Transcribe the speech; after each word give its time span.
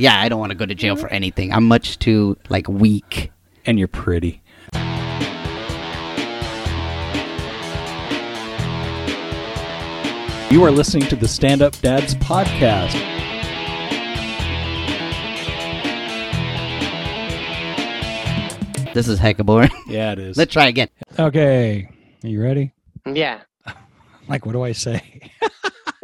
Yeah, 0.00 0.18
I 0.18 0.30
don't 0.30 0.40
want 0.40 0.48
to 0.48 0.56
go 0.56 0.64
to 0.64 0.74
jail 0.74 0.96
for 0.96 1.08
anything. 1.08 1.52
I'm 1.52 1.68
much 1.68 1.98
too 1.98 2.38
like 2.48 2.66
weak. 2.68 3.30
And 3.66 3.78
you're 3.78 3.86
pretty. 3.86 4.42
You 10.50 10.64
are 10.64 10.70
listening 10.70 11.06
to 11.08 11.16
the 11.16 11.28
Stand 11.28 11.60
Up 11.60 11.78
Dads 11.82 12.14
podcast. 12.14 12.94
This 18.94 19.06
is 19.06 19.20
hecka 19.20 19.44
boring. 19.44 19.70
Yeah, 19.86 20.12
it 20.12 20.18
is. 20.18 20.38
Let's 20.38 20.54
try 20.54 20.68
again. 20.68 20.88
Okay. 21.18 21.90
Are 22.24 22.28
you 22.28 22.42
ready? 22.42 22.72
Yeah. 23.04 23.42
Like, 24.28 24.46
what 24.46 24.52
do 24.52 24.62
I 24.62 24.70
say? 24.70 25.02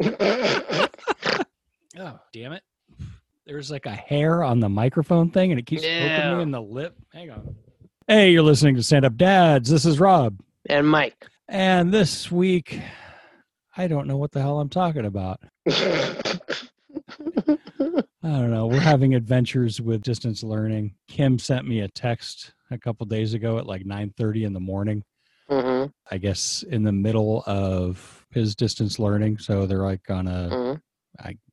oh, 0.03 0.89
damn 2.33 2.51
it. 2.51 2.61
There's 3.47 3.71
like 3.71 3.85
a 3.85 3.95
hair 3.95 4.43
on 4.43 4.59
the 4.59 4.67
microphone 4.67 5.31
thing 5.31 5.51
and 5.51 5.59
it 5.59 5.65
keeps 5.65 5.83
poking 5.83 6.35
me 6.35 6.41
in 6.41 6.51
the 6.51 6.61
lip. 6.61 6.97
Hang 7.13 7.31
on. 7.31 7.55
Hey, 8.05 8.31
you're 8.31 8.43
listening 8.43 8.75
to 8.75 8.83
Stand 8.83 9.05
Up 9.05 9.15
Dads. 9.15 9.69
This 9.69 9.85
is 9.85 10.01
Rob. 10.01 10.41
And 10.69 10.85
Mike. 10.85 11.25
And 11.47 11.93
this 11.93 12.29
week, 12.29 12.81
I 13.77 13.87
don't 13.87 14.05
know 14.05 14.17
what 14.17 14.33
the 14.33 14.41
hell 14.41 14.59
I'm 14.59 14.67
talking 14.67 15.05
about. 15.05 15.39
I 15.69 16.41
don't 18.21 18.51
know. 18.51 18.67
We're 18.67 18.81
having 18.81 19.15
adventures 19.15 19.79
with 19.79 20.01
distance 20.01 20.43
learning. 20.43 20.95
Kim 21.07 21.39
sent 21.39 21.65
me 21.65 21.79
a 21.79 21.87
text 21.87 22.51
a 22.69 22.77
couple 22.77 23.05
days 23.05 23.33
ago 23.33 23.57
at 23.59 23.65
like 23.65 23.85
9:30 23.85 24.45
in 24.45 24.51
the 24.51 24.59
morning. 24.59 25.05
hmm 25.49 25.85
I 26.11 26.17
guess 26.17 26.63
in 26.69 26.83
the 26.83 26.91
middle 26.91 27.43
of 27.47 28.25
his 28.31 28.55
distance 28.55 28.99
learning, 28.99 29.37
so 29.37 29.65
they're 29.65 29.85
like 29.85 30.09
on 30.09 30.27
a 30.27 30.49
hmm 30.49 30.73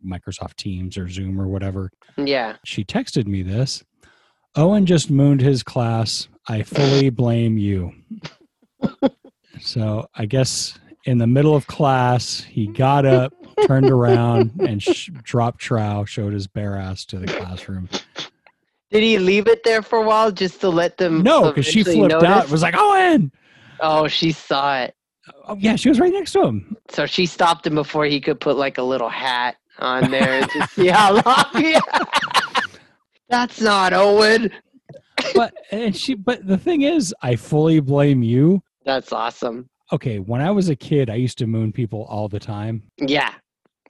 Microsoft 0.06 0.56
Teams 0.56 0.96
or 0.98 1.09
Zoom 1.09 1.41
or 1.41 1.48
whatever. 1.48 1.91
Yeah. 2.16 2.56
She 2.64 2.84
texted 2.84 3.27
me 3.27 3.42
this. 3.42 3.82
Owen 4.56 4.86
just 4.86 5.10
mooned 5.10 5.41
his 5.41 5.62
class. 5.62 6.28
I 6.48 6.62
fully 6.62 7.11
blame 7.11 7.58
you. 7.58 7.92
so 9.61 10.06
I 10.14 10.27
guess 10.27 10.78
in 11.06 11.19
the 11.19 11.27
middle 11.27 11.55
of 11.55 11.66
class, 11.66 12.41
he 12.41 12.66
got 12.66 13.05
up, 13.05 13.33
turned 13.66 13.91
around, 13.91 14.52
and 14.61 14.83
sh- 14.83 15.11
dropped 15.22 15.61
trow, 15.61 16.05
showed 16.05 16.33
his 16.33 16.46
bare 16.46 16.77
ass 16.77 17.05
to 17.06 17.19
the 17.19 17.27
classroom. 17.27 17.89
Did 18.91 19.02
he 19.02 19.19
leave 19.19 19.48
it 19.48 19.64
there 19.64 19.83
for 19.83 19.98
a 19.98 20.02
while 20.06 20.30
just 20.30 20.61
to 20.61 20.69
let 20.69 20.98
them? 20.98 21.22
No, 21.22 21.48
because 21.48 21.67
she 21.67 21.83
flipped 21.83 22.12
out. 22.14 22.22
notice? 22.22 22.50
Was 22.50 22.62
like, 22.62 22.77
Owen. 22.77 23.33
Oh, 23.80 24.06
she 24.06 24.33
saw 24.33 24.83
it. 24.83 24.94
Oh 25.47 25.56
yeah, 25.58 25.77
she 25.77 25.89
was 25.89 26.00
right 26.00 26.12
next 26.12 26.33
to 26.33 26.44
him. 26.44 26.77
So 26.91 27.06
she 27.06 27.27
stopped 27.27 27.67
him 27.67 27.75
before 27.75 28.05
he 28.05 28.20
could 28.20 28.41
put 28.41 28.56
like 28.56 28.78
a 28.78 28.83
little 28.83 29.08
hat 29.08 29.56
on 29.78 30.11
there 30.11 30.47
to 30.47 30.67
see 30.69 30.89
how 30.89 31.14
long. 31.25 31.44
He... 31.55 31.77
That's 33.28 33.61
not 33.61 33.92
Owen. 33.92 34.50
But 35.34 35.55
and 35.70 35.97
she. 35.97 36.14
But 36.14 36.47
the 36.47 36.58
thing 36.58 36.83
is, 36.83 37.14
I 37.22 37.36
fully 37.36 37.80
blame 37.80 38.22
you. 38.22 38.62
That's 38.84 39.12
awesome. 39.12 39.69
Okay, 39.92 40.19
when 40.19 40.41
I 40.41 40.50
was 40.50 40.69
a 40.69 40.77
kid, 40.77 41.11
I 41.11 41.14
used 41.14 41.39
to 41.39 41.47
moon 41.47 41.72
people 41.72 42.05
all 42.05 42.28
the 42.28 42.41
time. 42.41 42.83
Yeah. 42.98 43.33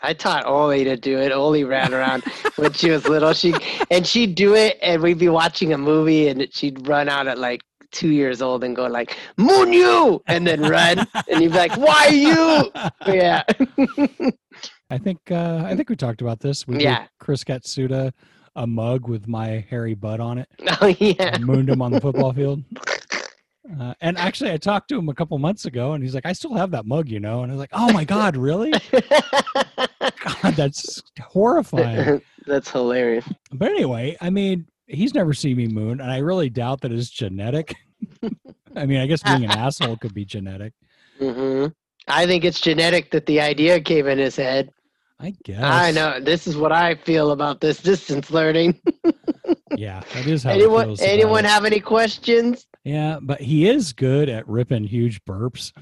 I 0.03 0.13
taught 0.13 0.45
Oli 0.45 0.85
to 0.85 0.97
do 0.99 1.19
it. 1.19 1.33
Oli 1.33 1.65
ran 1.65 1.95
around 1.95 2.25
when 2.57 2.73
she 2.75 2.91
was 2.91 3.09
little. 3.09 3.33
She 3.33 3.55
and 3.91 4.07
she'd 4.07 4.35
do 4.35 4.55
it, 4.55 4.79
and 4.83 5.03
we'd 5.03 5.19
be 5.19 5.31
watching 5.31 5.73
a 5.73 5.79
movie, 5.79 6.29
and 6.29 6.47
she'd 6.53 6.87
run 6.87 7.09
out 7.09 7.27
at 7.27 7.39
like 7.39 7.63
two 7.95 8.11
years 8.11 8.43
old 8.43 8.63
and 8.65 8.77
go 8.77 8.87
like 8.87 9.17
"Moon 9.39 9.73
you," 9.73 10.23
and 10.27 10.47
then 10.47 10.61
run, 10.61 11.07
and 11.31 11.41
you'd 11.41 11.53
be 11.53 11.59
like, 11.59 11.77
"Why 11.77 12.09
you?" 12.09 12.71
Yeah, 13.07 13.43
I 14.91 14.99
think 14.99 15.19
uh, 15.31 15.63
I 15.65 15.75
think 15.75 15.89
we 15.89 15.97
talked 15.97 16.21
about 16.21 16.41
this. 16.41 16.67
We 16.67 16.83
Yeah. 16.83 17.07
Chris 17.19 17.43
Katsuda 17.43 18.13
a 18.57 18.67
mug 18.67 19.09
with 19.09 19.27
my 19.27 19.65
hairy 19.69 19.95
butt 19.95 20.21
on 20.21 20.39
it. 20.39 20.49
oh 20.81 20.87
yeah. 20.99 21.33
I 21.35 21.39
mooned 21.39 21.69
him 21.69 21.83
on 21.83 21.93
the 21.93 22.01
football 22.01 22.33
field. 22.33 22.63
Uh, 23.81 23.95
and 24.03 24.19
actually, 24.19 24.53
I 24.53 24.59
talked 24.59 24.89
to 24.91 24.99
him 24.99 25.09
a 25.09 25.15
couple 25.15 25.39
months 25.39 25.65
ago, 25.65 25.95
and 25.95 26.05
he's 26.05 26.15
like, 26.15 26.27
"I 26.27 26.35
still 26.35 26.55
have 26.55 26.71
that 26.73 26.85
mug, 26.85 27.09
you 27.09 27.19
know." 27.19 27.43
And 27.43 27.51
I 27.51 27.55
was 27.55 27.61
like, 27.61 27.71
"Oh 27.73 27.91
my 27.93 28.05
god, 28.05 28.37
really? 28.37 28.73
God, 28.93 30.55
that's 30.55 31.03
horrifying." 31.19 32.21
That's 32.47 32.71
hilarious. 32.71 33.25
But 33.53 33.71
anyway, 33.71 34.19
I 34.21 34.29
mean, 34.29 34.67
he's 34.87 35.15
never 35.15 35.33
seen 35.33 35.57
me 35.57 35.67
moon, 35.67 36.01
and 36.01 36.11
I 36.11 36.19
really 36.19 36.51
doubt 36.51 36.81
that 36.83 36.93
it's 36.93 37.11
genetic. 37.11 37.75
I 38.77 38.87
mean, 38.87 39.01
I 39.01 39.07
guess 39.07 39.23
being 39.23 39.45
an 39.45 39.51
asshole 39.57 39.97
could 39.97 40.15
be 40.15 40.25
genetic. 40.25 40.73
hmm 41.19 41.67
I 42.07 42.27
think 42.27 42.45
it's 42.45 42.61
genetic 42.61 43.11
that 43.13 43.25
the 43.25 43.41
idea 43.41 43.81
came 43.81 44.07
in 44.09 44.19
his 44.19 44.37
head. 44.37 44.71
I 45.19 45.35
guess. 45.45 45.63
I 45.63 45.91
know. 45.93 46.21
This 46.21 46.47
is 46.47 46.55
what 46.57 46.71
I 46.71 46.97
feel 46.97 47.31
about 47.31 47.61
this 47.61 47.81
distance 47.81 48.31
learning. 48.31 48.81
Yeah, 49.77 50.03
that 50.13 50.27
is 50.27 50.45
how 50.45 50.51
anyone 50.51 50.95
anyone 51.01 51.45
have 51.45 51.65
any 51.65 51.81
questions? 51.81 52.67
Yeah, 52.85 53.19
but 53.21 53.41
he 53.41 53.69
is 53.69 53.93
good 53.93 54.29
at 54.29 54.47
ripping 54.47 54.85
huge 54.85 55.21
burps. 55.25 55.73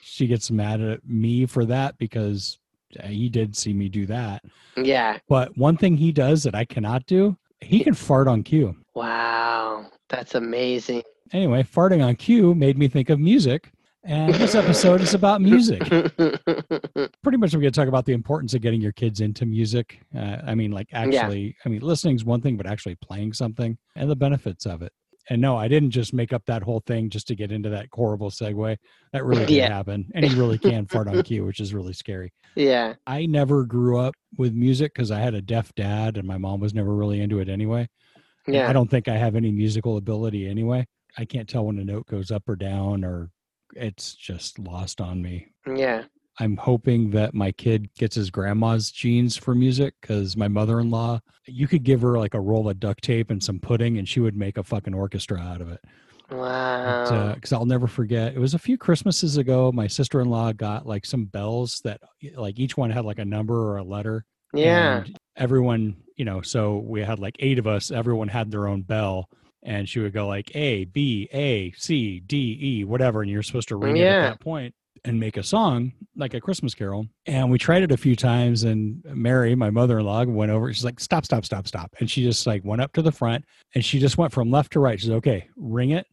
she 0.00 0.26
gets 0.26 0.50
mad 0.50 0.80
at 0.80 1.06
me 1.06 1.46
for 1.46 1.64
that 1.66 1.96
because 1.96 2.58
he 3.04 3.28
did 3.28 3.56
see 3.56 3.72
me 3.72 3.88
do 3.88 4.06
that. 4.06 4.44
Yeah. 4.76 5.18
But 5.28 5.56
one 5.56 5.76
thing 5.76 5.96
he 5.96 6.12
does 6.12 6.42
that 6.44 6.54
I 6.54 6.64
cannot 6.64 7.06
do, 7.06 7.36
he 7.60 7.82
can 7.82 7.94
fart 7.94 8.28
on 8.28 8.42
cue. 8.42 8.76
Wow. 8.94 9.86
That's 10.08 10.34
amazing. 10.34 11.02
Anyway, 11.32 11.62
farting 11.62 12.04
on 12.04 12.16
cue 12.16 12.54
made 12.54 12.78
me 12.78 12.88
think 12.88 13.10
of 13.10 13.18
music. 13.18 13.72
And 14.06 14.34
this 14.34 14.54
episode 14.54 15.00
is 15.00 15.14
about 15.14 15.40
music. 15.40 15.80
Pretty 15.88 17.38
much, 17.38 17.54
we're 17.54 17.60
going 17.60 17.62
to 17.62 17.70
talk 17.70 17.88
about 17.88 18.04
the 18.04 18.12
importance 18.12 18.52
of 18.52 18.60
getting 18.60 18.82
your 18.82 18.92
kids 18.92 19.22
into 19.22 19.46
music. 19.46 20.02
Uh, 20.14 20.36
I 20.46 20.54
mean, 20.54 20.72
like 20.72 20.88
actually, 20.92 21.56
I 21.64 21.70
mean, 21.70 21.80
listening 21.80 22.16
is 22.16 22.24
one 22.24 22.42
thing, 22.42 22.58
but 22.58 22.66
actually 22.66 22.96
playing 22.96 23.32
something 23.32 23.78
and 23.96 24.10
the 24.10 24.16
benefits 24.16 24.66
of 24.66 24.82
it. 24.82 24.92
And 25.30 25.40
no, 25.40 25.56
I 25.56 25.68
didn't 25.68 25.90
just 25.90 26.12
make 26.12 26.32
up 26.32 26.44
that 26.46 26.62
whole 26.62 26.80
thing 26.86 27.08
just 27.08 27.28
to 27.28 27.34
get 27.34 27.50
into 27.50 27.70
that 27.70 27.86
horrible 27.92 28.30
segue. 28.30 28.76
That 29.12 29.24
really 29.24 29.46
did 29.46 29.54
Yeah. 29.56 29.68
happen. 29.74 30.10
And 30.14 30.24
he 30.24 30.38
really 30.38 30.58
can 30.58 30.86
fart 30.86 31.08
on 31.08 31.22
cue, 31.24 31.44
which 31.44 31.60
is 31.60 31.72
really 31.72 31.94
scary. 31.94 32.32
yeah. 32.54 32.94
I 33.06 33.26
never 33.26 33.64
grew 33.64 33.98
up 33.98 34.14
with 34.36 34.52
music 34.52 34.92
because 34.94 35.10
I 35.10 35.20
had 35.20 35.34
a 35.34 35.40
deaf 35.42 35.74
dad 35.74 36.16
and 36.18 36.26
my 36.28 36.36
mom 36.38 36.60
was 36.60 36.74
never 36.74 36.94
really 36.94 37.20
into 37.20 37.38
it 37.40 37.48
anyway. 37.48 37.88
Yeah. 38.46 38.68
I 38.68 38.72
don't 38.74 38.90
think 38.90 39.08
I 39.08 39.16
have 39.16 39.34
any 39.36 39.50
musical 39.50 39.96
ability 39.96 40.46
anyway. 40.46 40.86
I 41.16 41.24
can't 41.24 41.48
tell 41.48 41.64
when 41.64 41.78
a 41.78 41.84
note 41.84 42.06
goes 42.06 42.30
up 42.30 42.46
or 42.48 42.56
down 42.56 43.04
or 43.04 43.30
it's 43.74 44.14
just 44.14 44.58
lost 44.58 45.00
on 45.00 45.22
me. 45.22 45.48
Yeah. 45.66 46.04
I'm 46.40 46.56
hoping 46.56 47.10
that 47.10 47.34
my 47.34 47.52
kid 47.52 47.88
gets 47.94 48.16
his 48.16 48.30
grandma's 48.30 48.90
genes 48.90 49.36
for 49.36 49.54
music 49.54 49.94
because 50.00 50.36
my 50.36 50.48
mother 50.48 50.80
in 50.80 50.90
law, 50.90 51.20
you 51.46 51.68
could 51.68 51.84
give 51.84 52.00
her 52.02 52.18
like 52.18 52.34
a 52.34 52.40
roll 52.40 52.68
of 52.68 52.80
duct 52.80 53.04
tape 53.04 53.30
and 53.30 53.42
some 53.42 53.60
pudding 53.60 53.98
and 53.98 54.08
she 54.08 54.20
would 54.20 54.36
make 54.36 54.58
a 54.58 54.64
fucking 54.64 54.94
orchestra 54.94 55.38
out 55.38 55.60
of 55.60 55.70
it. 55.70 55.80
Uh, 56.30 56.36
wow. 56.36 57.32
Because 57.34 57.52
I'll 57.52 57.66
never 57.66 57.86
forget. 57.86 58.34
It 58.34 58.40
was 58.40 58.54
a 58.54 58.58
few 58.58 58.76
Christmases 58.76 59.36
ago. 59.36 59.70
My 59.70 59.86
sister 59.86 60.20
in 60.20 60.28
law 60.28 60.52
got 60.52 60.86
like 60.86 61.06
some 61.06 61.26
bells 61.26 61.80
that 61.84 62.00
like 62.34 62.58
each 62.58 62.76
one 62.76 62.90
had 62.90 63.04
like 63.04 63.20
a 63.20 63.24
number 63.24 63.54
or 63.54 63.76
a 63.76 63.84
letter. 63.84 64.24
yeah. 64.52 65.02
And 65.04 65.16
everyone, 65.36 65.96
you 66.16 66.24
know, 66.24 66.42
so 66.42 66.78
we 66.78 67.00
had 67.02 67.20
like 67.20 67.36
eight 67.38 67.58
of 67.60 67.66
us, 67.66 67.90
everyone 67.92 68.28
had 68.28 68.50
their 68.50 68.66
own 68.66 68.82
bell. 68.82 69.28
And 69.66 69.88
she 69.88 70.00
would 70.00 70.12
go 70.12 70.26
like 70.26 70.54
A, 70.54 70.84
B, 70.84 71.28
A, 71.32 71.70
C, 71.72 72.20
D, 72.20 72.58
E, 72.60 72.84
whatever. 72.84 73.22
And 73.22 73.30
you're 73.30 73.42
supposed 73.42 73.68
to 73.68 73.76
ring 73.76 73.96
it 73.96 74.04
at 74.04 74.30
that 74.30 74.40
point 74.40 74.74
and 75.04 75.20
make 75.20 75.36
a 75.36 75.42
song 75.42 75.92
like 76.16 76.34
a 76.34 76.40
Christmas 76.40 76.74
carol. 76.74 77.06
And 77.26 77.50
we 77.50 77.58
tried 77.58 77.82
it 77.82 77.92
a 77.92 77.96
few 77.96 78.16
times. 78.16 78.62
And 78.62 79.02
Mary, 79.04 79.54
my 79.54 79.70
mother 79.70 79.98
in 79.98 80.06
law, 80.06 80.24
went 80.24 80.50
over. 80.50 80.72
She's 80.72 80.84
like, 80.84 81.00
stop, 81.00 81.24
stop, 81.24 81.44
stop, 81.44 81.66
stop. 81.66 81.94
And 82.00 82.10
she 82.10 82.22
just 82.22 82.46
like 82.46 82.64
went 82.64 82.80
up 82.80 82.92
to 82.94 83.02
the 83.02 83.12
front 83.12 83.44
and 83.74 83.84
she 83.84 83.98
just 83.98 84.16
went 84.16 84.32
from 84.32 84.50
left 84.50 84.72
to 84.72 84.80
right. 84.80 84.98
She's 84.98 85.10
okay, 85.10 85.48
ring 85.56 85.90
it, 85.90 86.06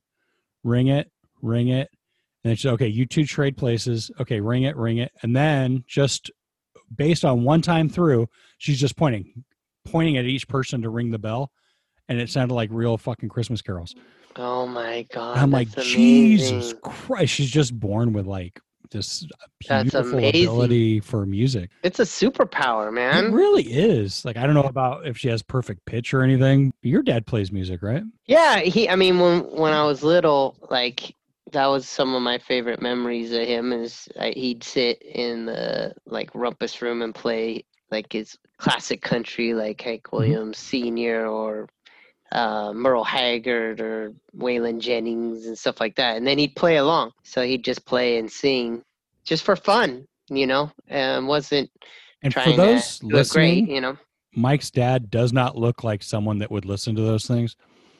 ring 0.63 0.87
it, 0.87 1.09
ring 1.41 1.69
it. 1.69 1.89
And 2.43 2.49
then 2.49 2.55
she 2.55 2.63
said, 2.63 2.73
okay, 2.73 2.87
you 2.87 3.05
two 3.05 3.23
trade 3.23 3.55
places. 3.55 4.11
Okay, 4.19 4.41
ring 4.41 4.63
it, 4.63 4.75
ring 4.75 4.97
it. 4.97 5.11
And 5.21 5.35
then 5.35 5.83
just 5.87 6.31
based 6.93 7.23
on 7.23 7.43
one 7.43 7.61
time 7.61 7.87
through, 7.87 8.27
she's 8.57 8.79
just 8.79 8.97
pointing, 8.97 9.43
pointing 9.85 10.17
at 10.17 10.25
each 10.25 10.47
person 10.47 10.81
to 10.81 10.89
ring 10.89 11.11
the 11.11 11.19
bell. 11.19 11.51
And 12.09 12.19
it 12.19 12.29
sounded 12.29 12.55
like 12.55 12.69
real 12.73 12.97
fucking 12.97 13.29
Christmas 13.29 13.61
carols. 13.61 13.95
Oh 14.35 14.65
my 14.65 15.05
god. 15.13 15.33
And 15.33 15.41
I'm 15.41 15.51
like, 15.51 15.69
that's 15.71 15.87
Jesus. 15.87 16.73
Christ, 16.81 17.33
she's 17.33 17.51
just 17.51 17.79
born 17.79 18.11
with 18.11 18.25
like 18.25 18.59
this 18.89 19.27
beautiful 19.59 20.17
ability 20.17 20.99
for 20.99 21.25
music. 21.25 21.69
It's 21.83 21.99
a 21.99 22.03
superpower, 22.03 22.91
man. 22.91 23.25
It 23.25 23.31
really 23.31 23.63
is. 23.63 24.25
Like, 24.25 24.37
I 24.37 24.45
don't 24.45 24.55
know 24.55 24.63
about 24.63 25.05
if 25.05 25.17
she 25.17 25.29
has 25.29 25.41
perfect 25.41 25.85
pitch 25.85 26.13
or 26.13 26.23
anything. 26.23 26.73
Your 26.81 27.03
dad 27.03 27.25
plays 27.25 27.51
music, 27.51 27.81
right? 27.81 28.03
Yeah, 28.25 28.59
he. 28.59 28.89
I 28.89 28.95
mean, 28.95 29.19
when 29.19 29.41
when 29.51 29.73
I 29.73 29.83
was 29.83 30.03
little, 30.03 30.57
like 30.69 31.15
that 31.51 31.67
was 31.67 31.87
some 31.87 32.15
of 32.15 32.21
my 32.21 32.37
favorite 32.37 32.81
memories 32.81 33.31
of 33.31 33.47
him. 33.47 33.71
Is 33.73 34.07
I, 34.19 34.31
he'd 34.31 34.63
sit 34.63 35.01
in 35.01 35.45
the 35.45 35.93
like 36.05 36.29
rumpus 36.33 36.81
room 36.81 37.01
and 37.01 37.13
play 37.13 37.65
like 37.91 38.11
his 38.13 38.37
classic 38.57 39.01
country, 39.01 39.53
like 39.53 39.81
Hank 39.81 40.03
mm-hmm. 40.03 40.17
Williams 40.17 40.57
Senior 40.57 41.27
or 41.27 41.67
uh, 42.31 42.71
Merle 42.73 43.03
Haggard 43.03 43.81
or 43.81 44.13
Waylon 44.37 44.79
Jennings 44.79 45.45
and 45.45 45.57
stuff 45.57 45.79
like 45.79 45.95
that. 45.95 46.17
And 46.17 46.25
then 46.25 46.37
he'd 46.37 46.55
play 46.55 46.77
along. 46.77 47.11
So 47.23 47.43
he'd 47.43 47.63
just 47.63 47.85
play 47.85 48.17
and 48.17 48.31
sing, 48.31 48.83
just 49.25 49.43
for 49.43 49.55
fun, 49.55 50.05
you 50.29 50.47
know. 50.47 50.71
And 50.87 51.27
wasn't 51.27 51.69
And 52.23 52.33
trying 52.33 52.51
for 52.51 52.57
those 52.57 52.99
to 52.99 53.05
it 53.07 53.09
great, 53.09 53.15
listening, 53.15 53.69
you 53.69 53.81
know. 53.81 53.97
Mike's 54.33 54.71
dad 54.71 55.09
does 55.09 55.33
not 55.33 55.57
look 55.57 55.83
like 55.83 56.03
someone 56.03 56.39
that 56.39 56.51
would 56.51 56.65
listen 56.65 56.95
to 56.95 57.01
those 57.01 57.25
things. 57.25 57.55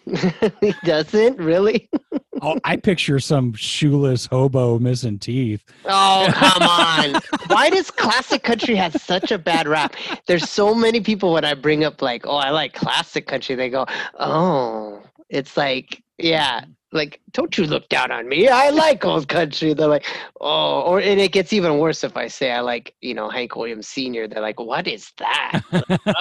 he 0.61 0.73
doesn't 0.83 1.37
really. 1.37 1.89
Oh, 2.43 2.59
I 2.63 2.75
picture 2.75 3.19
some 3.19 3.53
shoeless 3.53 4.25
hobo 4.25 4.79
missing 4.79 5.19
teeth. 5.19 5.63
Oh 5.85 6.27
come 6.33 6.63
on! 6.63 7.21
Why 7.45 7.69
does 7.69 7.91
classic 7.91 8.41
country 8.41 8.73
have 8.73 8.93
such 8.93 9.31
a 9.31 9.37
bad 9.37 9.67
rap? 9.67 9.95
There's 10.25 10.49
so 10.49 10.73
many 10.73 11.01
people 11.01 11.33
when 11.33 11.45
I 11.45 11.53
bring 11.53 11.83
up 11.83 12.01
like, 12.01 12.25
oh, 12.25 12.37
I 12.37 12.49
like 12.49 12.73
classic 12.73 13.27
country. 13.27 13.53
They 13.53 13.69
go, 13.69 13.85
oh, 14.17 15.03
it's 15.29 15.55
like, 15.55 16.01
yeah, 16.17 16.65
like, 16.91 17.21
don't 17.31 17.55
you 17.59 17.65
look 17.65 17.87
down 17.89 18.11
on 18.11 18.27
me? 18.27 18.47
I 18.47 18.69
like 18.69 19.05
old 19.05 19.27
country. 19.27 19.73
They're 19.73 19.87
like, 19.87 20.05
oh, 20.39 20.81
or 20.81 20.99
and 20.99 21.19
it 21.19 21.31
gets 21.31 21.53
even 21.53 21.77
worse 21.77 22.03
if 22.03 22.17
I 22.17 22.27
say 22.27 22.51
I 22.51 22.61
like, 22.61 22.95
you 23.01 23.13
know, 23.13 23.29
Hank 23.29 23.55
Williams 23.55 23.87
Sr. 23.87 24.27
They're 24.27 24.41
like, 24.41 24.59
what 24.59 24.87
is 24.87 25.11
that? 25.17 25.61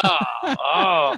oh, 0.05 0.19
oh, 0.45 1.17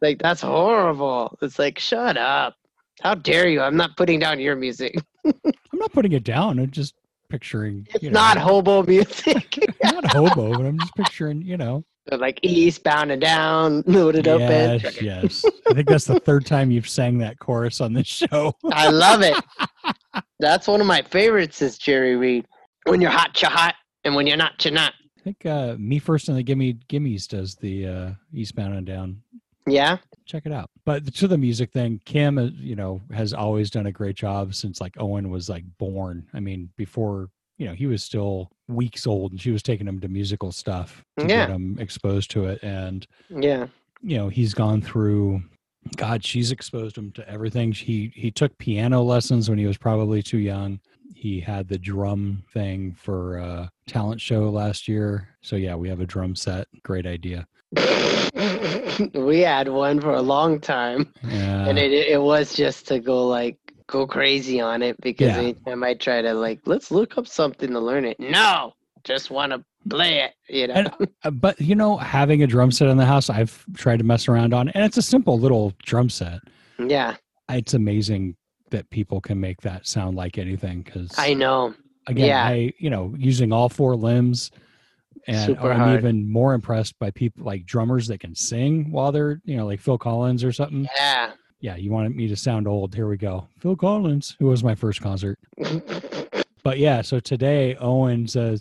like 0.00 0.18
that's 0.18 0.40
horrible. 0.40 1.36
It's 1.42 1.58
like, 1.58 1.78
shut 1.78 2.16
up. 2.16 2.54
How 3.00 3.14
dare 3.14 3.48
you? 3.48 3.60
I'm 3.60 3.76
not 3.76 3.96
putting 3.96 4.18
down 4.18 4.40
your 4.40 4.56
music. 4.56 4.96
I'm 5.24 5.52
not 5.74 5.92
putting 5.92 6.12
it 6.12 6.24
down. 6.24 6.58
I'm 6.58 6.70
just 6.70 6.94
picturing. 7.28 7.86
It's 7.94 8.02
you 8.02 8.10
know, 8.10 8.20
not 8.20 8.38
hobo 8.38 8.82
music. 8.82 9.58
not 9.84 10.04
hobo, 10.10 10.52
but 10.52 10.66
I'm 10.66 10.78
just 10.78 10.94
picturing, 10.94 11.42
you 11.42 11.56
know. 11.56 11.84
Like 12.10 12.40
eastbound 12.42 13.12
and 13.12 13.20
down, 13.20 13.82
loaded 13.86 14.26
up 14.28 14.40
in. 14.40 14.80
Yes, 14.80 15.02
yes. 15.02 15.44
I 15.68 15.74
think 15.74 15.88
that's 15.88 16.06
the 16.06 16.18
third 16.20 16.46
time 16.46 16.70
you've 16.70 16.88
sang 16.88 17.18
that 17.18 17.38
chorus 17.38 17.82
on 17.82 17.92
this 17.92 18.06
show. 18.06 18.54
I 18.72 18.88
love 18.88 19.20
it. 19.22 19.36
That's 20.40 20.66
one 20.66 20.80
of 20.80 20.86
my 20.86 21.02
favorites 21.02 21.60
is 21.60 21.76
Jerry 21.76 22.16
Reed. 22.16 22.46
When 22.86 23.02
you're 23.02 23.10
hot, 23.10 23.40
you're 23.42 23.50
hot, 23.50 23.74
and 24.04 24.14
when 24.14 24.26
you're 24.26 24.38
not, 24.38 24.64
you're 24.64 24.72
not. 24.72 24.94
I 25.18 25.20
think 25.22 25.44
uh, 25.44 25.76
Me 25.78 25.98
First 25.98 26.30
and 26.30 26.38
the 26.38 26.42
Gimme 26.42 26.78
Gimmes 26.88 27.26
does 27.26 27.56
the 27.56 27.86
uh, 27.86 28.10
Eastbound 28.32 28.74
and 28.74 28.86
Down. 28.86 29.20
Yeah. 29.70 29.98
Check 30.26 30.44
it 30.46 30.52
out. 30.52 30.70
But 30.84 31.14
to 31.14 31.28
the 31.28 31.38
music 31.38 31.72
thing, 31.72 32.00
Kim, 32.04 32.38
uh, 32.38 32.50
you 32.58 32.76
know, 32.76 33.00
has 33.12 33.32
always 33.32 33.70
done 33.70 33.86
a 33.86 33.92
great 33.92 34.16
job 34.16 34.54
since 34.54 34.80
like 34.80 34.94
Owen 34.98 35.30
was 35.30 35.48
like 35.48 35.64
born. 35.78 36.26
I 36.34 36.40
mean, 36.40 36.70
before 36.76 37.28
you 37.56 37.66
know, 37.66 37.72
he 37.74 37.86
was 37.86 38.04
still 38.04 38.50
weeks 38.68 39.04
old, 39.06 39.32
and 39.32 39.40
she 39.40 39.50
was 39.50 39.64
taking 39.64 39.88
him 39.88 39.98
to 40.00 40.06
musical 40.08 40.52
stuff 40.52 41.02
to 41.18 41.26
Yeah. 41.26 41.46
get 41.46 41.50
him 41.50 41.76
exposed 41.80 42.30
to 42.32 42.46
it. 42.46 42.62
And 42.62 43.04
Yeah. 43.30 43.66
you 44.00 44.16
know, 44.16 44.28
he's 44.28 44.54
gone 44.54 44.80
through. 44.80 45.42
God, 45.96 46.24
she's 46.24 46.52
exposed 46.52 46.96
him 46.96 47.10
to 47.12 47.28
everything. 47.28 47.72
He 47.72 48.12
he 48.14 48.30
took 48.30 48.56
piano 48.58 49.02
lessons 49.02 49.48
when 49.48 49.58
he 49.58 49.66
was 49.66 49.78
probably 49.78 50.22
too 50.22 50.38
young. 50.38 50.78
He 51.14 51.40
had 51.40 51.66
the 51.66 51.78
drum 51.78 52.44
thing 52.52 52.92
for 52.94 53.38
a 53.38 53.70
talent 53.86 54.20
show 54.20 54.50
last 54.50 54.86
year. 54.86 55.28
So 55.42 55.56
yeah, 55.56 55.74
we 55.74 55.88
have 55.88 56.00
a 56.00 56.06
drum 56.06 56.36
set. 56.36 56.68
Great 56.84 57.06
idea. 57.06 57.48
we 59.14 59.40
had 59.40 59.68
one 59.68 60.00
for 60.00 60.14
a 60.14 60.22
long 60.22 60.60
time, 60.60 61.12
Yeah. 61.24 61.66
and 61.68 61.78
it 61.78 61.92
it 61.92 62.20
was 62.20 62.54
just 62.54 62.86
to 62.88 62.98
go 62.98 63.26
like 63.26 63.56
go 63.86 64.06
crazy 64.06 64.60
on 64.60 64.82
it 64.82 65.00
because 65.00 65.28
Yeah. 65.28 65.38
anytime 65.38 65.82
I 65.84 65.94
try 65.94 66.22
to 66.22 66.34
like 66.34 66.60
let's 66.66 66.90
look 66.90 67.16
up 67.18 67.26
something 67.26 67.70
to 67.70 67.80
learn 67.80 68.04
it, 68.04 68.18
no, 68.20 68.72
just 69.04 69.30
want 69.30 69.52
to 69.52 69.64
play 69.88 70.20
it, 70.20 70.32
you 70.48 70.66
know. 70.66 70.74
And, 70.74 71.08
uh, 71.24 71.30
but 71.30 71.60
you 71.60 71.74
know, 71.74 71.96
having 71.96 72.42
a 72.42 72.46
drum 72.46 72.70
set 72.70 72.88
in 72.88 72.96
the 72.96 73.06
house, 73.06 73.30
I've 73.30 73.64
tried 73.74 73.98
to 73.98 74.04
mess 74.04 74.28
around 74.28 74.54
on, 74.54 74.68
and 74.70 74.84
it's 74.84 74.96
a 74.96 75.02
simple 75.02 75.38
little 75.38 75.72
drum 75.84 76.08
set. 76.10 76.40
yeah, 76.78 77.16
It's 77.50 77.74
amazing 77.74 78.36
that 78.70 78.88
people 78.90 79.20
can 79.20 79.40
make 79.40 79.60
that 79.62 79.86
sound 79.86 80.16
like 80.16 80.36
anything. 80.38 80.82
Because 80.82 81.10
I 81.18 81.34
know. 81.34 81.74
again, 82.06 82.26
yeah. 82.28 82.44
I 82.44 82.72
you 82.78 82.90
know 82.90 83.14
using 83.18 83.52
all 83.52 83.68
four 83.68 83.94
limbs, 83.96 84.50
and 85.28 85.46
Super 85.46 85.70
I'm 85.70 85.78
hard. 85.78 86.00
even 86.00 86.30
more 86.30 86.54
impressed 86.54 86.98
by 86.98 87.10
people 87.10 87.44
like 87.44 87.64
drummers 87.66 88.08
that 88.08 88.18
can 88.18 88.34
sing 88.34 88.90
while 88.90 89.12
they're 89.12 89.40
you 89.44 89.56
know 89.56 89.66
like 89.66 89.80
Phil 89.80 89.98
Collins 89.98 90.42
or 90.42 90.52
something. 90.52 90.88
Yeah. 90.96 91.32
Yeah, 91.60 91.74
you 91.74 91.90
wanted 91.90 92.14
me 92.14 92.28
to 92.28 92.36
sound 92.36 92.68
old. 92.68 92.94
Here 92.94 93.08
we 93.08 93.16
go. 93.16 93.48
Phil 93.58 93.74
Collins, 93.74 94.36
who 94.38 94.46
was 94.46 94.62
my 94.62 94.74
first 94.74 95.00
concert. 95.00 95.38
But 96.68 96.78
yeah, 96.78 97.00
so 97.00 97.18
today 97.18 97.76
Owen 97.76 98.28
says, 98.28 98.60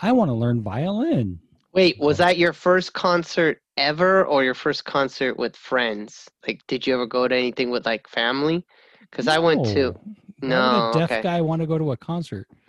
I 0.00 0.12
want 0.12 0.30
to 0.30 0.34
learn 0.34 0.62
violin. 0.62 1.38
Wait, 1.72 1.98
was 1.98 2.16
that 2.16 2.38
your 2.38 2.54
first 2.54 2.94
concert 2.94 3.60
ever 3.76 4.24
or 4.24 4.42
your 4.42 4.54
first 4.54 4.86
concert 4.86 5.36
with 5.36 5.54
friends? 5.54 6.30
Like, 6.46 6.62
did 6.66 6.86
you 6.86 6.94
ever 6.94 7.04
go 7.04 7.28
to 7.28 7.36
anything 7.36 7.70
with 7.70 7.84
like 7.84 8.08
family? 8.08 8.64
Because 9.02 9.28
I 9.28 9.38
went 9.38 9.66
to. 9.66 9.94
Why 10.40 10.48
No, 10.48 10.90
would 10.92 10.96
a 10.96 10.98
deaf 11.00 11.10
okay. 11.12 11.22
guy 11.22 11.40
want 11.40 11.60
to 11.62 11.66
go 11.66 11.78
to 11.78 11.92
a 11.92 11.96
concert? 11.96 12.46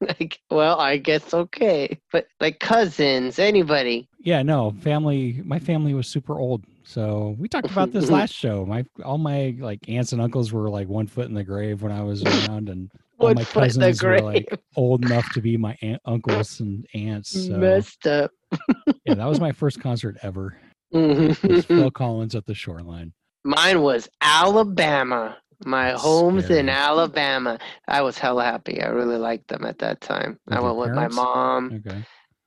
like, 0.00 0.40
well, 0.50 0.78
I 0.80 0.96
guess 0.96 1.34
okay. 1.34 1.98
But 2.12 2.28
like 2.40 2.60
cousins, 2.60 3.38
anybody. 3.38 4.08
Yeah, 4.20 4.42
no, 4.42 4.72
family. 4.80 5.40
My 5.44 5.58
family 5.58 5.94
was 5.94 6.06
super 6.08 6.38
old, 6.38 6.64
so 6.84 7.34
we 7.38 7.48
talked 7.48 7.70
about 7.70 7.92
this 7.92 8.10
last 8.10 8.32
show. 8.34 8.64
My 8.66 8.84
all 9.04 9.18
my 9.18 9.54
like 9.58 9.88
aunts 9.88 10.12
and 10.12 10.20
uncles 10.20 10.52
were 10.52 10.68
like 10.70 10.88
one 10.88 11.06
foot 11.06 11.26
in 11.28 11.34
the 11.34 11.44
grave 11.44 11.82
when 11.82 11.92
I 11.92 12.02
was 12.02 12.22
around, 12.24 12.68
and 12.68 12.90
all 13.18 13.34
my 13.34 13.44
foot 13.44 13.74
in 13.74 13.80
the 13.80 13.86
cousins 13.88 14.02
were 14.02 14.10
grave. 14.20 14.24
like 14.24 14.60
old 14.76 15.04
enough 15.04 15.32
to 15.32 15.40
be 15.40 15.56
my 15.56 15.76
aunt, 15.82 16.00
uncles 16.04 16.60
and 16.60 16.86
aunts. 16.94 17.46
So 17.48 17.56
Messed 17.58 18.06
up. 18.06 18.30
yeah, 19.04 19.14
that 19.14 19.26
was 19.28 19.40
my 19.40 19.52
first 19.52 19.80
concert 19.80 20.16
ever. 20.22 20.56
Was 20.92 21.02
Mhm. 21.02 21.64
Phil 21.66 21.90
Collins 21.90 22.34
at 22.34 22.46
the 22.46 22.54
Shoreline. 22.54 23.12
Mine 23.44 23.82
was 23.82 24.08
Alabama. 24.22 25.36
My 25.64 25.90
home's 25.92 26.50
in 26.50 26.68
Alabama. 26.68 27.58
I 27.88 28.02
was 28.02 28.18
hella 28.18 28.44
happy. 28.44 28.80
I 28.80 28.86
really 28.88 29.18
liked 29.18 29.48
them 29.48 29.64
at 29.64 29.78
that 29.78 30.00
time. 30.00 30.38
With 30.46 30.58
I 30.58 30.60
went 30.60 30.76
with 30.76 30.94
parents? 30.94 31.16
my 31.16 31.22
mom. 31.22 31.82
Okay, 31.86 32.04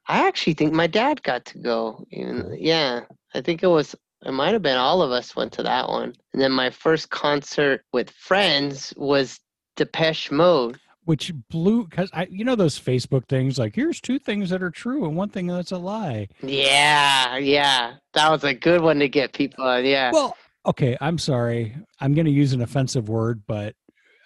I 0.08 0.28
actually 0.28 0.54
think 0.54 0.74
my 0.74 0.88
dad 0.88 1.22
got 1.24 1.46
to 1.46 1.58
go. 1.60 2.06
Even 2.12 2.56
yeah, 2.58 3.02
I 3.34 3.42
think 3.42 3.64
it 3.64 3.68
was. 3.68 3.96
It 4.24 4.32
might 4.32 4.54
have 4.54 4.62
been 4.62 4.78
all 4.78 5.02
of 5.02 5.12
us 5.12 5.36
went 5.36 5.52
to 5.54 5.64
that 5.64 5.90
one. 5.90 6.14
And 6.34 6.42
then 6.42 6.52
my 6.52 6.70
first 6.70 7.10
concert 7.10 7.84
with 7.92 8.12
friends 8.12 8.94
was 8.96 9.40
Depeche 9.76 10.30
Mode. 10.32 10.78
which 11.06 11.34
blew 11.50 11.88
because 11.88 12.12
I, 12.14 12.28
you 12.30 12.46
know, 12.46 12.56
those 12.56 12.80
Facebook 12.80 13.28
things 13.28 13.58
like 13.58 13.74
here's 13.76 14.00
two 14.00 14.20
things 14.20 14.52
that 14.52 14.62
are 14.62 14.70
true 14.70 15.06
and 15.06 15.16
one 15.16 15.30
thing 15.30 15.48
that's 15.48 15.72
a 15.72 15.78
lie. 15.78 16.28
Yeah, 16.44 17.38
yeah, 17.38 17.96
that 18.14 18.30
was 18.30 18.44
a 18.44 18.54
good 18.54 18.82
one 18.82 19.00
to 19.00 19.10
get 19.10 19.34
people 19.34 19.66
on. 19.66 19.84
Yeah, 19.86 20.12
Well, 20.12 20.38
okay, 20.66 20.98
I'm 21.02 21.18
sorry. 21.18 21.76
I'm 22.00 22.14
going 22.14 22.26
to 22.26 22.32
use 22.32 22.54
an 22.54 22.62
offensive 22.62 23.10
word, 23.10 23.44
but 23.48 23.76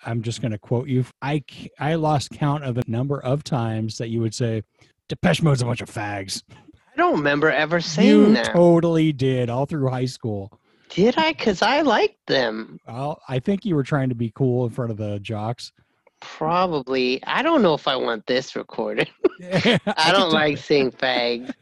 I'm 0.05 0.21
just 0.21 0.41
going 0.41 0.51
to 0.51 0.57
quote 0.57 0.87
you. 0.87 1.05
I, 1.21 1.43
I 1.79 1.95
lost 1.95 2.31
count 2.31 2.63
of 2.63 2.75
the 2.75 2.83
number 2.87 3.19
of 3.21 3.43
times 3.43 3.97
that 3.97 4.09
you 4.09 4.21
would 4.21 4.33
say 4.33 4.63
Depeche 5.09 5.41
Mode's 5.41 5.61
a 5.61 5.65
bunch 5.65 5.81
of 5.81 5.89
fags. 5.89 6.43
I 6.51 6.97
don't 6.97 7.17
remember 7.17 7.49
ever 7.51 7.81
saying 7.81 8.07
You 8.09 8.33
that. 8.35 8.53
totally 8.53 9.11
did 9.11 9.49
all 9.49 9.65
through 9.65 9.89
high 9.89 10.05
school. 10.05 10.59
Did 10.89 11.17
I? 11.17 11.33
Cause 11.33 11.61
I 11.61 11.81
liked 11.81 12.25
them. 12.27 12.79
Well, 12.87 13.19
I 13.27 13.39
think 13.39 13.65
you 13.65 13.75
were 13.75 13.83
trying 13.83 14.09
to 14.09 14.15
be 14.15 14.31
cool 14.33 14.65
in 14.65 14.71
front 14.71 14.91
of 14.91 14.97
the 14.97 15.19
jocks. 15.19 15.73
Probably. 16.21 17.21
I 17.25 17.41
don't 17.41 17.61
know 17.61 17.73
if 17.73 17.87
I 17.87 17.95
want 17.97 18.25
this 18.27 18.55
recorded. 18.55 19.09
I 19.43 20.11
don't 20.11 20.31
like 20.31 20.57
saying 20.57 20.91
fags. 20.91 21.53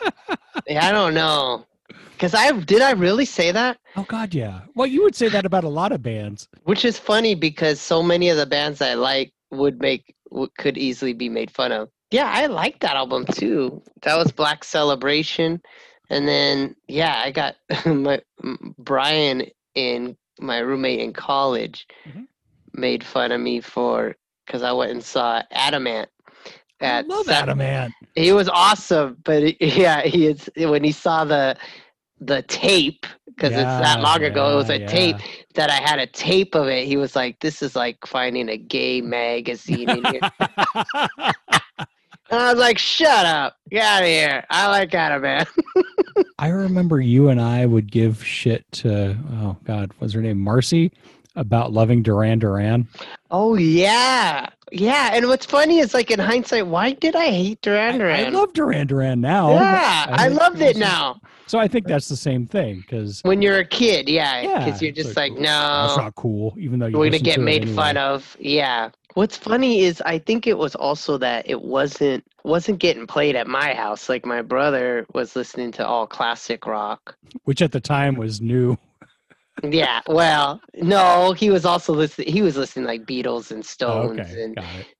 I 0.70 0.92
don't 0.92 1.14
know. 1.14 1.66
Cause 2.18 2.34
I 2.34 2.50
did 2.50 2.82
I 2.82 2.90
really 2.92 3.24
say 3.24 3.52
that? 3.52 3.78
Oh 3.96 4.02
God, 4.02 4.34
yeah. 4.34 4.62
Well, 4.74 4.86
you 4.88 5.02
would 5.04 5.14
say 5.14 5.28
that 5.28 5.46
about 5.46 5.62
a 5.64 5.68
lot 5.68 5.92
of 5.92 6.02
bands. 6.02 6.48
Which 6.64 6.84
is 6.84 6.98
funny 6.98 7.34
because 7.36 7.80
so 7.80 8.02
many 8.02 8.28
of 8.28 8.36
the 8.36 8.46
bands 8.46 8.82
I 8.82 8.94
like 8.94 9.32
would 9.52 9.80
make 9.80 10.14
could 10.58 10.76
easily 10.76 11.12
be 11.12 11.28
made 11.28 11.50
fun 11.50 11.70
of. 11.72 11.88
Yeah, 12.10 12.30
I 12.34 12.46
like 12.46 12.80
that 12.80 12.96
album 12.96 13.24
too. 13.26 13.82
That 14.02 14.16
was 14.16 14.32
Black 14.32 14.64
Celebration, 14.64 15.60
and 16.10 16.26
then 16.26 16.74
yeah, 16.88 17.22
I 17.24 17.30
got 17.30 17.54
my 17.86 18.20
Brian 18.78 19.44
in 19.74 20.16
my 20.40 20.58
roommate 20.58 21.00
in 21.00 21.12
college 21.12 21.86
Mhm. 22.08 22.26
made 22.72 23.04
fun 23.04 23.30
of 23.32 23.40
me 23.40 23.60
for 23.60 24.16
because 24.46 24.62
I 24.62 24.72
went 24.72 24.90
and 24.92 25.04
saw 25.04 25.42
Adam 25.52 25.86
Ant. 25.86 26.08
I 26.80 26.84
At 26.84 27.08
love 27.08 27.26
Sat- 27.26 27.42
Adam 27.44 27.60
Ant. 27.60 27.92
He 28.14 28.32
was 28.32 28.48
awesome, 28.48 29.16
but 29.24 29.42
it- 29.42 29.56
yeah, 29.60 30.02
he 30.02 30.26
is 30.26 30.48
when 30.56 30.82
he 30.84 30.92
saw 30.92 31.24
the 31.24 31.56
the 32.20 32.42
tape 32.42 33.06
because 33.26 33.52
it's 33.52 33.62
that 33.62 33.98
Yeah, 33.98 34.02
long 34.02 34.22
ago. 34.24 34.52
It 34.52 34.56
was 34.56 34.70
a 34.70 34.80
yeah, 34.80 34.86
tape 34.86 35.16
that 35.54 35.70
I 35.70 35.76
had 35.76 35.98
a 36.00 36.06
tape 36.06 36.54
of 36.54 36.66
it. 36.66 36.86
He 36.86 36.96
was 36.96 37.14
like, 37.14 37.38
"This 37.40 37.62
is 37.62 37.76
like 37.76 38.04
finding 38.06 38.48
a 38.48 38.56
gay 38.56 39.00
magazine." 39.00 39.88
In 39.88 40.04
here. 40.04 40.20
and 42.30 42.40
I 42.40 42.50
was 42.52 42.58
like, 42.58 42.78
"Shut 42.78 43.26
up, 43.26 43.56
get 43.70 43.84
out 43.84 44.02
of 44.02 44.08
here." 44.08 44.44
I 44.50 44.68
like 44.68 44.94
Adam 44.94 45.24
Ant. 45.24 45.48
I 46.38 46.48
remember 46.48 47.00
you 47.00 47.28
and 47.28 47.40
I 47.40 47.66
would 47.66 47.90
give 47.90 48.24
shit 48.24 48.64
to 48.72 49.16
oh 49.34 49.56
god, 49.64 49.92
was 50.00 50.12
her 50.14 50.20
name 50.20 50.40
Marcy 50.40 50.92
about 51.38 51.72
loving 51.72 52.02
Duran 52.02 52.38
Duran. 52.38 52.86
oh 53.30 53.54
yeah, 53.54 54.48
yeah. 54.72 55.10
And 55.12 55.28
what's 55.28 55.46
funny 55.46 55.78
is 55.78 55.94
like 55.94 56.10
in 56.10 56.18
hindsight, 56.18 56.66
why 56.66 56.92
did 56.92 57.14
I 57.16 57.30
hate 57.30 57.62
Duran 57.62 57.94
I, 57.94 57.98
Duran? 57.98 58.26
I 58.26 58.28
love 58.30 58.52
Duran 58.52 58.86
Duran 58.86 59.20
now. 59.20 59.52
yeah, 59.52 60.06
I 60.10 60.26
I, 60.26 60.28
loved 60.28 60.60
it 60.60 60.76
now. 60.76 61.20
So 61.46 61.58
I 61.58 61.66
think 61.68 61.86
that's 61.86 62.08
the 62.08 62.16
same 62.16 62.46
thing 62.46 62.80
because 62.80 63.20
When 63.22 63.40
you're 63.40 63.58
a 63.58 63.64
kid, 63.64 64.08
yeah, 64.08 64.42
yeah, 64.42 64.64
because 64.64 64.82
you're 64.82 64.92
just 64.92 65.16
like, 65.16 65.32
that's 65.32 65.42
no, 65.42 65.86
that's 65.86 65.96
not 65.96 66.14
cool. 66.16 66.54
Even 66.58 66.78
though 66.78 66.86
you 66.86 66.98
we're 66.98 67.10
gonna 67.10 67.20
get 67.20 67.40
made 67.40 67.62
anyway. 67.62 67.76
fun 67.76 67.96
of. 67.96 68.36
Yeah, 68.38 68.90
What's 69.14 69.36
funny 69.36 69.80
is 69.80 70.00
I 70.02 70.18
think 70.18 70.46
it 70.46 70.58
was 70.58 70.76
also 70.76 71.18
that 71.18 71.48
it 71.50 71.62
wasn't 71.62 72.24
wasn't 72.44 72.78
getting 72.78 73.04
played 73.06 73.34
at 73.34 73.48
my 73.48 73.74
house. 73.74 74.08
Like 74.08 74.24
my 74.24 74.42
brother 74.42 75.06
was 75.12 75.34
listening 75.34 75.72
to 75.72 75.84
all 75.86 76.06
classic 76.06 76.66
rock. 76.66 77.16
which 77.44 77.60
at 77.60 77.72
the 77.72 77.80
time 77.80 78.14
was 78.14 78.40
new. 78.40 78.76
Yeah, 79.62 80.00
well, 80.06 80.60
no, 80.74 81.32
he 81.32 81.50
was 81.50 81.64
also 81.64 81.92
listening. 81.92 82.32
He 82.32 82.42
was 82.42 82.56
listening 82.56 82.86
like 82.86 83.06
Beatles 83.06 83.50
and 83.50 83.64
Stones 83.64 84.20
okay, 84.20 84.42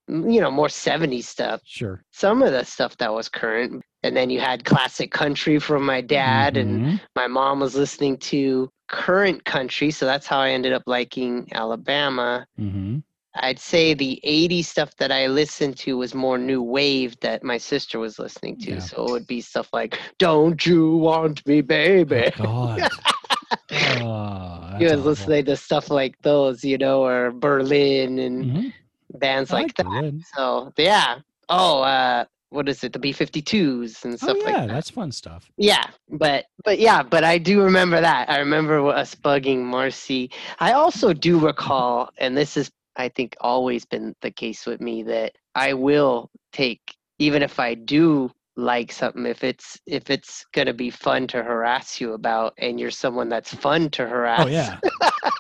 and 0.09 0.33
you 0.33 0.41
know 0.41 0.50
more 0.50 0.69
'70s 0.69 1.25
stuff. 1.27 1.61
Sure. 1.65 2.03
Some 2.12 2.43
of 2.43 2.53
the 2.53 2.65
stuff 2.65 2.97
that 2.99 3.12
was 3.12 3.29
current, 3.29 3.83
and 4.03 4.17
then 4.17 4.31
you 4.31 4.41
had 4.41 4.65
classic 4.65 5.11
country 5.11 5.59
from 5.59 5.85
my 5.85 6.00
dad, 6.00 6.57
and 6.57 6.81
Mhm. 6.81 7.00
my 7.15 7.27
mom 7.27 7.61
was 7.61 7.75
listening 7.75 8.17
to 8.19 8.69
current 8.88 9.45
country. 9.45 9.91
So 9.91 10.07
that's 10.07 10.27
how 10.27 10.41
I 10.41 10.50
ended 10.50 10.73
up 10.73 10.83
liking 10.87 11.49
Alabama. 11.53 12.47
Mhm. 12.59 13.03
I'd 13.35 13.59
say 13.61 13.95
the 13.95 14.19
80s 14.25 14.69
stuff 14.69 14.97
that 14.97 15.12
I 15.12 15.27
listened 15.29 15.77
to 15.79 15.97
was 15.99 16.15
more 16.15 16.38
new 16.38 16.62
wave 16.62 17.15
that 17.21 17.45
my 17.45 17.59
sister 17.59 17.99
was 18.00 18.19
listening 18.19 18.57
to. 18.61 18.73
Yeah. 18.73 18.79
So 18.81 19.07
it 19.07 19.11
would 19.11 19.27
be 19.27 19.41
stuff 19.41 19.69
like 19.73 19.97
"Don't 20.19 20.65
You 20.67 20.97
Want 20.97 21.47
Me, 21.47 21.61
Baby." 21.61 22.33
Oh, 22.41 22.77
God. 22.77 22.88
oh, 23.73 24.48
That's 24.87 24.97
was 24.97 25.05
listening 25.05 25.45
to 25.47 25.57
stuff 25.57 25.91
like 25.91 26.15
those, 26.23 26.65
you 26.65 26.79
know, 26.79 27.05
or 27.05 27.31
Berlin 27.33 28.19
and 28.19 28.45
Mhm. 28.47 28.73
bands 29.15 29.51
like 29.51 29.67
like 29.67 29.75
that. 29.77 29.85
Berlin. 29.87 30.23
So 30.35 30.73
yeah. 30.77 31.19
Oh, 31.49 31.83
uh, 31.83 32.25
what 32.51 32.69
is 32.69 32.85
it? 32.85 32.93
The 32.93 32.99
B52s 32.99 34.05
and 34.05 34.15
Oh 34.15 34.17
stuff 34.17 34.37
yeah, 34.39 34.45
like 34.45 34.57
that. 34.57 34.69
that's 34.69 34.91
fun 34.91 35.13
stuff. 35.13 35.51
Yeah, 35.57 35.87
but 36.11 36.47
but 36.65 36.79
yeah, 36.79 37.03
but 37.03 37.25
I 37.25 37.39
do 37.39 37.63
remember 37.63 38.01
that. 38.01 38.29
I 38.31 38.39
remember 38.39 38.87
us 38.89 39.15
bugging 39.15 39.61
Marcy. 39.65 40.31
I 40.59 40.73
also 40.73 41.13
do 41.13 41.39
recall, 41.39 42.11
and 42.19 42.37
this 42.37 42.57
is, 42.57 42.71
I 42.97 43.09
think 43.09 43.37
always 43.41 43.85
been 43.85 44.15
the 44.23 44.31
case 44.31 44.67
with 44.67 44.81
me 44.81 45.03
that 45.05 45.33
I 45.55 45.75
will 45.75 46.31
take 46.53 46.81
even 47.19 47.43
if 47.43 47.59
I 47.59 47.75
do 47.75 48.31
like 48.59 48.91
something 48.91 49.25
if 49.25 49.45
it's 49.45 49.79
if 49.87 50.11
it's 50.11 50.45
gonna 50.53 50.75
be 50.75 50.91
fun 50.91 51.29
to 51.29 51.45
harass 51.45 52.00
you 52.00 52.12
about 52.15 52.55
and 52.59 52.81
you're 52.81 52.91
someone 52.91 53.29
that's 53.29 53.55
fun 53.55 53.88
to 53.91 54.05
harass. 54.07 54.41
Oh 54.45 54.49
yeah, 54.49 54.81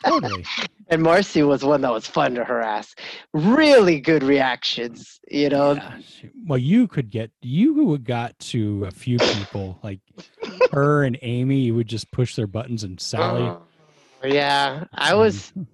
totally. 0.06 0.44
And 0.90 1.02
Marcy 1.02 1.42
was 1.42 1.62
one 1.62 1.82
that 1.82 1.92
was 1.92 2.06
fun 2.06 2.34
to 2.36 2.44
harass. 2.44 2.94
Really 3.34 4.00
good 4.00 4.22
reactions, 4.22 5.20
you 5.30 5.50
know. 5.50 5.72
Yeah. 5.74 5.98
Well, 6.46 6.56
you 6.58 6.88
could 6.88 7.10
get 7.10 7.30
you 7.42 7.74
would 7.84 8.04
got 8.04 8.38
to 8.38 8.86
a 8.86 8.90
few 8.90 9.18
people 9.18 9.78
like 9.82 10.00
her 10.72 11.02
and 11.04 11.18
Amy. 11.20 11.58
You 11.60 11.74
would 11.74 11.88
just 11.88 12.10
push 12.10 12.36
their 12.36 12.46
buttons 12.46 12.84
and 12.84 12.98
Sally. 12.98 13.42
Uh, 13.42 13.58
yeah, 14.28 14.84
I 14.94 15.12
was. 15.14 15.52
Um, 15.56 15.66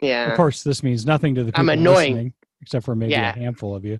Yeah, 0.00 0.30
Of 0.30 0.36
course, 0.36 0.62
this 0.62 0.84
means 0.84 1.04
nothing 1.06 1.34
to 1.34 1.42
the 1.42 1.50
people 1.50 1.62
I'm 1.62 1.68
annoying. 1.68 2.12
listening, 2.14 2.32
except 2.60 2.84
for 2.84 2.94
maybe 2.94 3.12
Yeah. 3.12 3.30
a 3.30 3.38
handful 3.38 3.74
of 3.74 3.84
you. 3.84 3.98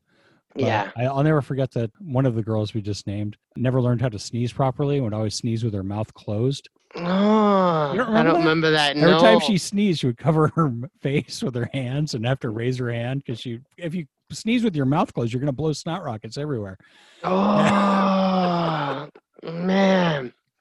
But 0.54 0.64
yeah. 0.64 0.90
I, 0.96 1.04
I'll 1.04 1.22
never 1.22 1.40
forget 1.42 1.70
that 1.72 1.90
one 2.00 2.26
of 2.26 2.34
the 2.34 2.42
girls 2.42 2.74
we 2.74 2.82
just 2.82 3.06
named 3.06 3.36
never 3.56 3.80
learned 3.80 4.00
how 4.02 4.08
to 4.10 4.18
sneeze 4.18 4.52
properly. 4.52 4.96
and 4.96 5.04
Would 5.04 5.14
always 5.14 5.34
sneeze 5.34 5.64
with 5.64 5.74
her 5.74 5.82
mouth 5.82 6.12
closed. 6.14 6.68
Oh, 6.94 7.00
don't 7.00 8.00
I 8.00 8.22
don't 8.22 8.34
that? 8.34 8.38
remember 8.38 8.70
that. 8.70 8.96
Every 8.96 9.12
no. 9.12 9.18
time 9.18 9.40
she 9.40 9.56
sneezed, 9.56 10.00
she 10.00 10.06
would 10.08 10.18
cover 10.18 10.48
her 10.56 10.70
face 11.00 11.42
with 11.42 11.54
her 11.54 11.70
hands 11.72 12.12
and 12.14 12.26
have 12.26 12.40
to 12.40 12.50
raise 12.50 12.76
her 12.78 12.92
hand 12.92 13.22
because 13.24 13.40
she, 13.40 13.60
if 13.78 13.94
you 13.94 14.04
sneeze 14.30 14.62
with 14.62 14.76
your 14.76 14.84
mouth 14.84 15.12
closed, 15.14 15.32
you're 15.32 15.40
going 15.40 15.46
to 15.46 15.52
blow 15.52 15.72
snot 15.72 16.04
rockets 16.04 16.36
everywhere. 16.36 16.76
Oh 17.24 17.30
man. 17.38 19.10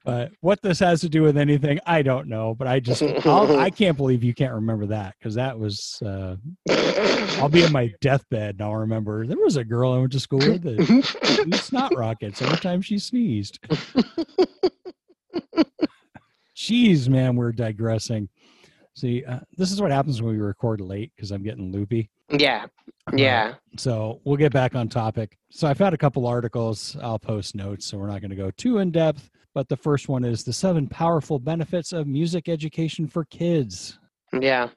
But 0.04 0.32
what 0.42 0.62
this 0.64 0.80
has 0.80 1.00
to 1.02 1.10
do 1.10 1.22
with 1.22 1.38
anything, 1.38 1.80
I 1.86 2.02
don't 2.02 2.28
know. 2.28 2.56
But 2.56 2.68
I 2.68 2.80
just, 2.80 3.04
I'll, 3.04 3.60
I 3.60 3.70
can't 3.82 3.96
believe 3.96 4.24
you 4.24 4.34
can't 4.34 4.54
remember 4.54 4.88
that 4.88 5.16
because 5.20 5.36
that 5.36 5.58
was, 5.60 6.02
uh, 6.04 6.38
I'll 7.40 7.50
be 7.50 7.64
in 7.64 7.72
my 7.72 7.94
deathbed 8.02 8.56
and 8.56 8.62
I'll 8.64 8.76
remember 8.76 9.28
there 9.28 9.38
was 9.38 9.58
a 9.58 9.64
girl 9.64 9.94
I 9.94 10.00
went 10.00 10.12
to 10.14 10.20
school 10.20 10.40
with 10.40 10.64
that 10.64 11.44
blew 11.46 11.58
snot 11.58 11.96
rockets 11.96 12.42
every 12.42 12.58
time 12.58 12.82
she 12.82 12.98
sneezed. 12.98 13.60
Jeez, 16.56 17.08
man, 17.08 17.36
we're 17.36 17.52
digressing. 17.52 18.30
See, 18.96 19.24
uh, 19.26 19.40
this 19.58 19.72
is 19.72 19.82
what 19.82 19.92
happens 19.92 20.22
when 20.22 20.34
we 20.36 20.40
record 20.42 20.82
late 20.82 21.12
because 21.16 21.32
I'm 21.32 21.44
getting 21.44 21.72
loopy. 21.72 22.10
yeah. 22.30 22.66
Uh, 23.12 23.16
Yeah. 23.16 23.54
So 23.78 24.20
we'll 24.26 24.38
get 24.38 24.52
back 24.52 24.76
on 24.76 24.90
topic. 24.90 25.38
So 25.50 25.68
I've 25.68 25.80
had 25.80 25.94
a 25.94 25.98
couple 25.98 26.28
articles. 26.28 26.98
I'll 27.02 27.18
post 27.20 27.56
notes, 27.56 27.86
so 27.86 27.98
we're 27.98 28.08
not 28.08 28.22
going 28.22 28.32
to 28.32 28.36
go 28.36 28.52
too 28.52 28.80
in 28.80 28.92
depth. 28.92 29.30
But 29.54 29.68
the 29.68 29.78
first 29.78 30.08
one 30.08 30.24
is 30.24 30.44
the 30.44 30.54
seven 30.54 30.88
powerful 30.88 31.40
benefits 31.40 31.92
of 31.92 32.08
music 32.08 32.48
education 32.48 33.08
for 33.08 33.26
kids. 33.26 34.00
Yeah. 34.40 34.70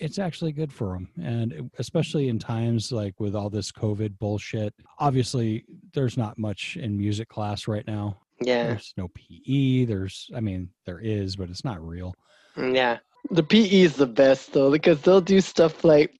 It's 0.00 0.18
actually 0.18 0.52
good 0.52 0.72
for 0.72 0.92
them. 0.92 1.08
And 1.22 1.70
especially 1.78 2.28
in 2.28 2.38
times 2.38 2.92
like 2.92 3.18
with 3.18 3.34
all 3.34 3.50
this 3.50 3.72
COVID 3.72 4.18
bullshit, 4.18 4.74
obviously 4.98 5.64
there's 5.92 6.16
not 6.16 6.38
much 6.38 6.76
in 6.76 6.96
music 6.96 7.28
class 7.28 7.66
right 7.66 7.86
now. 7.86 8.20
Yeah. 8.40 8.68
There's 8.68 8.94
no 8.96 9.08
PE. 9.08 9.86
There's, 9.86 10.30
I 10.36 10.40
mean, 10.40 10.68
there 10.86 11.00
is, 11.00 11.34
but 11.34 11.50
it's 11.50 11.64
not 11.64 11.84
real. 11.84 12.14
Mm, 12.56 12.76
yeah. 12.76 12.98
The 13.30 13.42
PE 13.42 13.80
is 13.80 13.96
the 13.96 14.06
best 14.06 14.52
though 14.52 14.70
because 14.70 15.00
they'll 15.00 15.20
do 15.20 15.40
stuff 15.40 15.84
like 15.84 16.14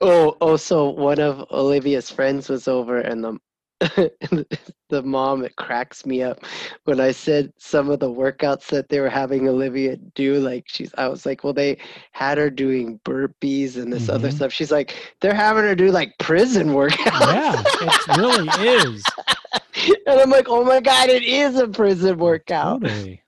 oh 0.00 0.30
also 0.40 0.90
one 0.90 1.20
of 1.20 1.44
Olivia's 1.50 2.10
friends 2.10 2.48
was 2.48 2.66
over 2.66 3.00
and 3.00 3.22
the 3.22 3.38
the 4.88 5.02
mom 5.02 5.44
it 5.44 5.54
cracks 5.56 6.04
me 6.04 6.22
up 6.22 6.40
when 6.84 7.00
I 7.00 7.12
said 7.12 7.52
some 7.58 7.90
of 7.90 8.00
the 8.00 8.10
workouts 8.10 8.66
that 8.68 8.88
they 8.88 9.00
were 9.00 9.08
having 9.08 9.48
Olivia 9.48 9.96
do 10.14 10.40
like 10.40 10.64
she's 10.66 10.92
I 10.98 11.08
was 11.08 11.24
like 11.24 11.44
well 11.44 11.52
they 11.52 11.78
had 12.12 12.38
her 12.38 12.50
doing 12.50 12.98
burpees 13.04 13.76
and 13.76 13.92
this 13.92 14.08
other 14.08 14.28
Mhm. 14.28 14.32
stuff 14.32 14.52
she's 14.52 14.72
like 14.72 14.96
they're 15.20 15.34
having 15.34 15.62
her 15.64 15.74
do 15.76 15.90
like 15.92 16.12
prison 16.18 16.68
workouts 16.74 17.20
Yeah, 17.20 17.66
it 17.80 17.96
really 18.08 18.48
is. 18.58 19.04
and 20.06 20.20
I'm 20.20 20.30
like 20.30 20.46
oh 20.48 20.64
my 20.64 20.80
god 20.80 21.08
it 21.08 21.22
is 21.22 21.56
a 21.56 21.68
prison 21.68 22.18
workout 22.18 22.82
Totally. 22.82 23.22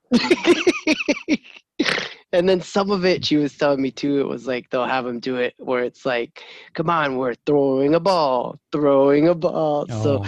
And 2.32 2.48
then 2.48 2.60
some 2.60 2.90
of 2.90 3.04
it 3.04 3.24
she 3.24 3.36
was 3.36 3.56
telling 3.56 3.82
me 3.82 3.90
too 3.90 4.20
it 4.20 4.28
was 4.28 4.46
like 4.46 4.68
they'll 4.70 4.84
have 4.84 5.04
them 5.04 5.20
do 5.20 5.36
it 5.36 5.54
where 5.58 5.82
it's 5.84 6.04
like 6.06 6.42
come 6.74 6.88
on 6.90 7.16
we're 7.16 7.34
throwing 7.46 7.94
a 7.94 8.00
ball 8.00 8.58
throwing 8.72 9.28
a 9.28 9.34
ball. 9.34 9.86
Oh 9.90 10.02
so 10.02 10.18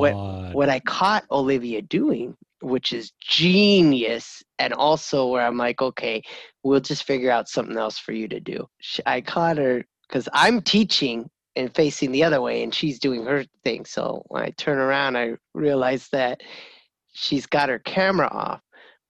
what- 0.00 0.12
what 0.54 0.68
i 0.68 0.80
caught 0.80 1.24
olivia 1.30 1.82
doing 1.82 2.36
which 2.62 2.92
is 2.92 3.12
genius 3.20 4.42
and 4.58 4.72
also 4.72 5.28
where 5.28 5.46
i'm 5.46 5.56
like 5.56 5.80
okay 5.82 6.22
we'll 6.62 6.80
just 6.80 7.04
figure 7.04 7.30
out 7.30 7.48
something 7.48 7.76
else 7.76 7.96
for 7.98 8.12
you 8.12 8.26
to 8.26 8.40
do. 8.40 8.66
I 9.06 9.20
caught 9.20 9.56
her 9.58 9.84
because 10.08 10.28
i'm 10.32 10.60
teaching 10.62 11.28
and 11.54 11.74
facing 11.74 12.12
the 12.12 12.24
other 12.24 12.40
way 12.42 12.62
and 12.62 12.74
she's 12.74 12.98
doing 12.98 13.24
her 13.24 13.44
thing. 13.64 13.84
So 13.84 14.22
when 14.28 14.42
i 14.42 14.50
turn 14.58 14.78
around 14.78 15.16
i 15.16 15.34
realize 15.54 16.08
that 16.08 16.42
she's 17.12 17.46
got 17.46 17.68
her 17.70 17.78
camera 17.78 18.28
off 18.28 18.60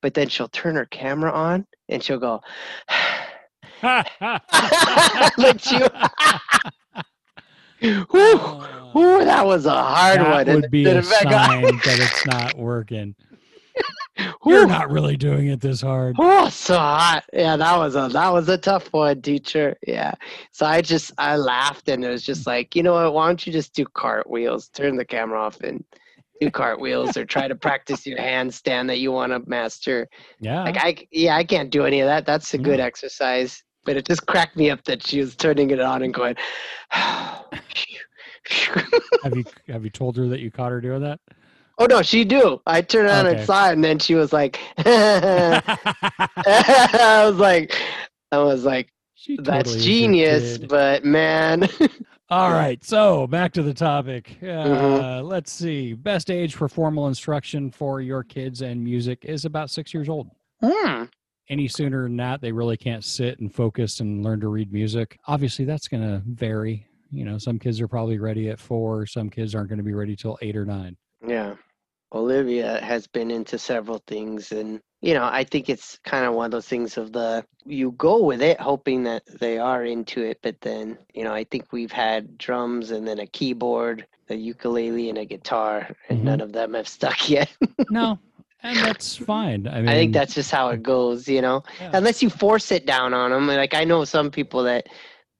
but 0.06 0.14
then 0.14 0.28
she'll 0.28 0.46
turn 0.46 0.76
her 0.76 0.86
camera 0.86 1.32
on 1.32 1.66
and 1.88 2.00
she'll 2.00 2.20
go 2.20 2.40
like 3.82 4.08
you 5.72 5.80
Whew, 7.80 8.06
oh. 8.14 8.90
whew, 8.92 9.24
that 9.24 9.44
was 9.44 9.66
a 9.66 9.72
hard 9.72 10.20
that 10.20 10.30
one 10.30 10.48
and 10.48 10.62
would 10.62 10.70
be 10.70 10.84
a 10.84 11.02
sign 11.02 11.62
that 11.62 11.80
it's 11.84 12.24
not 12.24 12.56
working. 12.56 13.16
You're 14.46 14.68
not 14.68 14.92
really 14.92 15.16
doing 15.16 15.48
it 15.48 15.60
this 15.60 15.80
hard. 15.80 16.14
Oh, 16.20 16.48
so 16.50 16.76
hot. 16.76 17.24
Yeah, 17.32 17.56
that 17.56 17.76
was 17.76 17.96
a 17.96 18.08
that 18.12 18.32
was 18.32 18.48
a 18.48 18.58
tough 18.58 18.92
one, 18.92 19.22
teacher. 19.22 19.76
Yeah. 19.84 20.14
So 20.52 20.66
I 20.66 20.82
just 20.82 21.10
I 21.18 21.34
laughed 21.34 21.88
and 21.88 22.04
it 22.04 22.10
was 22.10 22.22
just 22.22 22.44
mm. 22.44 22.46
like, 22.46 22.76
you 22.76 22.84
know 22.84 22.92
what? 22.94 23.12
Why 23.12 23.26
don't 23.26 23.44
you 23.44 23.52
just 23.52 23.74
do 23.74 23.84
cartwheels? 23.86 24.68
Turn 24.68 24.94
the 24.94 25.04
camera 25.04 25.40
off 25.40 25.58
and 25.62 25.84
do 26.40 26.50
cartwheels 26.50 27.16
or 27.16 27.24
try 27.24 27.48
to 27.48 27.54
practice 27.54 28.06
your 28.06 28.18
handstand 28.18 28.86
that 28.88 28.98
you 28.98 29.12
want 29.12 29.32
to 29.32 29.42
master. 29.48 30.08
Yeah. 30.40 30.62
Like 30.64 30.76
I 30.78 30.96
yeah, 31.10 31.36
I 31.36 31.44
can't 31.44 31.70
do 31.70 31.84
any 31.84 32.00
of 32.00 32.06
that. 32.06 32.26
That's 32.26 32.52
a 32.54 32.58
good 32.58 32.78
No. 32.78 32.84
exercise. 32.84 33.62
But 33.84 33.96
it 33.96 34.06
just 34.06 34.26
cracked 34.26 34.56
me 34.56 34.70
up 34.70 34.82
that 34.84 35.06
she 35.06 35.20
was 35.20 35.36
turning 35.36 35.70
it 35.70 35.80
on 35.80 36.02
and 36.02 36.12
going. 36.12 36.34
have 36.90 37.44
you 39.34 39.44
have 39.68 39.84
you 39.84 39.90
told 39.90 40.16
her 40.16 40.26
that 40.28 40.40
you 40.40 40.50
caught 40.50 40.72
her 40.72 40.80
doing 40.80 41.02
that? 41.02 41.20
oh 41.78 41.86
no, 41.86 42.02
she 42.02 42.24
do. 42.24 42.60
I 42.66 42.80
turned 42.82 43.08
it 43.08 43.12
on 43.12 43.26
Okay. 43.26 43.36
and 43.38 43.46
saw 43.46 43.68
it, 43.68 43.74
and 43.74 43.84
then 43.84 43.98
she 43.98 44.14
was 44.14 44.32
like, 44.32 44.58
I 44.78 45.62
was 47.26 47.36
like, 47.36 47.76
I 48.32 48.38
was 48.38 48.64
like. 48.64 48.90
She 49.18 49.36
That's 49.36 49.70
totally 49.70 49.80
genius, 49.80 50.58
but 50.58 51.04
man. 51.04 51.68
All 52.28 52.50
right, 52.50 52.82
so 52.84 53.28
back 53.28 53.52
to 53.52 53.62
the 53.62 53.72
topic. 53.74 54.36
Uh, 54.42 54.46
Mhm. 54.46 55.28
Let's 55.28 55.52
see. 55.52 55.92
Best 55.92 56.28
age 56.30 56.54
for 56.56 56.68
formal 56.68 57.06
instruction 57.06 57.70
for 57.70 58.00
your 58.00 58.24
kids 58.24 58.62
and 58.62 58.82
music 58.82 59.24
is 59.24 59.44
about 59.44 59.70
six 59.70 59.94
years 59.94 60.08
old. 60.08 60.30
Hmm. 60.60 61.04
Any 61.48 61.68
sooner 61.68 62.02
than 62.02 62.16
that, 62.16 62.40
they 62.40 62.50
really 62.50 62.76
can't 62.76 63.04
sit 63.04 63.38
and 63.38 63.54
focus 63.54 64.00
and 64.00 64.24
learn 64.24 64.40
to 64.40 64.48
read 64.48 64.72
music. 64.72 65.16
Obviously, 65.28 65.64
that's 65.64 65.86
going 65.86 66.02
to 66.02 66.20
vary. 66.26 66.84
You 67.12 67.24
know, 67.24 67.38
some 67.38 67.60
kids 67.60 67.80
are 67.80 67.86
probably 67.86 68.18
ready 68.18 68.48
at 68.50 68.58
four. 68.58 69.06
Some 69.06 69.30
kids 69.30 69.54
aren't 69.54 69.68
going 69.68 69.78
to 69.78 69.84
be 69.84 69.94
ready 69.94 70.16
till 70.16 70.36
eight 70.42 70.56
or 70.56 70.64
nine. 70.64 70.96
Yeah. 71.24 71.54
Olivia 72.12 72.80
has 72.80 73.06
been 73.06 73.30
into 73.30 73.58
several 73.58 74.02
things 74.08 74.50
and 74.50 74.80
you 75.02 75.14
know, 75.14 75.24
I 75.24 75.44
think 75.44 75.68
it's 75.68 75.98
kind 76.04 76.24
of 76.24 76.34
one 76.34 76.46
of 76.46 76.50
those 76.52 76.66
things 76.68 76.96
of 76.96 77.12
the 77.12 77.44
you 77.64 77.92
go 77.92 78.22
with 78.24 78.42
it 78.42 78.60
hoping 78.60 79.04
that 79.04 79.24
they 79.40 79.58
are 79.58 79.84
into 79.84 80.22
it, 80.22 80.38
but 80.42 80.60
then, 80.60 80.98
you 81.14 81.24
know, 81.24 81.32
I 81.34 81.44
think 81.44 81.72
we've 81.72 81.92
had 81.92 82.38
drums 82.38 82.90
and 82.90 83.06
then 83.06 83.18
a 83.18 83.26
keyboard, 83.26 84.06
a 84.30 84.34
ukulele 84.34 85.08
and 85.08 85.18
a 85.18 85.24
guitar 85.24 85.88
and 86.08 86.20
Mhm. 86.20 86.24
none 86.24 86.40
of 86.40 86.52
them 86.52 86.74
have 86.74 86.88
stuck 86.88 87.28
yet. 87.28 87.50
No, 87.90 88.18
and 88.62 88.78
that's 88.78 89.16
fine. 89.16 89.66
I 89.68 89.80
mean, 89.80 89.88
I 89.88 89.94
think 89.94 90.12
that's 90.12 90.34
just 90.34 90.50
how 90.50 90.70
it 90.70 90.82
goes, 90.82 91.28
you 91.28 91.40
know. 91.42 91.62
yeah. 91.80 91.90
Unless 91.92 92.22
you 92.22 92.30
force 92.30 92.70
it 92.72 92.86
down 92.86 93.12
on 93.14 93.30
them. 93.30 93.46
Like 93.46 93.74
I 93.74 93.84
know 93.84 94.04
some 94.04 94.30
people 94.30 94.62
that 94.64 94.88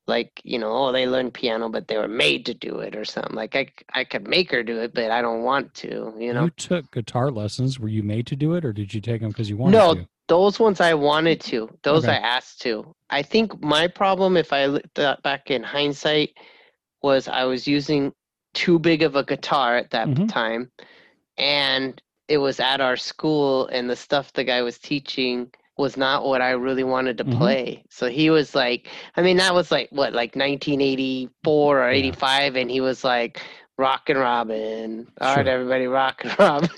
like, 0.06 0.40
you 0.44 0.58
know, 0.58 0.72
oh, 0.72 0.92
they 0.92 1.06
learned 1.06 1.34
piano 1.34 1.68
but 1.68 1.88
they 1.88 1.96
were 1.98 2.08
made 2.08 2.46
to 2.46 2.54
do 2.54 2.78
it 2.78 2.94
or 2.96 3.04
something. 3.04 3.34
Like 3.34 3.56
I 3.56 3.68
I 3.94 4.04
could 4.04 4.28
make 4.28 4.50
her 4.50 4.62
do 4.62 4.80
it, 4.80 4.94
but 4.94 5.10
I 5.10 5.20
don't 5.22 5.42
want 5.42 5.74
to, 5.74 6.14
you 6.18 6.32
know. 6.32 6.44
you 6.44 6.50
took 6.50 6.90
guitar 6.92 7.30
lessons. 7.30 7.78
Were 7.80 7.88
you 7.88 8.02
made 8.02 8.26
to 8.28 8.36
do 8.36 8.54
it, 8.54 8.64
or 8.64 8.72
did 8.72 8.94
you 8.94 9.00
take 9.00 9.20
them 9.20 9.30
because 9.30 9.48
you 9.50 9.56
wanted 9.56 9.78
to 9.78 9.82
No, 9.82 9.94
to? 9.94 10.08
those 10.28 10.58
ones 10.60 10.80
I 10.80 10.94
wanted 10.94 11.40
to. 11.42 11.68
Those 11.82 12.04
Okay. 12.04 12.12
I 12.12 12.16
asked 12.16 12.60
to. 12.62 12.94
I 13.10 13.22
think 13.22 13.62
my 13.62 13.88
problem, 13.88 14.36
if 14.36 14.52
I 14.52 14.66
looked 14.66 14.94
back 15.22 15.50
in 15.50 15.62
hindsight, 15.62 16.36
was 17.02 17.28
I 17.28 17.44
was 17.44 17.66
using 17.66 18.12
too 18.54 18.78
big 18.78 19.02
of 19.02 19.16
a 19.16 19.24
guitar 19.24 19.76
at 19.76 19.90
that 19.90 20.08
Mhm. 20.08 20.28
time, 20.28 20.70
and 21.38 22.00
it 22.28 22.38
was 22.38 22.60
at 22.60 22.80
our 22.80 22.96
school, 22.96 23.66
and 23.68 23.88
the 23.90 23.96
stuff 23.96 24.32
the 24.32 24.44
guy 24.44 24.62
was 24.62 24.78
teaching 24.78 25.52
was 25.78 25.96
not 25.96 26.24
what 26.24 26.40
I 26.40 26.50
really 26.52 26.84
wanted 26.84 27.18
to 27.18 27.24
Mhm. 27.24 27.36
play. 27.36 27.84
So 27.90 28.08
he 28.08 28.30
was 28.30 28.54
like, 28.54 28.88
I 29.16 29.22
mean, 29.22 29.36
that 29.38 29.54
was 29.54 29.70
like 29.70 29.88
what, 29.90 30.12
like 30.12 30.34
1984 30.36 31.82
or 31.82 31.90
Yeah. 31.92 31.96
85, 31.98 32.56
and 32.56 32.70
he 32.70 32.80
was 32.80 33.04
like. 33.04 33.40
Rockin' 33.78 34.16
Robin. 34.16 35.06
All 35.20 35.36
right, 35.36 35.44
Sure. 35.44 35.52
everybody, 35.52 35.86
Rockin' 35.86 36.30
Robin. 36.38 36.70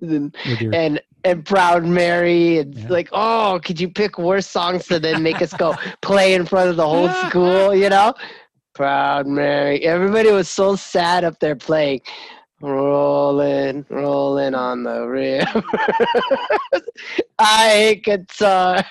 And 0.00 0.36
your 0.60 0.72
and 0.72 1.00
and 1.24 1.44
Proud 1.44 1.84
Mary 1.84 2.58
and 2.58 2.76
Yeah. 2.76 2.86
like, 2.90 3.08
oh, 3.10 3.58
could 3.64 3.80
you 3.80 3.88
pick 3.88 4.18
worse 4.18 4.46
songs 4.46 4.86
to 4.86 5.00
then 5.00 5.24
make 5.24 5.42
us 5.42 5.52
go 5.52 5.74
play 6.00 6.34
in 6.34 6.46
front 6.46 6.70
of 6.70 6.76
the 6.76 6.86
whole 6.86 7.08
school, 7.28 7.74
you 7.74 7.88
know? 7.88 8.14
Proud 8.72 9.26
Mary. 9.26 9.82
Everybody 9.84 10.30
was 10.30 10.48
so 10.48 10.76
sad 10.76 11.24
up 11.24 11.40
there 11.40 11.56
playing. 11.56 12.02
Rolling, 12.62 13.84
rolling 13.88 14.54
on 14.54 14.84
the 14.84 15.04
river. 15.06 15.62
I 17.38 17.68
hate 17.68 18.04
guitar. 18.04 18.84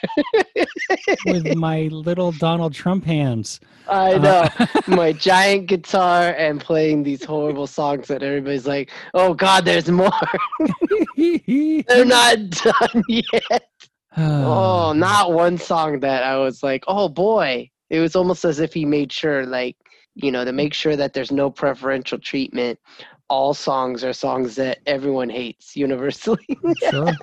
with 1.25 1.55
my 1.55 1.83
little 1.83 2.33
Donald 2.33 2.73
Trump 2.73 3.05
hands. 3.05 3.61
I 3.87 4.17
know. 4.17 4.47
Uh, 4.59 4.65
My 4.87 5.13
giant 5.13 5.67
guitar 5.67 6.33
and 6.37 6.59
playing 6.59 7.03
these 7.03 7.23
horrible 7.23 7.67
songs 7.67 8.07
that 8.07 8.23
everybody's 8.23 8.67
like, 8.67 8.91
oh 9.13 9.33
God, 9.33 9.65
there's 9.65 9.89
more. 9.89 10.11
They're 11.17 12.05
not 12.05 12.49
done 12.49 13.03
yet. 13.07 13.23
Oh, 14.17 14.91
not 14.91 15.31
one 15.31 15.57
song 15.57 16.01
that 16.01 16.23
I 16.23 16.35
was 16.35 16.61
like, 16.63 16.83
oh 16.85 17.07
boy. 17.07 17.69
It 17.89 18.01
was 18.01 18.13
almost 18.13 18.43
as 18.43 18.59
if 18.59 18.73
he 18.73 18.83
made 18.83 19.09
sure, 19.09 19.45
like, 19.45 19.77
you 20.15 20.31
know, 20.33 20.43
to 20.43 20.51
make 20.51 20.73
sure 20.73 20.97
that 20.97 21.13
there's 21.13 21.31
no 21.31 21.49
preferential 21.49 22.19
treatment. 22.19 22.77
All 23.31 23.53
songs 23.53 24.03
are 24.03 24.11
songs 24.11 24.55
that 24.55 24.79
everyone 24.85 25.29
hates 25.29 25.77
universally. 25.77 26.45
Sure. 26.89 27.13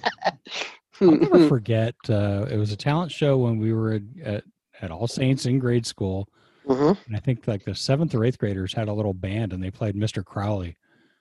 I'll 1.02 1.10
never 1.12 1.48
forget. 1.56 1.94
Uh, 2.08 2.46
it 2.50 2.56
was 2.56 2.72
a 2.72 2.76
talent 2.76 3.12
show 3.12 3.36
when 3.36 3.58
we 3.58 3.74
were 3.74 4.00
at, 4.24 4.42
at, 4.80 4.90
All 4.90 5.06
Saints 5.06 5.44
in 5.44 5.58
grade 5.58 5.84
school. 5.84 6.26
Mhm. 6.66 6.96
And 7.06 7.14
I 7.14 7.20
think 7.20 7.46
like 7.46 7.62
the 7.64 7.74
seventh 7.74 8.14
or 8.14 8.24
eighth 8.24 8.38
graders 8.38 8.72
had 8.72 8.88
a 8.88 8.92
little 8.92 9.12
band 9.12 9.52
and 9.52 9.62
they 9.62 9.70
played 9.70 9.94
Mr. 9.94 10.24
Crowley. 10.24 10.76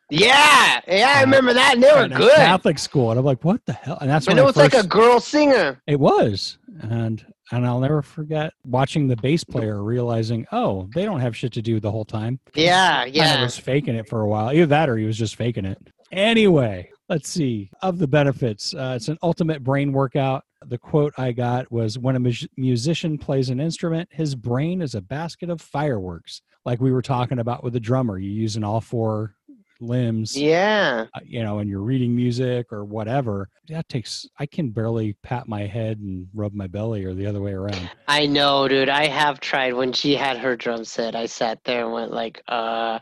Yeah, 0.10 0.79
yeah, 0.88 1.15
I 1.17 1.22
remember 1.22 1.53
that. 1.53 1.74
And 1.74 1.84
they 1.84 1.91
were 1.91 2.08
good. 2.08 2.36
Catholic 2.36 2.79
school. 2.79 3.12
And 3.12 3.20
I'm 3.20 3.25
like, 3.25 3.44
what 3.44 3.65
the 3.65 3.74
hell? 3.74 3.98
And 4.00 4.10
that's 4.10 4.25
when 4.25 4.38
it 4.39 4.46
was 4.46 4.56
like 4.56 4.74
a 4.74 4.88
girl 4.88 5.20
singer. 5.20 5.82
It 5.86 6.00
was. 6.00 6.60
And 6.82 7.25
and 7.51 7.66
I'll 7.66 7.80
never 7.80 8.01
forget 8.01 8.54
watching 8.66 9.08
the 9.08 9.16
bass 9.18 9.44
player 9.44 9.84
realizing, 9.84 10.46
oh, 10.51 10.89
they 10.94 11.06
don't 11.06 11.20
have 11.20 11.36
shit 11.36 11.54
to 11.54 11.62
do 11.62 11.80
the 11.80 11.92
whole 11.92 12.06
time. 12.06 12.39
Yeah, 12.54 13.06
yeah. 13.06 13.42
was 13.42 13.58
faking 13.58 13.96
it 13.96 14.08
for 14.10 14.22
a 14.22 14.27
while. 14.27 14.51
Either 14.51 14.66
that 14.68 14.89
or 14.89 14.98
he 14.98 15.06
was 15.06 15.18
just 15.18 15.36
faking 15.36 15.66
it. 15.66 15.77
Anyway, 16.12 16.89
let's 17.10 17.30
see. 17.30 17.70
Of 17.82 18.00
the 18.00 18.08
benefits, 18.08 18.74
uh, 18.74 18.94
it's 18.96 19.08
an 19.08 19.18
ultimate 19.24 19.63
brain 19.63 19.92
workout. 19.92 20.44
The 20.66 20.77
quote 20.77 21.13
I 21.18 21.32
got 21.32 21.72
was 21.72 22.00
when 22.00 22.16
a 22.16 22.20
mus- 22.20 22.48
musician 22.58 23.18
plays 23.18 23.50
an 23.50 23.60
instrument, 23.60 24.10
his 24.12 24.36
brain 24.36 24.81
is 24.81 24.96
a 24.96 25.01
basket 25.01 25.50
of 25.50 25.62
fireworks. 25.62 26.42
Like 26.66 26.81
we 26.81 26.92
were 26.92 27.01
talking 27.01 27.40
about 27.40 27.64
with 27.64 27.74
the 27.74 27.79
drummer, 27.79 28.18
you're 28.18 28.31
using 28.31 28.64
all 28.64 28.81
four 28.81 29.37
limbs, 29.79 30.37
Yeah. 30.37 31.05
uh, 31.13 31.20
you 31.24 31.44
know, 31.44 31.59
and 31.59 31.70
you're 31.70 31.81
reading 31.81 32.16
music 32.16 32.72
or 32.72 32.83
whatever. 32.83 33.50
That 33.70 33.87
takes, 33.90 34.27
I 34.40 34.46
can 34.46 34.70
barely 34.70 35.13
pat 35.24 35.48
my 35.48 35.66
head 35.66 36.00
and 36.00 36.27
rub 36.33 36.53
my 36.53 36.68
belly 36.68 37.05
or 37.05 37.13
the 37.13 37.25
other 37.27 37.42
way 37.42 37.53
around. 37.53 37.90
I 38.07 38.25
know, 38.25 38.68
dude. 38.68 38.90
I 38.90 39.07
have 39.07 39.40
tried 39.40 39.74
when 39.74 39.94
she 39.94 40.16
had 40.16 40.37
her 40.37 40.55
drum 40.55 40.83
set. 40.85 41.16
I 41.16 41.25
sat 41.27 41.59
there 41.63 41.83
and 41.83 41.94
went 41.94 42.11
like, 42.11 42.42
uh, 42.48 43.00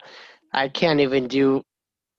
I 0.53 0.67
can't 0.69 0.99
even 0.99 1.27
do. 1.27 1.63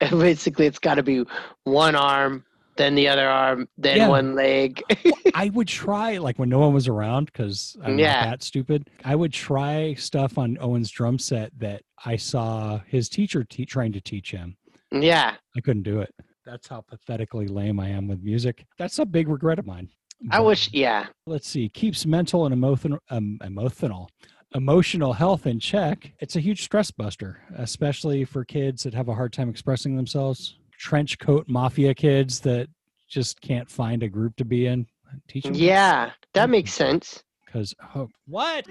Basically, 0.11 0.67
it's 0.67 0.79
got 0.79 0.95
to 0.97 1.03
be 1.03 1.25
one 1.65 1.95
arm, 1.95 2.45
then 2.77 2.95
the 2.95 3.09
other 3.09 3.29
arm, 3.29 3.69
then 3.79 3.97
Yeah. 3.99 4.09
one 4.09 4.35
leg. 4.35 4.83
I 5.35 5.49
would 5.51 5.69
try 5.69 6.19
like 6.19 6.39
when 6.39 6.49
no 6.49 6.59
one 6.59 6.75
was 6.75 6.89
around 6.89 7.27
because 7.27 7.77
I'm 7.83 7.99
Yeah. 7.99 8.15
not 8.25 8.25
that 8.31 8.43
stupid. 8.43 8.91
I 9.05 9.15
would 9.17 9.33
try 9.33 9.95
stuff 9.95 10.39
on 10.39 10.59
Owen's 10.61 10.91
drum 10.91 11.19
set 11.19 11.53
that 11.59 11.83
I 12.05 12.17
saw 12.17 12.79
his 12.87 13.09
teacher 13.09 13.45
te- 13.45 13.67
trying 13.67 13.93
to 13.93 14.01
teach 14.01 14.31
him. 14.31 14.57
yeah, 14.93 15.35
I 15.57 15.61
couldn't 15.61 15.83
do 15.83 16.01
it. 16.01 16.15
That's 16.45 16.69
how 16.69 16.81
pathetically 16.83 17.49
lame 17.49 17.81
I 17.81 17.89
am 17.89 18.07
with 18.07 18.23
music. 18.23 18.65
That's 18.79 18.99
a 19.01 19.05
big 19.07 19.29
regret 19.29 19.59
of 19.59 19.67
mine. 19.67 19.89
I 20.31 20.41
wish. 20.41 20.71
Yeah, 20.73 21.07
Let's 21.27 21.49
see. 21.49 21.69
Keeps 21.69 22.07
mental 22.07 22.47
and 22.47 22.53
emotional, 22.55 22.99
um, 23.11 23.39
emotional, 23.45 24.09
emotional 24.55 25.13
health 25.13 25.47
in 25.47 25.59
check. 25.61 26.13
It's 26.21 26.37
a 26.37 26.41
huge 26.41 26.63
stress 26.63 26.91
buster, 26.91 27.41
especially 27.57 28.25
for 28.25 28.45
kids 28.45 28.85
that 28.85 28.95
have 28.95 29.09
a 29.09 29.15
hard 29.15 29.33
time 29.33 29.49
expressing 29.51 29.97
themselves. 29.97 30.57
Trench 30.79 31.19
coat 31.19 31.47
mafia 31.49 31.95
kids 31.95 32.41
that 32.41 32.69
just 33.09 33.41
can't 33.41 33.71
find 33.71 34.03
a 34.03 34.09
group 34.09 34.37
to 34.37 34.45
be 34.45 34.67
in. 34.67 34.87
Uh, 35.07 35.17
teach 35.29 35.45
them 35.45 35.55
yeah, 35.55 36.11
that 36.35 36.51
makes 36.51 36.73
mm-hmm. 36.73 36.91
sense. 36.93 37.23
because 37.45 37.75
oh, 37.95 38.09
what? 38.27 38.67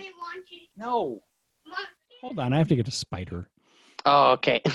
No. 0.77 1.21
Hold 2.21 2.39
on, 2.39 2.53
I 2.53 2.57
have 2.57 2.67
to 2.69 2.75
get 2.75 2.87
a 2.87 2.91
spider. 2.91 3.49
Oh, 4.05 4.33
okay. 4.33 4.61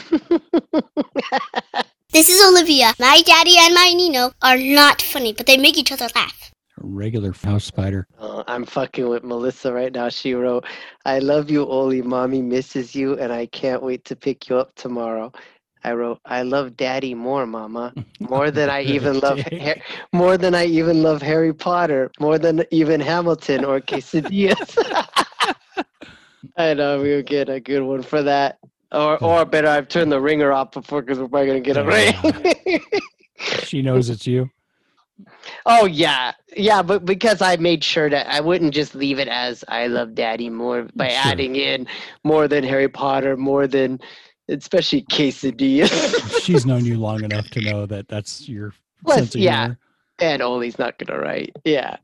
This 2.12 2.28
is 2.28 2.42
Olivia. 2.44 2.92
My 2.98 3.22
daddy 3.24 3.54
and 3.56 3.72
my 3.72 3.92
Nino 3.94 4.32
are 4.42 4.58
not 4.58 5.00
funny, 5.00 5.32
but 5.32 5.46
they 5.46 5.56
make 5.56 5.78
each 5.78 5.92
other 5.92 6.08
laugh. 6.16 6.50
A 6.76 6.84
regular 6.84 7.32
house 7.32 7.64
spider. 7.64 8.08
Oh, 8.18 8.42
I'm 8.48 8.64
fucking 8.64 9.08
with 9.08 9.22
Melissa 9.22 9.72
right 9.72 9.92
now. 9.92 10.08
She 10.08 10.34
wrote, 10.34 10.64
I 11.04 11.20
love 11.20 11.52
you, 11.52 11.64
Oli. 11.64 12.02
Mommy 12.02 12.42
misses 12.42 12.96
you, 12.96 13.16
and 13.16 13.32
I 13.32 13.46
can't 13.46 13.80
wait 13.80 14.04
to 14.06 14.16
pick 14.16 14.48
you 14.48 14.56
up 14.56 14.74
tomorrow. 14.74 15.30
I 15.84 15.92
wrote, 15.92 16.20
I 16.24 16.42
love 16.42 16.76
Daddy 16.76 17.14
more, 17.14 17.46
Mama. 17.46 17.94
More 18.20 18.50
than 18.50 18.68
I 18.70 18.82
even 18.96 19.18
love 19.20 19.38
Dick. 19.38 19.60
Ha- 19.60 19.82
more 20.12 20.36
than 20.36 20.54
I 20.54 20.66
even 20.66 21.02
love 21.02 21.22
Harry 21.22 21.52
Potter. 21.54 22.10
More 22.20 22.38
than 22.38 22.64
even 22.70 23.00
Hamilton 23.00 23.64
or 23.64 23.80
Quesadillas. 23.80 24.76
I 26.56 26.74
know 26.74 27.00
we 27.00 27.14
would 27.16 27.26
get 27.26 27.48
a 27.48 27.60
good 27.60 27.82
one 27.82 28.02
for 28.02 28.22
that. 28.22 28.58
Or 28.92 29.22
or 29.22 29.44
better, 29.44 29.68
I've 29.68 29.88
turned 29.88 30.10
the 30.12 30.20
ringer 30.20 30.52
off 30.52 30.72
before 30.72 31.00
because 31.02 31.18
we're 31.18 31.28
probably 31.28 31.46
gonna 31.46 31.60
get 31.60 31.76
a 31.76 31.84
ring. 31.84 32.82
She 33.62 33.82
knows 33.82 34.10
it's 34.10 34.26
you. 34.26 34.50
Oh 35.66 35.86
yeah, 35.86 36.32
yeah, 36.56 36.82
but 36.82 37.04
because 37.04 37.40
I 37.40 37.56
made 37.56 37.84
sure 37.84 38.10
that 38.10 38.26
I 38.26 38.40
wouldn't 38.40 38.74
just 38.74 38.94
leave 38.94 39.18
it 39.18 39.28
as 39.28 39.62
I 39.68 39.86
love 39.86 40.14
Daddy 40.14 40.48
more 40.50 40.88
by 40.96 41.08
Sure. 41.08 41.32
adding 41.32 41.56
in 41.56 41.86
more 42.24 42.48
than 42.48 42.64
Harry 42.64 42.88
Potter, 42.88 43.36
more 43.36 43.66
than 43.66 44.00
especially 44.50 45.02
quesadillas. 45.02 46.40
She's 46.42 46.66
known 46.66 46.84
you 46.84 46.98
long 46.98 47.24
enough 47.24 47.48
to 47.50 47.60
know 47.60 47.86
that 47.86 48.08
that's 48.08 48.48
your 48.48 48.72
Plus, 49.04 49.16
sense 49.18 49.34
of 49.34 49.40
yeah. 49.40 49.60
humor. 49.62 49.78
and 50.20 50.42
Oli's 50.42 50.78
not 50.78 50.98
gonna 50.98 51.18
write. 51.20 51.52
Yeah, 51.64 51.96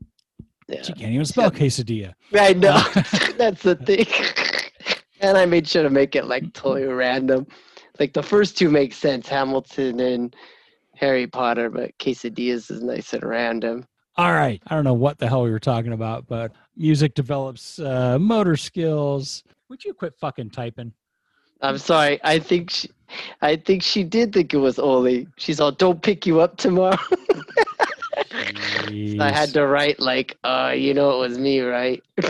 yeah, 0.67 0.81
She 0.81 0.93
can't 0.93 1.11
even 1.13 1.25
spell 1.25 1.51
quesadilla. 1.51 2.13
I 2.33 2.53
know. 2.53 2.81
That's 3.37 3.63
the 3.63 3.75
thing. 3.75 4.05
and 5.21 5.37
I 5.37 5.45
made 5.45 5.67
sure 5.67 5.83
to 5.83 5.89
make 5.89 6.15
it 6.15 6.25
like 6.25 6.51
totally 6.53 6.83
random. 6.85 7.47
Like 7.99 8.13
the 8.13 8.23
first 8.23 8.57
two 8.57 8.69
make 8.69 8.93
sense, 8.93 9.27
Hamilton 9.27 9.99
and 9.99 10.35
Harry 10.95 11.25
Potter, 11.27 11.69
but 11.69 11.97
quesadillas 11.99 12.69
is 12.69 12.83
nice 12.83 13.13
and 13.13 13.23
random. 13.23 13.85
All 14.17 14.33
right. 14.33 14.61
I 14.67 14.75
don't 14.75 14.83
know 14.83 14.93
what 14.93 15.19
the 15.19 15.27
hell 15.27 15.43
we 15.43 15.51
were 15.51 15.59
talking 15.59 15.93
about, 15.93 16.27
but 16.27 16.51
music 16.75 17.13
develops 17.13 17.79
uh, 17.79 18.17
motor 18.19 18.57
skills. 18.57 19.43
Would 19.69 19.85
you 19.85 19.93
quit 19.93 20.15
fucking 20.19 20.49
typing? 20.49 20.91
I'm 21.61 21.77
sorry. 21.77 22.19
I 22.23 22.39
think 22.39 22.69
she, 22.69 22.89
I 23.41 23.55
think 23.55 23.83
she 23.83 24.03
did 24.03 24.33
think 24.33 24.53
it 24.53 24.57
was 24.57 24.79
Oli. 24.79 25.27
She's 25.37 25.59
all, 25.59 25.71
"Don't 25.71 26.01
pick 26.01 26.25
you 26.25 26.39
up 26.39 26.57
tomorrow." 26.57 26.97
I 29.19 29.31
had 29.31 29.53
to 29.53 29.65
write 29.65 29.99
like, 29.99 30.37
"Uh, 30.43 30.73
you 30.75 30.93
know, 30.93 31.11
it 31.21 31.29
was 31.29 31.39
me, 31.39 31.61
right?" 31.61 32.03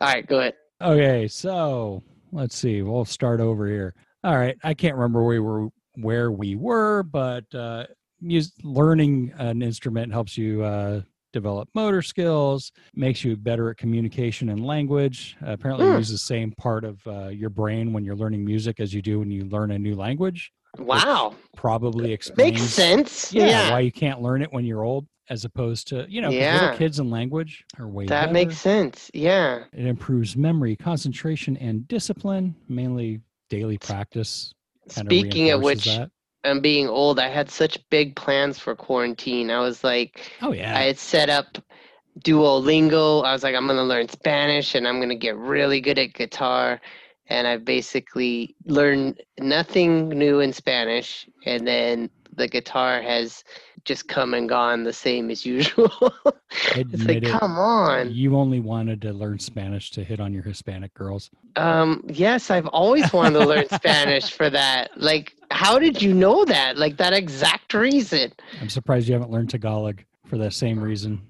All 0.00 0.08
right, 0.08 0.26
go 0.26 0.40
ahead. 0.40 0.54
Okay, 0.80 1.28
so 1.28 2.02
let's 2.32 2.56
see. 2.56 2.82
We'll 2.82 3.04
start 3.04 3.40
over 3.40 3.66
here. 3.68 3.94
All 4.24 4.36
right. 4.36 4.56
I 4.64 4.74
can't 4.74 4.94
remember 4.96 5.22
where 5.22 5.40
we 5.42 5.48
were 5.48 5.68
where 5.96 6.32
we 6.32 6.56
were, 6.56 7.02
but 7.02 7.44
uh, 7.54 7.86
mus- 8.20 8.52
learning 8.62 9.32
an 9.36 9.62
instrument 9.62 10.12
helps 10.12 10.36
you 10.36 10.64
uh, 10.64 11.02
develop 11.32 11.68
motor 11.74 12.02
skills, 12.02 12.72
makes 12.94 13.24
you 13.24 13.36
better 13.36 13.70
at 13.70 13.76
communication 13.76 14.48
and 14.50 14.64
language. 14.64 15.36
Uh, 15.44 15.52
apparently, 15.52 15.86
Hmm. 15.86 15.92
you 15.92 15.98
use 15.98 16.10
the 16.10 16.18
same 16.18 16.52
part 16.52 16.84
of 16.84 17.00
uh, 17.06 17.28
your 17.28 17.50
brain 17.50 17.92
when 17.92 18.04
you're 18.04 18.16
learning 18.16 18.44
music 18.44 18.80
as 18.80 18.92
you 18.94 19.02
do 19.02 19.18
when 19.18 19.30
you 19.30 19.44
learn 19.44 19.70
a 19.72 19.78
new 19.78 19.94
language. 19.94 20.52
Wow. 20.78 21.34
Probably 21.56 22.12
explains 22.12 22.58
Makes 22.60 22.62
sense. 22.72 23.32
Yeah, 23.32 23.46
Yeah. 23.46 23.70
why 23.72 23.80
you 23.80 23.92
can't 23.92 24.22
learn 24.22 24.40
it 24.42 24.52
when 24.52 24.64
you're 24.64 24.82
old, 24.84 25.06
as 25.28 25.44
opposed 25.44 25.88
to 25.88 26.06
you 26.08 26.20
know 26.22 26.30
Yeah. 26.30 26.60
little 26.60 26.76
kids 26.78 26.98
in 26.98 27.10
language 27.10 27.64
are 27.78 27.86
way 27.88 28.06
that 28.06 28.20
better. 28.22 28.32
makes 28.32 28.56
sense. 28.58 29.10
Yeah. 29.12 29.64
It 29.72 29.86
improves 29.86 30.36
memory, 30.36 30.76
concentration, 30.76 31.56
and 31.58 31.86
discipline, 31.88 32.54
mainly 32.68 33.20
daily 33.50 33.76
practice. 33.78 34.54
Speaking 34.88 35.50
of 35.50 35.60
which, 35.62 35.84
that. 35.84 36.10
I'm 36.44 36.60
being 36.60 36.88
old. 36.88 37.18
I 37.18 37.28
had 37.28 37.50
such 37.50 37.78
big 37.90 38.16
plans 38.16 38.58
for 38.58 38.74
quarantine. 38.74 39.50
I 39.50 39.60
was 39.60 39.84
like, 39.84 40.32
oh 40.42 40.52
yeah, 40.52 40.76
I 40.76 40.82
had 40.82 40.98
set 40.98 41.30
up 41.30 41.58
Duolingo. 42.20 43.24
I 43.24 43.32
was 43.32 43.42
like, 43.42 43.54
I'm 43.54 43.66
gonna 43.66 43.84
learn 43.84 44.08
Spanish 44.08 44.74
and 44.74 44.86
I'm 44.86 45.00
gonna 45.00 45.14
get 45.14 45.36
really 45.36 45.80
good 45.80 45.98
at 45.98 46.14
guitar. 46.14 46.80
And 47.28 47.46
I've 47.46 47.64
basically 47.64 48.56
learned 48.66 49.22
nothing 49.38 50.08
new 50.08 50.40
in 50.40 50.52
Spanish, 50.52 51.26
and 51.46 51.66
then 51.66 52.10
the 52.34 52.48
guitar 52.48 53.00
has 53.00 53.44
just 53.84 54.08
come 54.08 54.34
and 54.34 54.48
gone 54.48 54.84
the 54.84 54.92
same 54.92 55.30
as 55.30 55.44
usual. 55.46 55.90
it's 56.74 57.04
like, 57.04 57.18
it. 57.18 57.24
come 57.24 57.58
on. 57.58 58.12
You 58.12 58.36
only 58.36 58.60
wanted 58.60 59.02
to 59.02 59.12
learn 59.12 59.38
Spanish 59.38 59.90
to 59.92 60.04
hit 60.04 60.20
on 60.20 60.32
your 60.32 60.42
Hispanic 60.42 60.94
girls. 60.94 61.30
Um, 61.56 62.04
yes, 62.08 62.50
I've 62.50 62.66
always 62.68 63.12
wanted 63.12 63.40
to 63.40 63.46
learn 63.46 63.68
Spanish 63.72 64.30
for 64.32 64.50
that. 64.50 64.90
Like, 64.96 65.34
how 65.50 65.78
did 65.78 66.00
you 66.00 66.14
know 66.14 66.44
that? 66.44 66.76
Like 66.78 66.96
that 66.98 67.12
exact 67.12 67.74
reason. 67.74 68.32
I'm 68.60 68.68
surprised 68.68 69.08
you 69.08 69.14
haven't 69.14 69.30
learned 69.30 69.50
Tagalog 69.50 70.02
for 70.26 70.38
that 70.38 70.52
same 70.52 70.80
reason. 70.80 71.20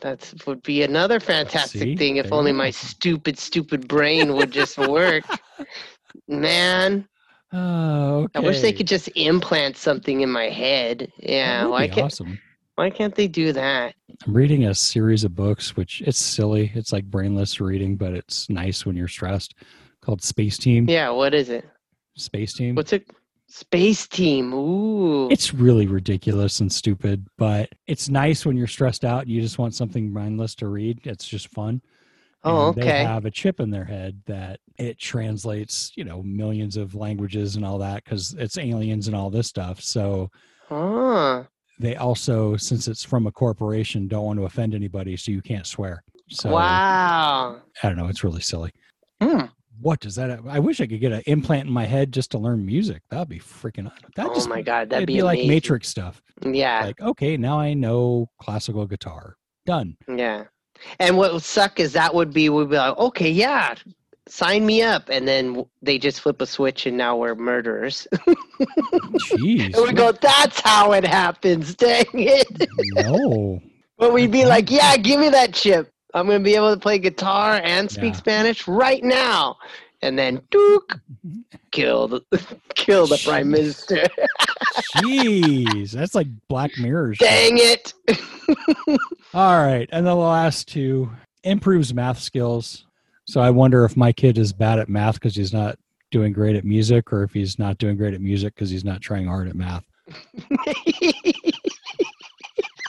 That 0.00 0.32
would 0.46 0.62
be 0.62 0.82
another 0.82 1.18
fantastic 1.20 1.80
See? 1.82 1.96
thing 1.96 2.16
if 2.16 2.26
There 2.26 2.34
only 2.34 2.52
my 2.52 2.70
stupid, 2.70 3.38
stupid 3.38 3.88
brain 3.88 4.34
would 4.34 4.50
just 4.52 4.78
work. 4.78 5.24
Man, 6.28 7.08
Oh, 7.52 8.24
okay. 8.24 8.38
I 8.38 8.40
wish 8.40 8.60
they 8.60 8.72
could 8.72 8.86
just 8.86 9.08
implant 9.14 9.76
something 9.76 10.20
in 10.20 10.30
my 10.30 10.50
head. 10.50 11.10
Yeah, 11.18 11.66
why 11.66 11.88
can't 11.88 12.12
awesome. 12.12 12.38
why 12.74 12.90
can't 12.90 13.14
they 13.14 13.26
do 13.26 13.52
that? 13.52 13.94
I'm 14.26 14.34
reading 14.34 14.66
a 14.66 14.74
series 14.74 15.24
of 15.24 15.34
books, 15.34 15.76
which 15.76 16.02
it's 16.02 16.18
silly. 16.18 16.70
It's 16.74 16.92
like 16.92 17.04
brainless 17.04 17.60
reading, 17.60 17.96
but 17.96 18.12
it's 18.12 18.50
nice 18.50 18.84
when 18.84 18.96
you're 18.96 19.08
stressed. 19.08 19.54
Called 20.02 20.22
Space 20.22 20.58
Team. 20.58 20.88
Yeah, 20.88 21.10
what 21.10 21.34
is 21.34 21.48
it? 21.48 21.64
Space 22.16 22.52
Team. 22.52 22.74
What's 22.74 22.92
it? 22.92 23.08
Space 23.46 24.06
Team. 24.06 24.52
Ooh. 24.52 25.30
It's 25.30 25.54
really 25.54 25.86
ridiculous 25.86 26.60
and 26.60 26.70
stupid, 26.70 27.26
but 27.38 27.70
it's 27.86 28.10
nice 28.10 28.44
when 28.44 28.56
you're 28.56 28.66
stressed 28.66 29.04
out. 29.04 29.26
You 29.26 29.40
just 29.40 29.58
want 29.58 29.74
something 29.74 30.12
mindless 30.12 30.54
to 30.56 30.68
read. 30.68 31.00
It's 31.04 31.26
just 31.26 31.48
fun. 31.48 31.80
Oh, 32.44 32.68
And 32.68 32.76
They 32.76 32.82
okay. 32.82 33.04
have 33.04 33.24
a 33.24 33.30
chip 33.30 33.60
in 33.60 33.70
their 33.70 33.84
head 33.84 34.20
that 34.26 34.60
it 34.78 34.98
translates, 34.98 35.92
you 35.96 36.04
know, 36.04 36.22
millions 36.22 36.76
of 36.76 36.94
languages 36.94 37.56
and 37.56 37.64
all 37.64 37.78
that 37.78 38.04
because 38.04 38.34
it's 38.34 38.58
aliens 38.58 39.06
and 39.06 39.16
all 39.16 39.30
this 39.30 39.48
stuff. 39.48 39.80
So 39.80 40.30
Oh, 40.70 41.46
they 41.78 41.96
also, 41.96 42.56
since 42.56 42.88
it's 42.88 43.04
from 43.04 43.26
a 43.26 43.32
corporation, 43.32 44.08
don't 44.08 44.24
want 44.24 44.38
to 44.38 44.44
offend 44.44 44.74
anybody, 44.74 45.16
so 45.16 45.30
you 45.30 45.40
can't 45.40 45.66
swear. 45.66 46.02
So 46.28 46.50
wow. 46.50 47.60
I 47.82 47.88
don't 47.88 47.96
know. 47.96 48.08
It's 48.08 48.24
really 48.24 48.42
silly. 48.42 48.72
Hmm. 49.22 49.46
What 49.80 50.00
does 50.00 50.16
that? 50.16 50.40
I 50.48 50.58
wish 50.58 50.80
I 50.80 50.86
could 50.86 51.00
get 51.00 51.12
an 51.12 51.22
implant 51.26 51.68
in 51.68 51.72
my 51.72 51.84
head 51.84 52.12
just 52.12 52.32
to 52.32 52.38
learn 52.38 52.66
music. 52.66 53.02
That'd 53.10 53.28
be 53.28 53.38
freaking. 53.38 53.90
That 54.16 54.26
Oh 54.28 54.48
my 54.48 54.60
god, 54.60 54.90
that'd 54.90 55.06
be, 55.06 55.14
be, 55.14 55.22
like. 55.22 55.46
Matrix 55.46 55.88
stuff. 55.88 56.20
Yeah. 56.44 56.80
Like, 56.84 57.00
okay, 57.00 57.36
now 57.36 57.60
I 57.60 57.74
know 57.74 58.28
classical 58.40 58.86
guitar. 58.86 59.36
Done. 59.66 59.96
Yeah. 60.08 60.44
And 60.98 61.16
what 61.16 61.32
would 61.32 61.42
suck 61.42 61.80
is 61.80 61.92
that 61.92 62.14
would 62.14 62.32
be 62.32 62.48
we'd 62.48 62.70
be 62.70 62.76
like, 62.76 62.96
okay, 62.98 63.30
yeah, 63.30 63.74
sign 64.26 64.66
me 64.66 64.82
up, 64.82 65.08
and 65.08 65.26
then 65.26 65.64
they 65.82 65.98
just 65.98 66.20
flip 66.20 66.40
a 66.42 66.46
switch 66.46 66.86
and 66.86 66.96
now 66.96 67.16
we're 67.16 67.34
murderers. 67.34 68.06
Jeez. 69.32 69.74
and 69.76 69.84
we 69.86 69.92
go, 69.92 70.12
that's 70.12 70.60
how 70.60 70.92
it 70.92 71.04
happens. 71.04 71.74
Dang 71.74 72.04
it. 72.12 72.68
no. 72.94 73.60
but 73.98 74.12
we'd 74.12 74.30
be 74.32 74.44
like, 74.44 74.70
yeah, 74.70 74.96
give 74.96 75.18
me 75.20 75.28
that 75.30 75.54
chip. 75.54 75.92
I'm 76.14 76.26
gonna 76.26 76.40
be 76.40 76.54
able 76.54 76.74
to 76.74 76.80
play 76.80 76.98
guitar 76.98 77.60
and 77.62 77.90
speak 77.90 78.14
Yeah. 78.14 78.18
Spanish 78.18 78.66
right 78.68 79.02
now. 79.04 79.56
And 80.00 80.16
then 80.18 80.40
Duke 80.50 80.98
kill 81.72 82.06
the 82.08 82.22
kill 82.74 83.06
the 83.06 83.20
prime 83.24 83.50
minister. 83.50 84.04
Jeez. 84.96 85.90
That's 85.90 86.14
like 86.14 86.28
Black 86.48 86.70
Mirror. 86.78 87.14
shit. 87.14 87.28
Dang 87.28 87.58
it. 87.58 87.94
All 89.38 89.64
right. 89.64 89.88
And 89.92 90.04
then 90.04 90.16
the 90.16 90.16
last 90.16 90.66
two 90.66 91.12
improves 91.44 91.94
math 91.94 92.18
skills. 92.18 92.86
So 93.24 93.40
I 93.40 93.50
wonder 93.50 93.84
if 93.84 93.96
my 93.96 94.10
kid 94.10 94.36
is 94.36 94.52
bad 94.52 94.80
at 94.80 94.88
math 94.88 95.14
because 95.14 95.36
he's 95.36 95.52
not 95.52 95.78
doing 96.10 96.32
great 96.32 96.56
at 96.56 96.64
music, 96.64 97.12
or 97.12 97.22
if 97.22 97.32
he's 97.34 97.56
not 97.56 97.78
doing 97.78 97.96
great 97.96 98.14
at 98.14 98.20
music 98.20 98.56
because 98.56 98.68
he's 98.68 98.84
not 98.84 99.00
trying 99.00 99.28
hard 99.28 99.46
at 99.46 99.54
math, 99.54 99.84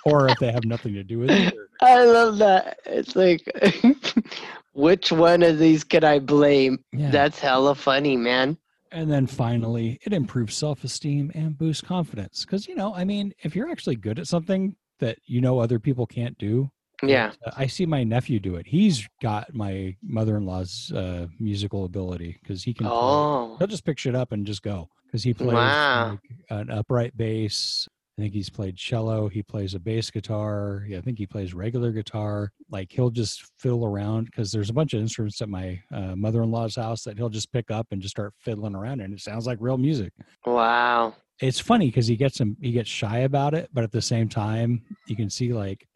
or 0.06 0.28
if 0.28 0.40
they 0.40 0.52
have 0.52 0.66
nothing 0.66 0.96
to 0.96 1.04
do 1.04 1.20
with 1.20 1.30
it. 1.30 1.54
or- 1.54 1.70
I 1.82 2.04
love 2.06 2.40
that. 2.40 2.80
It's 2.84 3.16
like 3.16 3.48
which 4.74 5.12
one 5.12 5.44
of 5.44 5.60
these 5.60 5.84
can 5.84 6.04
I 6.04 6.18
blame? 6.18 6.84
Yeah. 6.92 7.12
That's 7.12 7.38
hella 7.38 7.76
funny, 7.76 8.18
man. 8.18 8.58
And 8.92 9.12
then 9.12 9.28
finally, 9.28 10.00
it 10.04 10.14
improves 10.14 10.56
self 10.56 10.84
esteem 10.84 11.32
and 11.36 11.56
boosts 11.56 11.84
confidence. 11.84 12.44
Because, 12.44 12.68
you 12.68 12.74
know, 12.74 12.96
I 12.96 13.04
mean, 13.04 13.36
if 13.44 13.56
you're 13.56 13.70
actually 13.70 13.98
good 13.98 14.18
at 14.18 14.26
something 14.28 14.76
that 15.00 15.18
you 15.26 15.42
know 15.42 15.60
other 15.60 15.80
people 15.80 16.06
can't 16.06 16.38
do, 16.38 16.70
Yeah. 17.04 17.32
uh, 17.46 17.52
I 17.58 17.68
see 17.68 17.86
my 17.86 18.04
nephew 18.04 18.40
do 18.40 18.56
it. 18.56 18.68
He's 18.68 19.08
got 19.22 19.54
my 19.54 19.96
mother 20.04 20.38
in 20.38 20.46
law's 20.46 20.92
uh, 20.92 21.28
musical 21.40 21.86
ability 21.86 22.38
because 22.42 22.64
he 22.64 22.74
can, 22.74 22.86
play- 22.88 22.96
Oh. 22.96 23.56
he'll 23.58 23.68
just 23.68 23.86
pick 23.86 23.98
shit 23.98 24.16
up 24.16 24.32
and 24.32 24.46
just 24.46 24.62
go. 24.64 24.90
Because 25.06 25.24
he 25.24 25.34
plays 25.34 25.54
Wow. 25.54 26.12
like, 26.12 26.20
an 26.60 26.70
upright 26.70 27.18
bass. 27.18 27.88
I 28.19 28.21
think 28.23 28.34
he's 28.34 28.49
played 28.49 28.75
cello. 28.75 29.29
He 29.29 29.41
plays 29.41 29.75
a 29.75 29.79
bass 29.79 30.12
guitar. 30.12 30.84
Yeah, 30.89 30.97
I 30.97 31.01
think 31.01 31.17
he 31.17 31.25
plays 31.25 31.53
regular 31.53 31.93
guitar. 31.93 32.51
Like 32.69 32.91
he'll 32.91 33.10
just 33.12 33.45
fiddle 33.60 33.86
around 33.86 34.25
because 34.25 34.51
there's 34.51 34.69
a 34.69 34.73
bunch 34.73 34.93
of 34.93 34.99
instruments 34.99 35.41
at 35.41 35.47
my 35.47 35.82
uh, 35.93 36.17
mother-in-law's 36.17 36.75
house 36.75 37.03
that 37.05 37.17
he'll 37.17 37.29
just 37.29 37.49
pick 37.53 37.71
up 37.71 37.88
and 37.91 38.01
just 38.01 38.12
start 38.13 38.34
fiddling 38.38 38.75
around, 38.75 38.99
and 38.99 39.13
it 39.13 39.21
sounds 39.21 39.47
like 39.47 39.58
real 39.62 39.77
music. 39.77 40.12
Wow. 40.45 41.15
It's 41.39 41.62
funny 41.62 41.86
because 41.86 42.08
he 42.08 42.17
gets 42.17 42.38
him, 42.41 42.58
he 42.62 42.73
gets 42.73 42.89
shy 42.89 43.19
about 43.19 43.53
it, 43.53 43.69
but 43.71 43.86
at 43.86 43.91
the 43.93 44.01
same 44.01 44.27
time, 44.27 44.82
you 45.08 45.15
can 45.15 45.29
see 45.29 45.53
like 45.53 45.88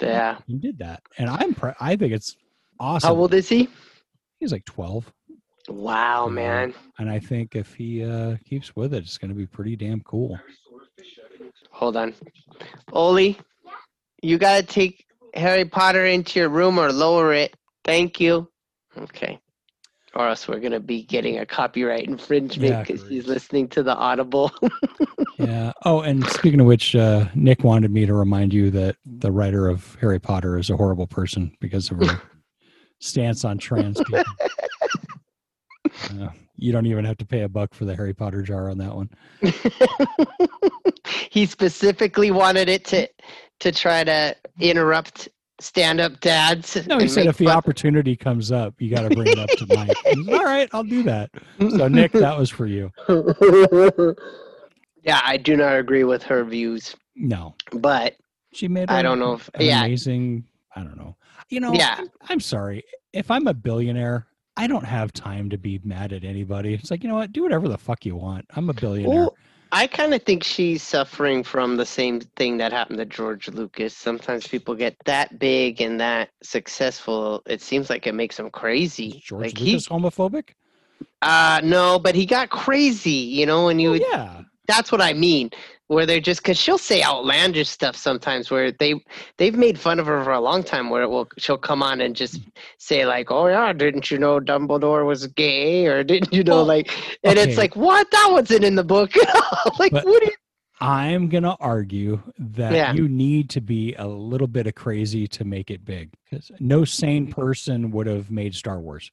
Yeah. 0.00 0.38
he 0.46 0.58
did 0.58 0.78
that, 0.78 1.02
and 1.18 1.28
I'm 1.28 1.52
pr- 1.52 1.70
I 1.80 1.96
think 1.96 2.12
it's 2.12 2.36
awesome. 2.78 3.08
How 3.08 3.16
old 3.16 3.34
is 3.34 3.48
he? 3.48 3.68
He's 4.38 4.52
like 4.52 4.64
12, 4.66 5.12
Wow, 5.68 6.28
man. 6.28 6.74
and 7.00 7.10
I 7.10 7.18
think 7.18 7.56
if 7.56 7.74
he 7.74 8.04
uh, 8.04 8.36
keeps 8.48 8.76
with 8.76 8.94
it, 8.94 9.02
it's 9.02 9.18
going 9.18 9.30
to 9.30 9.34
be 9.36 9.46
pretty 9.46 9.74
damn 9.74 10.00
cool. 10.02 10.38
Hold 11.72 11.96
on. 11.96 12.14
Oli, 12.92 13.38
you 14.22 14.38
gotta 14.38 14.62
take 14.62 15.04
Harry 15.34 15.64
Potter 15.64 16.06
into 16.06 16.38
your 16.38 16.48
room 16.48 16.78
or 16.78 16.92
lower 16.92 17.32
it. 17.32 17.56
Thank 17.84 18.20
you. 18.20 18.48
Okay. 18.96 19.38
Or 20.14 20.28
else 20.28 20.46
we're 20.46 20.60
gonna 20.60 20.78
be 20.80 21.02
getting 21.02 21.38
a 21.38 21.46
copyright 21.46 22.06
infringement 22.06 22.70
Yeah, 22.70 22.82
because 22.82 23.08
he's 23.08 23.26
listening 23.26 23.68
to 23.68 23.82
the 23.82 23.94
Audible. 23.94 24.52
Yeah. 25.38 25.72
Oh, 25.84 26.02
and 26.02 26.24
speaking 26.28 26.60
of 26.60 26.66
which, 26.66 26.94
uh, 26.94 27.26
Nick 27.34 27.64
wanted 27.64 27.90
me 27.90 28.06
to 28.06 28.14
remind 28.14 28.52
you 28.52 28.70
that 28.72 28.96
the 29.04 29.32
writer 29.32 29.66
of 29.68 29.96
Harry 30.00 30.20
Potter 30.20 30.58
is 30.58 30.70
a 30.70 30.76
horrible 30.76 31.06
person 31.06 31.56
because 31.58 31.90
of 31.90 31.98
her 31.98 32.20
stance 33.00 33.44
on 33.44 33.58
trans 33.58 33.98
people. 33.98 34.22
Uh, 36.20 36.28
you 36.56 36.72
don't 36.72 36.86
even 36.86 37.04
have 37.04 37.18
to 37.18 37.24
pay 37.26 37.42
a 37.42 37.48
buck 37.48 37.74
for 37.74 37.84
the 37.84 37.94
Harry 37.94 38.14
Potter 38.14 38.42
jar 38.42 38.70
on 38.70 38.78
that 38.78 38.94
one. 38.94 39.10
he 41.30 41.46
specifically 41.46 42.30
wanted 42.30 42.68
it 42.68 42.84
to 42.86 43.08
to 43.60 43.72
try 43.72 44.02
to 44.04 44.36
interrupt 44.60 45.28
stand-up 45.60 46.20
dads. 46.20 46.86
No, 46.86 46.98
he 46.98 47.08
said 47.08 47.26
if 47.26 47.38
the 47.38 47.48
opportunity 47.48 48.16
comes 48.16 48.50
up, 48.50 48.74
you 48.78 48.90
got 48.94 49.08
to 49.08 49.14
bring 49.14 49.28
it 49.28 49.38
up 49.38 49.48
to 49.50 49.66
Mike. 49.68 49.96
Said, 50.04 50.34
All 50.34 50.44
right, 50.44 50.68
I'll 50.72 50.82
do 50.82 51.02
that. 51.04 51.30
So, 51.60 51.88
Nick, 51.88 52.12
that 52.12 52.36
was 52.36 52.50
for 52.50 52.66
you. 52.66 52.90
yeah, 55.02 55.20
I 55.24 55.36
do 55.36 55.56
not 55.56 55.78
agree 55.78 56.04
with 56.04 56.22
her 56.24 56.44
views, 56.44 56.96
No, 57.14 57.54
but 57.72 58.16
she 58.52 58.68
made. 58.68 58.90
I 58.90 59.02
don't 59.02 59.18
know 59.18 59.34
if 59.34 59.48
an 59.54 59.64
yeah, 59.64 59.84
amazing. 59.84 60.44
I 60.74 60.82
don't 60.82 60.96
know. 60.96 61.16
You 61.48 61.60
know. 61.60 61.72
Yeah. 61.72 61.96
I'm, 61.98 62.10
I'm 62.28 62.40
sorry. 62.40 62.84
If 63.12 63.30
I'm 63.30 63.46
a 63.46 63.54
billionaire, 63.54 64.26
I 64.56 64.66
don't 64.66 64.84
have 64.84 65.12
time 65.12 65.50
to 65.50 65.58
be 65.58 65.80
mad 65.84 66.12
at 66.12 66.24
anybody. 66.24 66.74
It's 66.74 66.90
like 66.90 67.02
you 67.02 67.08
know 67.08 67.16
what? 67.16 67.32
Do 67.32 67.42
whatever 67.42 67.68
the 67.68 67.78
fuck 67.78 68.04
you 68.04 68.16
want. 68.16 68.46
I'm 68.56 68.68
a 68.68 68.74
billionaire. 68.74 69.14
Well, 69.14 69.36
I 69.72 69.86
kind 69.88 70.14
of 70.14 70.22
think 70.22 70.44
she's 70.44 70.82
suffering 70.82 71.42
from 71.44 71.76
the 71.76 71.86
same 71.86 72.20
thing 72.20 72.58
that 72.58 72.72
happened 72.72 72.98
to 72.98 73.06
George 73.06 73.48
Lucas. 73.48 73.96
Sometimes 73.96 74.46
people 74.46 74.74
get 74.74 74.96
that 75.06 75.38
big 75.38 75.80
and 75.80 76.00
that 76.00 76.30
successful. 76.42 77.42
It 77.46 77.62
seems 77.62 77.90
like 77.90 78.06
it 78.06 78.14
makes 78.14 78.36
them 78.36 78.50
Is 78.50 78.52
crazy. 78.52 79.20
George 79.20 79.54
like 79.54 79.58
Lucas 79.58 79.86
he, 79.86 79.88
homophobic? 79.88 80.50
uh, 81.22 81.60
no, 81.64 81.98
but 81.98 82.14
he 82.14 82.26
got 82.26 82.50
crazy. 82.50 83.10
You 83.10 83.46
know, 83.46 83.68
and 83.68 83.80
you 83.80 83.90
Oh, 83.90 83.92
would, 83.92 84.08
yeah. 84.10 84.42
that's 84.68 84.92
what 84.92 85.00
I 85.02 85.14
mean. 85.14 85.50
Where 85.92 86.06
they're 86.06 86.20
just 86.20 86.40
because 86.42 86.56
she'll 86.56 86.78
say 86.78 87.02
outlandish 87.02 87.68
stuff 87.68 87.96
sometimes. 87.96 88.50
Where 88.50 88.72
they 88.72 88.94
they've 89.36 89.54
made 89.54 89.78
fun 89.78 90.00
of 90.00 90.06
her 90.06 90.24
for 90.24 90.32
a 90.32 90.40
long 90.40 90.62
time. 90.62 90.88
Where 90.90 91.02
it 91.02 91.08
will 91.08 91.28
she'll 91.38 91.58
come 91.58 91.82
on 91.82 92.00
and 92.00 92.16
just 92.16 92.40
say 92.78 93.04
like, 93.04 93.30
"Oh 93.30 93.46
yeah, 93.48 93.72
didn't 93.72 94.10
you 94.10 94.18
know 94.18 94.40
Dumbledore 94.40 95.04
was 95.06 95.26
gay?" 95.26 95.86
Or 95.86 96.02
didn't 96.02 96.32
you 96.32 96.42
know 96.44 96.56
Well, 96.56 96.64
like? 96.66 96.90
And 97.24 97.38
okay. 97.38 97.48
it's 97.48 97.58
like, 97.58 97.76
what? 97.76 98.10
That 98.10 98.28
wasn't 98.30 98.64
in 98.64 98.74
the 98.74 98.84
book. 98.84 99.12
like, 99.78 99.92
But- 99.92 100.04
what? 100.06 100.20
Do 100.22 100.26
you, 100.26 100.32
I'm 100.80 101.28
gonna 101.28 101.56
argue 101.60 102.20
that 102.38 102.72
Yeah. 102.72 102.92
you 102.94 103.06
need 103.08 103.50
to 103.50 103.60
be 103.60 103.94
a 103.94 104.06
little 104.06 104.48
bit 104.48 104.66
of 104.66 104.74
crazy 104.74 105.28
to 105.28 105.44
make 105.44 105.70
it 105.70 105.84
big 105.84 106.10
because 106.24 106.50
no 106.58 106.84
sane 106.84 107.30
person 107.30 107.90
would 107.92 108.06
have 108.08 108.30
made 108.32 108.54
Star 108.54 108.80
Wars. 108.80 109.12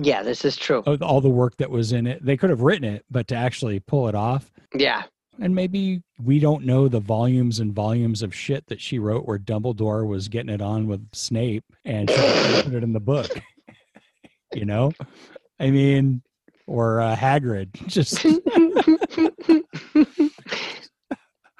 yeah, 0.00 0.22
this 0.22 0.44
is 0.46 0.56
true. 0.56 0.80
All 1.02 1.20
the 1.20 1.28
work 1.28 1.56
that 1.58 1.70
was 1.70 1.92
in 1.92 2.06
it, 2.06 2.24
they 2.24 2.36
could 2.38 2.48
have 2.50 2.62
written 2.62 2.84
it, 2.88 3.04
but 3.10 3.28
to 3.28 3.34
actually 3.34 3.80
pull 3.80 4.08
it 4.08 4.14
off, 4.14 4.50
Yeah, 4.74 5.02
and 5.40 5.54
maybe 5.54 6.02
we 6.22 6.38
don't 6.38 6.64
know 6.64 6.88
the 6.88 7.00
volumes 7.00 7.60
and 7.60 7.72
volumes 7.72 8.22
of 8.22 8.34
shit 8.34 8.66
that 8.66 8.80
she 8.80 8.98
wrote 8.98 9.26
where 9.26 9.38
Dumbledore 9.38 10.06
was 10.06 10.28
getting 10.28 10.52
it 10.52 10.60
on 10.60 10.86
with 10.86 11.06
Snape 11.12 11.64
and 11.84 12.08
she 12.08 12.16
put 12.62 12.74
it 12.74 12.82
in 12.82 12.92
the 12.92 13.00
book. 13.00 13.30
you 14.54 14.64
know, 14.64 14.92
I 15.58 15.70
mean, 15.70 16.22
or 16.66 17.00
uh, 17.00 17.16
Hagrid 17.16 17.72
just. 17.86 18.24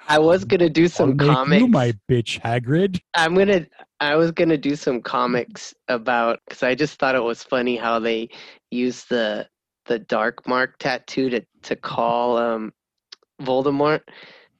I 0.07 0.19
was 0.19 0.45
gonna 0.45 0.69
do 0.69 0.87
some 0.87 1.17
make 1.17 1.27
comics. 1.27 1.61
you 1.61 1.67
my 1.67 1.93
bitch, 2.09 2.39
Hagrid. 2.39 3.01
I'm 3.15 3.33
gonna. 3.33 3.65
I 3.99 4.15
was 4.15 4.31
gonna 4.31 4.57
do 4.57 4.75
some 4.75 5.01
comics 5.01 5.73
about 5.87 6.39
because 6.47 6.61
I 6.61 6.75
just 6.75 6.99
thought 6.99 7.15
it 7.15 7.23
was 7.23 7.41
funny 7.41 7.75
how 7.75 7.99
they 7.99 8.29
use 8.69 9.05
the 9.05 9.47
the 9.87 9.97
dark 9.99 10.47
mark 10.47 10.77
tattoo 10.77 11.29
to 11.31 11.41
to 11.63 11.75
call 11.75 12.37
um 12.37 12.71
Voldemort. 13.41 14.01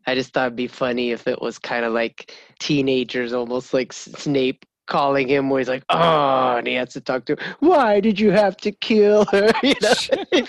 I 0.08 0.16
just 0.16 0.34
thought 0.34 0.48
it'd 0.48 0.56
be 0.56 0.68
funny 0.68 1.12
if 1.12 1.28
it 1.28 1.42
was 1.42 1.58
kind 1.58 1.84
of 1.86 1.94
like 1.94 2.34
teenagers, 2.60 3.34
almost 3.34 3.74
like 3.74 3.92
Snape 3.92 4.66
calling 4.88 5.28
him, 5.28 5.50
where 5.50 5.60
he's 5.60 5.68
like, 5.68 5.84
"Oh," 5.90 6.58
and 6.58 6.68
he 6.68 6.76
has 6.76 6.94
to 6.94 7.02
talk 7.02 7.26
to, 7.26 7.36
her, 7.36 7.56
"Why 7.60 8.00
did 8.00 8.20
you 8.20 8.32
have 8.32 8.56
to 8.58 8.72
kill 8.72 9.26
her?" 9.32 9.52
You 9.64 9.74
know, 9.82 9.94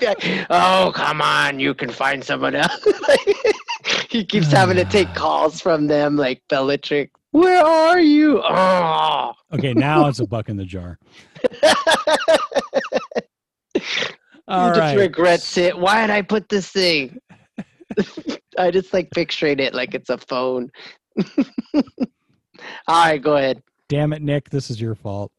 like, 0.02 0.46
"Oh, 0.50 0.92
come 0.94 1.22
on, 1.22 1.58
you 1.58 1.72
can 1.74 1.90
find 1.90 2.22
someone 2.22 2.54
else." 2.54 2.86
he 4.10 4.24
keeps 4.24 4.52
having 4.52 4.76
to 4.76 4.84
take 4.84 5.14
calls 5.14 5.60
from 5.60 5.86
them, 5.86 6.16
like 6.16 6.42
Bellatrix. 6.48 7.10
Where 7.32 7.64
are 7.64 8.00
you? 8.00 8.42
Oh. 8.42 9.32
Okay, 9.52 9.74
now 9.74 10.08
it's 10.08 10.20
a 10.20 10.26
buck 10.26 10.48
in 10.48 10.56
the 10.56 10.64
jar. 10.64 10.98
All 14.48 14.72
he 14.72 14.78
just 14.78 14.96
regrets 14.96 15.58
it. 15.58 15.76
Why 15.76 16.00
did 16.00 16.10
I 16.10 16.22
put 16.22 16.48
this 16.48 16.68
thing? 16.70 17.20
I 18.58 18.70
just 18.70 18.92
like 18.92 19.10
picturing 19.10 19.58
it 19.60 19.74
like 19.74 19.94
it's 19.94 20.10
a 20.10 20.18
phone. 20.18 20.70
All 21.74 21.82
right, 22.88 23.18
go 23.22 23.36
ahead. 23.36 23.62
Damn 23.88 24.12
it, 24.12 24.20
Nick, 24.22 24.50
this 24.50 24.70
is 24.70 24.80
your 24.80 24.94
fault. 24.96 25.30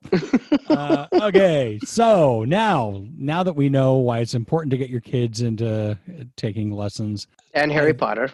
uh, 0.70 1.08
okay, 1.14 1.80
so 1.84 2.46
now 2.46 3.04
now 3.18 3.44
that 3.44 3.54
we 3.54 3.68
know 3.68 3.96
why 3.96 4.20
it's 4.20 4.36
important 4.36 4.72
to 4.72 4.78
get 4.78 4.90
your 4.90 5.02
kids 5.02 5.42
into 5.42 5.92
uh, 5.92 6.24
taking 6.38 6.72
lessons, 6.72 7.28
And 7.54 7.72
Harry 7.72 7.90
I- 7.90 7.94
Potter. 7.94 8.30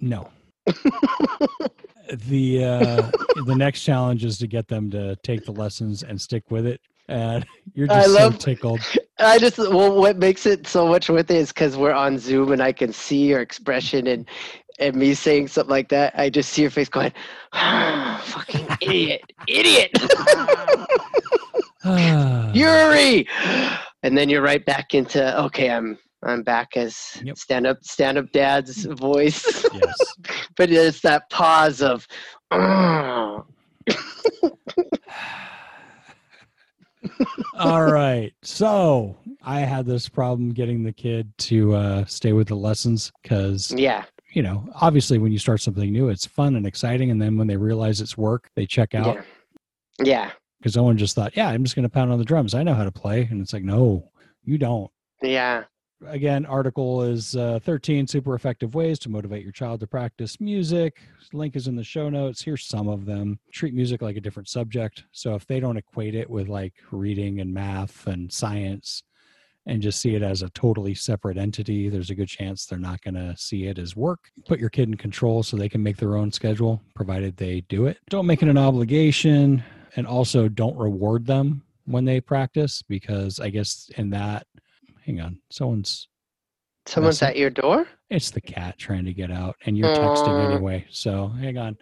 no. 0.00 0.30
the 2.26 2.64
uh, 2.64 3.10
the 3.46 3.54
next 3.54 3.82
challenge 3.82 4.24
is 4.24 4.38
to 4.38 4.46
get 4.46 4.68
them 4.68 4.90
to 4.90 5.16
take 5.16 5.44
the 5.44 5.52
lessons 5.52 6.02
and 6.02 6.20
stick 6.20 6.50
with 6.50 6.66
it. 6.66 6.80
And 7.08 7.46
you're 7.74 7.90
I 7.90 8.02
just 8.04 8.14
so 8.14 8.30
tickled. 8.30 8.80
I 9.20 9.38
just 9.38 9.58
well, 9.58 9.96
what 9.96 10.16
makes 10.16 10.46
it 10.46 10.66
so 10.66 10.86
much 10.86 11.08
with 11.08 11.30
it 11.30 11.36
is 11.36 11.48
because 11.48 11.76
we're 11.76 11.92
on 11.92 12.18
Zoom 12.18 12.52
and 12.52 12.62
I 12.62 12.72
can 12.72 12.92
see 12.92 13.26
your 13.26 13.40
expression 13.40 14.06
and 14.06 14.28
and 14.78 14.94
me 14.94 15.14
saying 15.14 15.48
something 15.48 15.70
like 15.70 15.88
that. 15.88 16.16
I 16.16 16.30
just 16.30 16.50
see 16.50 16.62
your 16.62 16.70
face 16.70 16.88
going, 16.88 17.12
ah, 17.52 18.22
"Fucking 18.24 18.66
idiot, 18.80 19.22
idiot, 19.48 19.90
Yuri," 22.54 23.26
and 24.02 24.16
then 24.16 24.28
you're 24.28 24.42
right 24.42 24.64
back 24.64 24.94
into 24.94 25.40
okay. 25.46 25.70
I'm 25.70 25.98
I'm 26.22 26.42
back 26.42 26.76
as 26.76 27.20
Yep. 27.24 27.38
stand 27.38 27.66
up 27.66 27.78
stand 27.82 28.18
up 28.18 28.30
dad's 28.32 28.84
voice, 28.84 29.66
yes. 29.72 30.16
but 30.56 30.70
it's 30.70 31.00
that 31.00 31.28
pause 31.30 31.82
of. 31.82 32.06
All 37.58 37.84
right. 37.86 38.32
So 38.42 39.16
I 39.42 39.60
had 39.60 39.86
this 39.86 40.08
problem 40.08 40.50
getting 40.50 40.82
the 40.82 40.92
kid 40.92 41.32
to 41.38 41.74
uh, 41.74 42.04
stay 42.06 42.32
with 42.32 42.48
the 42.48 42.54
lessons 42.54 43.12
because, 43.22 43.72
Yeah, 43.72 44.04
you 44.32 44.42
know, 44.42 44.68
obviously 44.74 45.18
when 45.18 45.32
you 45.32 45.38
start 45.38 45.60
something 45.60 45.90
new, 45.92 46.08
it's 46.08 46.26
fun 46.26 46.56
and 46.56 46.66
exciting. 46.66 47.10
And 47.10 47.20
then 47.20 47.36
when 47.36 47.46
they 47.46 47.56
realize 47.56 48.00
it's 48.00 48.16
work, 48.16 48.50
they 48.54 48.66
check 48.66 48.94
out 48.94 49.16
yeah, 49.16 49.22
yeah, 50.04 50.30
because 50.58 50.76
Owen 50.76 50.98
just 50.98 51.14
thought, 51.14 51.36
yeah, 51.36 51.48
I'm 51.48 51.64
just 51.64 51.74
going 51.76 51.84
to 51.84 51.88
pound 51.88 52.12
on 52.12 52.18
the 52.18 52.24
drums. 52.24 52.54
I 52.54 52.62
know 52.62 52.74
how 52.74 52.84
to 52.84 52.92
play. 52.92 53.26
And 53.30 53.40
it's 53.40 53.52
like, 53.52 53.64
no, 53.64 54.10
you 54.44 54.58
don't. 54.58 54.90
yeah. 55.22 55.64
Again, 56.06 56.46
article 56.46 57.02
is 57.02 57.34
uh, 57.34 57.58
13 57.64 58.06
super 58.06 58.34
effective 58.34 58.74
ways 58.74 58.98
to 59.00 59.08
motivate 59.08 59.42
your 59.42 59.52
child 59.52 59.80
to 59.80 59.86
practice 59.86 60.40
music. 60.40 61.00
Link 61.32 61.56
is 61.56 61.66
in 61.66 61.74
the 61.74 61.82
show 61.82 62.08
notes. 62.08 62.40
Here's 62.40 62.64
some 62.64 62.88
of 62.88 63.04
them. 63.04 63.40
Treat 63.52 63.74
music 63.74 64.00
like 64.00 64.16
a 64.16 64.20
different 64.20 64.48
subject. 64.48 65.04
So 65.10 65.34
if 65.34 65.44
they 65.46 65.58
don't 65.58 65.76
equate 65.76 66.14
it 66.14 66.30
with 66.30 66.48
like 66.48 66.74
reading 66.92 67.40
and 67.40 67.52
math 67.52 68.06
and 68.06 68.32
science 68.32 69.02
and 69.66 69.82
just 69.82 70.00
see 70.00 70.14
it 70.14 70.22
as 70.22 70.42
a 70.42 70.50
totally 70.50 70.94
separate 70.94 71.36
entity, 71.36 71.88
there's 71.88 72.10
a 72.10 72.14
good 72.14 72.28
chance 72.28 72.64
they're 72.64 72.78
not 72.78 73.02
going 73.02 73.14
to 73.14 73.36
see 73.36 73.66
it 73.66 73.78
as 73.78 73.96
work. 73.96 74.30
Put 74.46 74.60
your 74.60 74.70
kid 74.70 74.88
in 74.88 74.96
control 74.96 75.42
so 75.42 75.56
they 75.56 75.68
can 75.68 75.82
make 75.82 75.96
their 75.96 76.16
own 76.16 76.30
schedule, 76.30 76.80
provided 76.94 77.36
they 77.36 77.62
do 77.62 77.86
it. 77.86 77.98
Don't 78.08 78.26
make 78.26 78.42
it 78.42 78.48
an 78.48 78.58
obligation. 78.58 79.64
And 79.96 80.06
also 80.06 80.48
don't 80.48 80.76
reward 80.76 81.26
them 81.26 81.62
when 81.86 82.04
they 82.04 82.20
practice 82.20 82.82
because 82.82 83.40
I 83.40 83.50
guess 83.50 83.90
in 83.96 84.10
that 84.10 84.46
hang 85.08 85.20
on 85.20 85.38
someone's 85.50 86.08
Someone's 86.86 87.20
Messing- 87.20 87.28
at 87.34 87.38
your 87.38 87.50
door. 87.50 87.86
it's 88.10 88.30
the 88.30 88.40
cat 88.40 88.78
trying 88.78 89.04
to 89.04 89.12
get 89.12 89.30
out 89.30 89.56
and 89.66 89.76
you're 89.76 89.94
texting 89.94 90.28
mm. 90.28 90.52
anyway 90.52 90.86
so 90.90 91.28
hang 91.28 91.58
on 91.58 91.76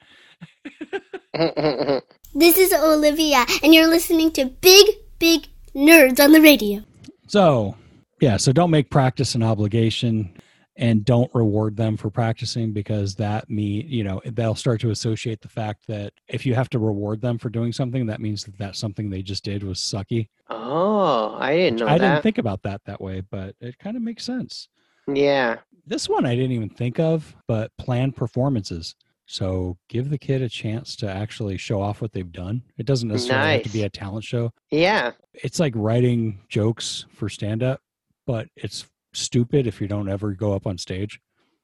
This 2.35 2.59
is 2.59 2.73
Olivia, 2.73 3.45
and 3.62 3.75
you're 3.75 3.87
listening 3.89 4.31
to 4.33 4.47
Big, 4.47 4.87
Big 5.19 5.49
Nerds 5.75 6.23
on 6.23 6.33
the 6.33 6.41
radio. 6.41 6.83
so 7.27 7.77
yeah 8.21 8.37
so 8.37 8.53
don't 8.53 8.71
make 8.71 8.91
practice 8.91 9.35
an 9.35 9.43
obligation 9.43 10.33
and 10.79 11.05
don't 11.05 11.35
reward 11.35 11.77
them 11.77 11.97
for 11.97 12.11
practicing 12.11 12.73
because 12.73 13.15
that 13.15 13.49
mean 13.49 13.87
you 13.89 14.05
know 14.05 14.21
they'll 14.27 14.55
start 14.55 14.81
to 14.81 14.91
associate 14.91 15.41
the 15.41 15.49
fact 15.49 15.87
that 15.87 16.12
if 16.29 16.45
you 16.45 16.55
have 16.55 16.69
to 16.71 16.79
reward 16.79 17.21
them 17.21 17.39
for 17.39 17.49
doing 17.49 17.73
something 17.73 18.07
that 18.07 18.21
means 18.21 18.45
that 18.45 18.57
that 18.59 18.77
something 18.77 19.09
they 19.09 19.23
just 19.23 19.45
did 19.45 19.62
was 19.62 19.79
sucky. 19.79 20.29
Oh, 20.51 21.37
I 21.39 21.55
didn't 21.57 21.81
know 21.81 21.87
i 21.87 21.99
that. 21.99 22.11
didn't 22.11 22.23
think 22.23 22.39
about 22.39 22.62
that 22.62 22.83
that 22.85 23.01
way 23.01 23.23
but 23.23 23.55
it 23.61 23.79
kind 23.79 23.97
of 23.97 24.03
makes 24.03 24.25
sense. 24.25 24.69
Yeah, 25.12 25.59
this 25.87 26.09
one 26.09 26.27
i 26.27 26.35
didn't 26.35 26.53
even 26.53 26.71
think 26.71 26.99
of 27.01 27.35
but 27.47 27.77
plan 27.79 28.12
performances. 28.12 28.95
So 29.29 29.77
give 29.89 30.11
the 30.11 30.19
kid 30.19 30.41
a 30.41 30.49
chance 30.49 30.95
to 30.97 31.11
actually 31.11 31.57
show 31.57 31.81
off 31.83 32.01
what 32.01 32.12
they've 32.12 32.31
done. 32.31 32.62
It 32.79 32.87
doesn't 32.87 33.09
necessarily 33.09 33.55
have 33.55 33.62
to 33.65 33.69
be 33.71 33.83
a 33.83 33.91
talent 33.91 34.23
show. 34.23 34.53
Yeah, 34.71 35.12
it's 35.35 35.59
like 35.59 35.73
writing 35.75 36.43
jokes 36.49 37.07
for 37.12 37.29
stand 37.29 37.62
up 37.62 37.81
but 38.27 38.49
it's 38.57 38.87
stupid 39.17 39.67
if 39.67 39.81
you 39.81 39.89
don't 39.89 40.09
ever 40.09 40.33
go 40.33 40.53
up 40.55 40.67
on 40.67 40.79
stage? 40.79 41.21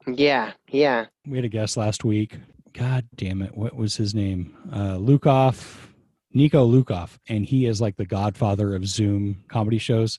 Yeah, 0.06 0.52
yeah. 0.68 1.06
we 1.26 1.38
had 1.38 1.44
a 1.44 1.48
guest 1.48 1.76
last 1.76 2.04
week. 2.04 2.38
God 2.72 3.06
damn 3.14 3.42
it 3.42 3.56
what 3.56 3.76
was 3.76 3.96
his 3.96 4.14
name? 4.14 4.56
Uh 4.72 4.96
lukoff 4.96 5.88
nico 6.32 6.66
lukoff 6.66 7.18
and 7.28 7.44
he 7.44 7.66
is 7.66 7.80
like 7.80 7.96
the 7.96 8.06
godfather 8.06 8.74
of 8.74 8.86
zoom 8.86 9.44
comedy 9.48 9.78
shows. 9.78 10.18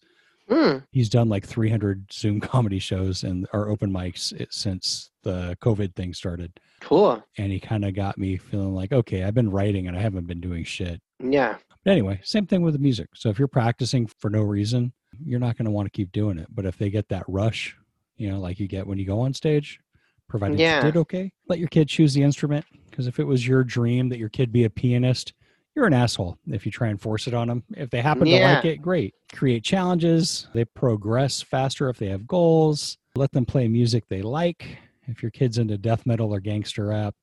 Hmm. 0.50 0.80
he's 0.92 1.08
done 1.10 1.30
like 1.30 1.48
300 1.48 2.12
zoom 2.12 2.42
comedy 2.54 2.78
shows 2.78 3.24
and 3.24 3.48
or 3.54 3.70
open 3.70 3.90
mics 3.92 4.34
since 4.54 5.10
the 5.24 5.58
covid 5.62 5.96
thing 5.96 6.14
started. 6.14 6.60
Cool. 6.82 7.24
and 7.38 7.52
he 7.52 7.60
kind 7.62 7.86
of 7.86 7.96
got 7.96 8.18
me 8.18 8.36
feeling 8.38 8.76
like 8.76 8.92
okay 8.92 9.24
i've 9.24 9.34
been 9.34 9.50
writing 9.50 9.88
and 9.88 9.98
i 9.98 10.02
haven't 10.02 10.28
been 10.28 10.42
doing 10.42 10.64
shit. 10.64 11.02
Yeah, 11.20 11.58
but 11.84 11.92
anyway 11.92 12.20
same 12.24 12.46
thing 12.46 12.62
with 12.62 12.74
the 12.74 12.80
music. 12.80 13.08
So 13.16 13.30
if 13.30 13.40
you're 13.40 13.48
practicing 13.48 14.06
for 14.20 14.30
no 14.30 14.42
reason 14.42 14.94
you're 15.26 15.40
not 15.40 15.58
going 15.58 15.66
to 15.66 15.72
want 15.72 15.86
to 15.86 15.92
keep 15.92 16.12
doing 16.12 16.38
it 16.38 16.48
but 16.54 16.66
if 16.66 16.78
they 16.78 16.90
get 16.90 17.08
that 17.10 17.24
rush 17.28 17.76
you 18.18 18.30
know 18.30 18.40
like 18.40 18.60
you 18.60 18.68
get 18.68 18.86
when 18.86 18.98
you 18.98 19.06
go 19.06 19.22
on 19.22 19.34
stage 19.34 19.80
provided 20.28 20.60
Yeah. 20.60 20.78
you 20.78 20.92
did 20.92 20.98
okay 20.98 21.32
let 21.48 21.60
your 21.60 21.68
kid 21.68 21.88
choose 21.88 22.14
the 22.14 22.24
instrument 22.24 22.66
because 22.90 23.08
if 23.08 23.20
it 23.20 23.24
was 23.26 23.48
your 23.48 23.64
dream 23.64 24.10
that 24.10 24.20
your 24.20 24.30
kid 24.30 24.52
be 24.52 24.64
a 24.66 24.70
pianist 24.70 25.34
you're 25.76 25.88
an 25.88 25.94
asshole 25.94 26.38
if 26.48 26.66
you 26.66 26.72
try 26.72 26.90
and 26.90 27.02
force 27.02 27.28
it 27.28 27.34
on 27.34 27.48
them 27.48 27.64
if 27.76 27.90
they 27.90 28.02
happen 28.02 28.26
to 28.26 28.32
like 28.56 28.66
it 28.66 28.82
great. 28.82 29.16
Create 29.34 29.64
challenges 29.64 30.48
they 30.54 30.66
progress 30.66 31.42
faster 31.42 31.90
if 31.90 31.98
they 31.98 32.08
have 32.10 32.28
goals 32.28 32.98
let 33.16 33.32
them 33.32 33.46
play 33.46 33.68
music 33.68 34.04
they 34.08 34.22
like. 34.24 34.78
If 35.08 35.22
your 35.22 35.30
kid's 35.32 35.58
into 35.60 35.78
death 35.78 36.06
metal 36.06 36.34
or 36.34 36.40
gangster 36.40 36.88
rap 36.88 37.16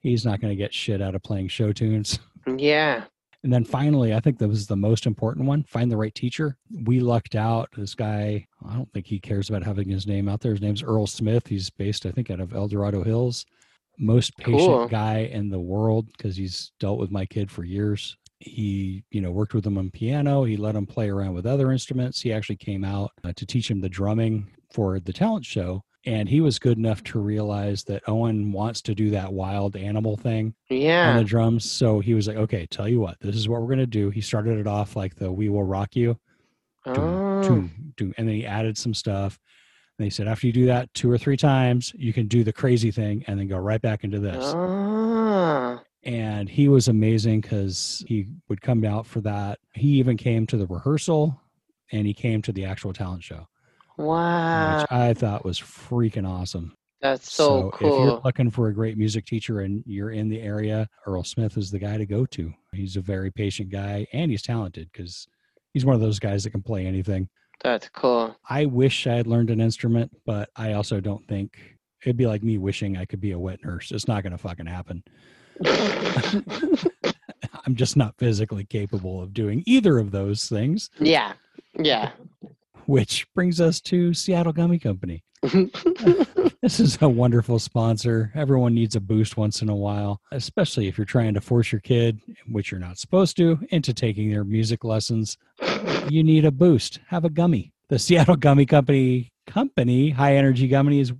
he's 0.00 0.24
not 0.24 0.40
going 0.40 0.50
to 0.50 0.56
get 0.56 0.74
shit 0.74 1.00
out 1.00 1.14
of 1.14 1.22
playing 1.22 1.46
show 1.48 1.72
tunes. 1.72 2.18
Yeah. 2.56 3.04
And 3.42 3.52
then 3.52 3.64
finally, 3.64 4.14
I 4.14 4.20
think 4.20 4.38
that 4.38 4.48
was 4.48 4.66
the 4.66 4.76
most 4.76 5.06
important 5.06 5.46
one 5.46 5.64
find 5.64 5.90
the 5.90 5.96
right 5.96 6.14
teacher. 6.14 6.56
We 6.84 7.00
lucked 7.00 7.34
out. 7.34 7.68
This 7.76 7.94
guy 7.94 8.46
I 8.68 8.74
don't 8.74 8.92
think 8.92 9.06
he 9.06 9.18
cares 9.18 9.48
about 9.48 9.64
having 9.64 9.88
his 9.88 10.06
name 10.06 10.28
out 10.28 10.40
there. 10.40 10.52
His 10.52 10.60
name's 10.60 10.82
Earl 10.82 11.06
Smith. 11.06 11.46
He's 11.46 11.68
based, 11.70 12.06
I 12.06 12.12
think, 12.12 12.30
out 12.30 12.40
of 12.40 12.54
El 12.54 12.68
Dorado 12.68 13.02
Hills. 13.02 13.44
Most 13.98 14.36
patient 14.38 14.58
Cool. 14.58 14.88
guy 14.88 15.28
in 15.32 15.50
the 15.50 15.60
world 15.60 16.06
because 16.12 16.36
he's 16.36 16.72
dealt 16.80 16.98
with 16.98 17.10
my 17.10 17.26
kid 17.26 17.50
for 17.50 17.64
years. 17.64 18.16
He, 18.38 19.04
you 19.10 19.20
know, 19.20 19.30
worked 19.30 19.54
with 19.54 19.66
him 19.66 19.78
on 19.78 19.90
piano. 19.90 20.44
He 20.44 20.56
let 20.56 20.74
him 20.74 20.86
play 20.86 21.10
around 21.10 21.34
with 21.34 21.46
other 21.46 21.70
instruments. 21.70 22.20
He 22.20 22.32
actually 22.32 22.56
came 22.56 22.84
out 22.84 23.10
uh, 23.22 23.32
to 23.36 23.46
teach 23.46 23.70
him 23.70 23.80
the 23.80 23.88
drumming 23.88 24.50
for 24.72 24.98
the 24.98 25.12
talent 25.12 25.44
show. 25.44 25.84
And 26.04 26.28
he 26.28 26.40
was 26.40 26.58
good 26.58 26.78
enough 26.78 27.02
to 27.04 27.20
realize 27.20 27.84
that 27.84 28.02
Owen 28.08 28.50
wants 28.50 28.82
to 28.82 28.94
do 28.94 29.10
that 29.10 29.32
wild 29.32 29.76
animal 29.76 30.16
thing 30.16 30.54
on 31.10 31.16
the 31.18 31.24
drums. 31.24 31.70
So 31.70 32.00
he 32.00 32.14
was 32.14 32.26
like, 32.26 32.36
okay, 32.36 32.66
tell 32.66 32.88
you 32.88 32.98
what, 33.00 33.18
this 33.20 33.36
is 33.36 33.48
what 33.48 33.60
we're 33.60 33.68
going 33.68 33.78
to 33.78 33.86
do. 33.86 34.10
He 34.10 34.20
started 34.20 34.58
it 34.58 34.66
off 34.66 34.96
like 34.96 35.14
the 35.14 35.30
We 35.30 35.48
Will 35.48 35.62
Rock 35.62 35.94
You. 35.94 36.18
Oh. 36.84 37.42
doom, 37.42 37.92
doom. 37.96 38.14
And 38.18 38.26
then 38.26 38.34
he 38.34 38.44
added 38.44 38.76
some 38.76 38.94
stuff. 38.94 39.38
And 39.98 40.04
he 40.04 40.10
said, 40.10 40.26
after 40.26 40.48
you 40.48 40.52
do 40.52 40.66
that 40.66 40.92
two 40.94 41.08
or 41.10 41.18
three 41.18 41.36
times, 41.36 41.92
you 41.96 42.12
can 42.12 42.26
do 42.26 42.42
the 42.42 42.52
crazy 42.52 42.90
thing 42.90 43.22
and 43.28 43.38
then 43.38 43.46
go 43.46 43.58
right 43.58 43.80
back 43.80 44.02
into 44.02 44.18
this. 44.18 44.42
Oh. 44.44 45.80
And 46.02 46.48
he 46.48 46.68
was 46.68 46.88
amazing 46.88 47.42
because 47.42 48.04
he 48.08 48.26
would 48.48 48.60
come 48.60 48.84
out 48.84 49.06
for 49.06 49.20
that. 49.20 49.60
He 49.74 49.98
even 49.98 50.16
came 50.16 50.46
to 50.48 50.56
the 50.56 50.66
rehearsal 50.66 51.40
and 51.92 52.06
he 52.06 52.14
came 52.14 52.42
to 52.42 52.52
the 52.52 52.64
actual 52.64 52.92
talent 52.92 53.22
show, 53.22 53.46
Wow. 53.98 54.80
which 54.80 54.86
I 54.90 55.14
thought 55.14 55.44
was 55.44 55.60
freaking 55.60 56.28
awesome. 56.28 56.74
That's 57.00 57.32
so, 57.32 57.70
cool. 57.74 57.88
if 57.88 58.04
you're 58.04 58.20
looking 58.24 58.50
for 58.50 58.68
a 58.68 58.74
great 58.74 58.96
music 58.96 59.26
teacher 59.26 59.60
and 59.60 59.82
you're 59.86 60.12
in 60.12 60.28
the 60.28 60.40
area, 60.40 60.88
Earl 61.04 61.24
Smith 61.24 61.56
is 61.58 61.70
the 61.70 61.80
guy 61.80 61.96
to 61.98 62.06
go 62.06 62.24
to. 62.26 62.52
He's 62.72 62.96
a 62.96 63.00
very 63.00 63.30
patient 63.32 63.70
guy 63.70 64.06
and 64.12 64.30
he's 64.30 64.42
talented 64.42 64.88
because 64.92 65.26
he's 65.74 65.84
one 65.84 65.96
of 65.96 66.00
those 66.00 66.20
guys 66.20 66.44
that 66.44 66.50
can 66.50 66.62
play 66.62 66.86
anything. 66.86 67.28
That's 67.62 67.88
cool. 67.88 68.36
I 68.48 68.66
wish 68.66 69.06
I 69.08 69.14
had 69.14 69.26
learned 69.26 69.50
an 69.50 69.60
instrument, 69.60 70.16
but 70.24 70.50
I 70.54 70.74
also 70.74 71.00
don't 71.00 71.26
think 71.26 71.58
it'd 72.04 72.16
be 72.16 72.26
like 72.26 72.44
me 72.44 72.58
wishing 72.58 72.96
I 72.96 73.04
could 73.04 73.20
be 73.20 73.32
a 73.32 73.38
wet 73.38 73.64
nurse. 73.64 73.90
It's 73.90 74.08
not 74.08 74.22
going 74.22 74.32
to 74.32 74.38
fucking 74.38 74.66
happen. 74.66 75.02
I'm 77.66 77.74
just 77.74 77.96
not 77.96 78.16
physically 78.18 78.64
capable 78.64 79.22
of 79.22 79.32
doing 79.34 79.62
either 79.66 79.98
of 79.98 80.10
those 80.10 80.48
things, 80.48 80.90
yeah. 81.00 81.32
Yeah. 81.78 82.10
Which 82.86 83.26
brings 83.34 83.60
us 83.60 83.80
to 83.82 84.14
Seattle 84.14 84.52
Gummy 84.52 84.78
Company. 84.78 85.22
This 86.62 86.78
is 86.78 86.96
a 87.02 87.08
wonderful 87.08 87.58
sponsor. 87.58 88.30
Everyone 88.36 88.72
needs 88.72 88.94
a 88.94 89.00
boost 89.00 89.36
once 89.36 89.62
in 89.62 89.68
a 89.68 89.74
while, 89.74 90.20
especially 90.30 90.86
if 90.86 90.96
you're 90.96 91.04
trying 91.04 91.34
to 91.34 91.40
force 91.40 91.72
your 91.72 91.80
kid, 91.80 92.20
which 92.46 92.70
you're 92.70 92.78
not 92.78 92.98
supposed 92.98 93.36
to, 93.38 93.58
into 93.70 93.92
taking 93.92 94.30
their 94.30 94.44
music 94.44 94.84
lessons. 94.84 95.36
You 96.08 96.22
need 96.22 96.44
a 96.44 96.52
boost. 96.52 97.00
Have 97.08 97.24
a 97.24 97.30
gummy. 97.30 97.72
The 97.88 97.98
Seattle 97.98 98.36
Gummy 98.36 98.64
Company 98.64 99.32
company, 99.48 100.10
high 100.10 100.36
energy 100.36 100.68
gummies, 100.68 101.18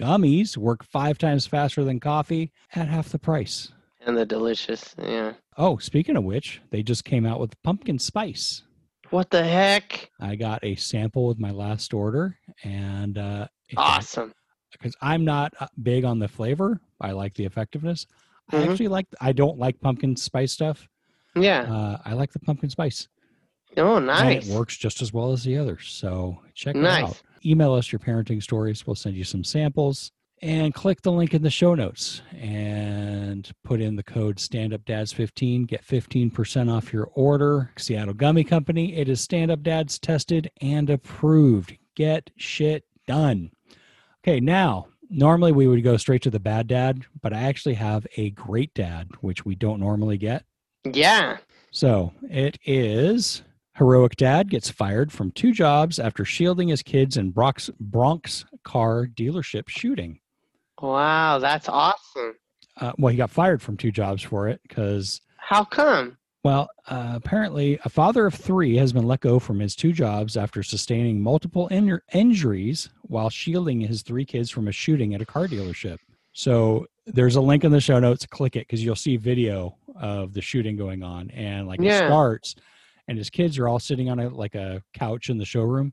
gummies 0.00 0.56
work 0.56 0.82
five 0.84 1.18
times 1.18 1.46
faster 1.46 1.84
than 1.84 2.00
coffee 2.00 2.50
at 2.74 2.88
half 2.88 3.10
the 3.10 3.18
price. 3.18 3.70
and 4.06 4.16
the 4.16 4.24
delicious. 4.24 4.94
Yeah. 4.98 5.34
Oh, 5.58 5.76
speaking 5.76 6.16
of 6.16 6.24
which, 6.24 6.62
they 6.70 6.82
just 6.82 7.04
came 7.04 7.26
out 7.26 7.40
with 7.40 7.62
pumpkin 7.62 7.98
spice. 7.98 8.62
What 9.10 9.30
the 9.30 9.42
heck? 9.42 10.10
I 10.20 10.36
got 10.36 10.62
a 10.64 10.74
sample 10.76 11.26
with 11.26 11.38
my 11.38 11.50
last 11.50 11.94
order, 11.94 12.36
and 12.62 13.16
uh, 13.18 13.46
Awesome. 13.76 14.32
because 14.72 14.94
I'm 15.00 15.24
not 15.24 15.52
uh, 15.60 15.66
big 15.82 16.04
on 16.04 16.18
the 16.18 16.28
flavor. 16.28 16.80
I 17.00 17.12
like 17.12 17.34
the 17.34 17.44
effectiveness. 17.44 18.06
I 18.50 18.56
Mhm. 18.56 18.70
actually 18.70 18.88
like. 18.88 19.06
I 19.20 19.32
don't 19.32 19.58
like 19.58 19.80
pumpkin 19.80 20.16
spice 20.16 20.52
stuff. 20.52 20.88
Yeah. 21.34 21.62
Uh, 21.72 21.98
I 22.04 22.14
like 22.14 22.32
the 22.32 22.38
pumpkin 22.40 22.70
spice. 22.70 23.08
Oh, 23.76 23.96
And 23.96 24.06
nice. 24.06 24.48
it 24.48 24.54
works 24.54 24.76
just 24.76 25.02
as 25.02 25.12
well 25.12 25.32
as 25.32 25.44
the 25.44 25.56
others. 25.58 25.88
So 25.88 26.42
check 26.54 26.74
it 26.74 26.84
out. 26.84 27.20
Email 27.44 27.74
us 27.74 27.92
your 27.92 27.98
parenting 28.00 28.42
stories. 28.42 28.86
We'll 28.86 28.96
send 28.96 29.14
you 29.16 29.24
some 29.24 29.44
samples. 29.44 30.10
And 30.40 30.72
click 30.72 31.02
the 31.02 31.10
link 31.10 31.34
in 31.34 31.42
the 31.42 31.50
show 31.50 31.74
notes 31.74 32.22
and 32.32 33.50
put 33.64 33.80
in 33.80 33.96
the 33.96 34.04
code 34.04 34.36
StandUpDads15. 34.36 35.66
Get 35.66 35.84
15% 35.84 36.72
off 36.72 36.92
your 36.92 37.10
order. 37.14 37.72
Seattle 37.76 38.14
Gummy 38.14 38.44
Company. 38.44 38.94
It 38.94 39.08
is 39.08 39.20
Stand 39.20 39.50
Up 39.50 39.62
Dads 39.62 39.98
tested 39.98 40.50
and 40.60 40.88
approved. 40.90 41.76
Get 41.96 42.30
shit 42.36 42.84
done. 43.08 43.50
Okay, 44.22 44.38
now, 44.38 44.86
normally 45.10 45.50
we 45.50 45.66
would 45.66 45.82
go 45.82 45.96
straight 45.96 46.22
to 46.22 46.30
the 46.30 46.38
bad 46.38 46.68
dad, 46.68 47.04
but 47.20 47.32
I 47.32 47.42
actually 47.42 47.74
have 47.74 48.06
a 48.16 48.30
great 48.30 48.72
dad, 48.74 49.08
which 49.20 49.44
we 49.44 49.56
don't 49.56 49.80
normally 49.80 50.18
get. 50.18 50.44
Yeah. 50.84 51.38
So 51.72 52.12
it 52.30 52.58
is 52.64 53.42
heroic 53.74 54.16
dad 54.16 54.50
gets 54.50 54.70
fired 54.70 55.12
from 55.12 55.30
two 55.30 55.52
jobs 55.52 55.98
after 55.98 56.24
shielding 56.24 56.68
his 56.68 56.82
kids 56.82 57.16
in 57.16 57.30
Bronx, 57.30 57.70
Bronx 57.78 58.44
car 58.64 59.06
dealership 59.06 59.68
shooting. 59.68 60.20
Wow, 60.80 61.38
that's 61.38 61.68
awesome. 61.68 62.34
Uh, 62.80 62.92
well, 62.98 63.10
he 63.10 63.16
got 63.16 63.30
fired 63.30 63.60
from 63.60 63.76
two 63.76 63.90
jobs 63.90 64.22
for 64.22 64.48
it 64.48 64.60
because, 64.68 65.20
How 65.36 65.64
come? 65.64 66.16
well, 66.44 66.68
uh, 66.86 67.12
apparently 67.16 67.78
a 67.84 67.88
father 67.88 68.26
of 68.26 68.34
three 68.34 68.76
has 68.76 68.92
been 68.92 69.04
let 69.06 69.20
go 69.20 69.38
from 69.40 69.58
his 69.58 69.74
two 69.74 69.92
jobs 69.92 70.36
after 70.36 70.62
sustaining 70.62 71.20
multiple 71.20 71.66
in- 71.68 72.00
injuries 72.12 72.88
while 73.02 73.28
shielding 73.30 73.80
his 73.80 74.02
three 74.02 74.24
kids 74.24 74.50
from 74.50 74.68
a 74.68 74.72
shooting 74.72 75.14
at 75.14 75.20
a 75.22 75.26
car 75.26 75.48
dealership. 75.48 75.98
So 76.32 76.86
there's 77.06 77.34
a 77.36 77.40
link 77.40 77.64
in 77.64 77.72
the 77.72 77.80
show 77.80 77.98
notes. 77.98 78.24
Click 78.26 78.54
it 78.54 78.60
because 78.68 78.84
you'll 78.84 78.94
see 78.94 79.16
video 79.16 79.76
of 79.96 80.32
the 80.32 80.40
shooting 80.40 80.76
going 80.76 81.02
on, 81.02 81.30
and 81.32 81.66
like 81.66 81.80
it 81.80 81.92
starts, 82.06 82.54
and 83.08 83.18
his 83.18 83.28
kids 83.30 83.58
are 83.58 83.66
all 83.66 83.80
sitting 83.80 84.08
on 84.08 84.20
a 84.20 84.28
like 84.28 84.54
a 84.54 84.80
couch 84.94 85.30
in 85.30 85.38
the 85.38 85.44
showroom, 85.44 85.92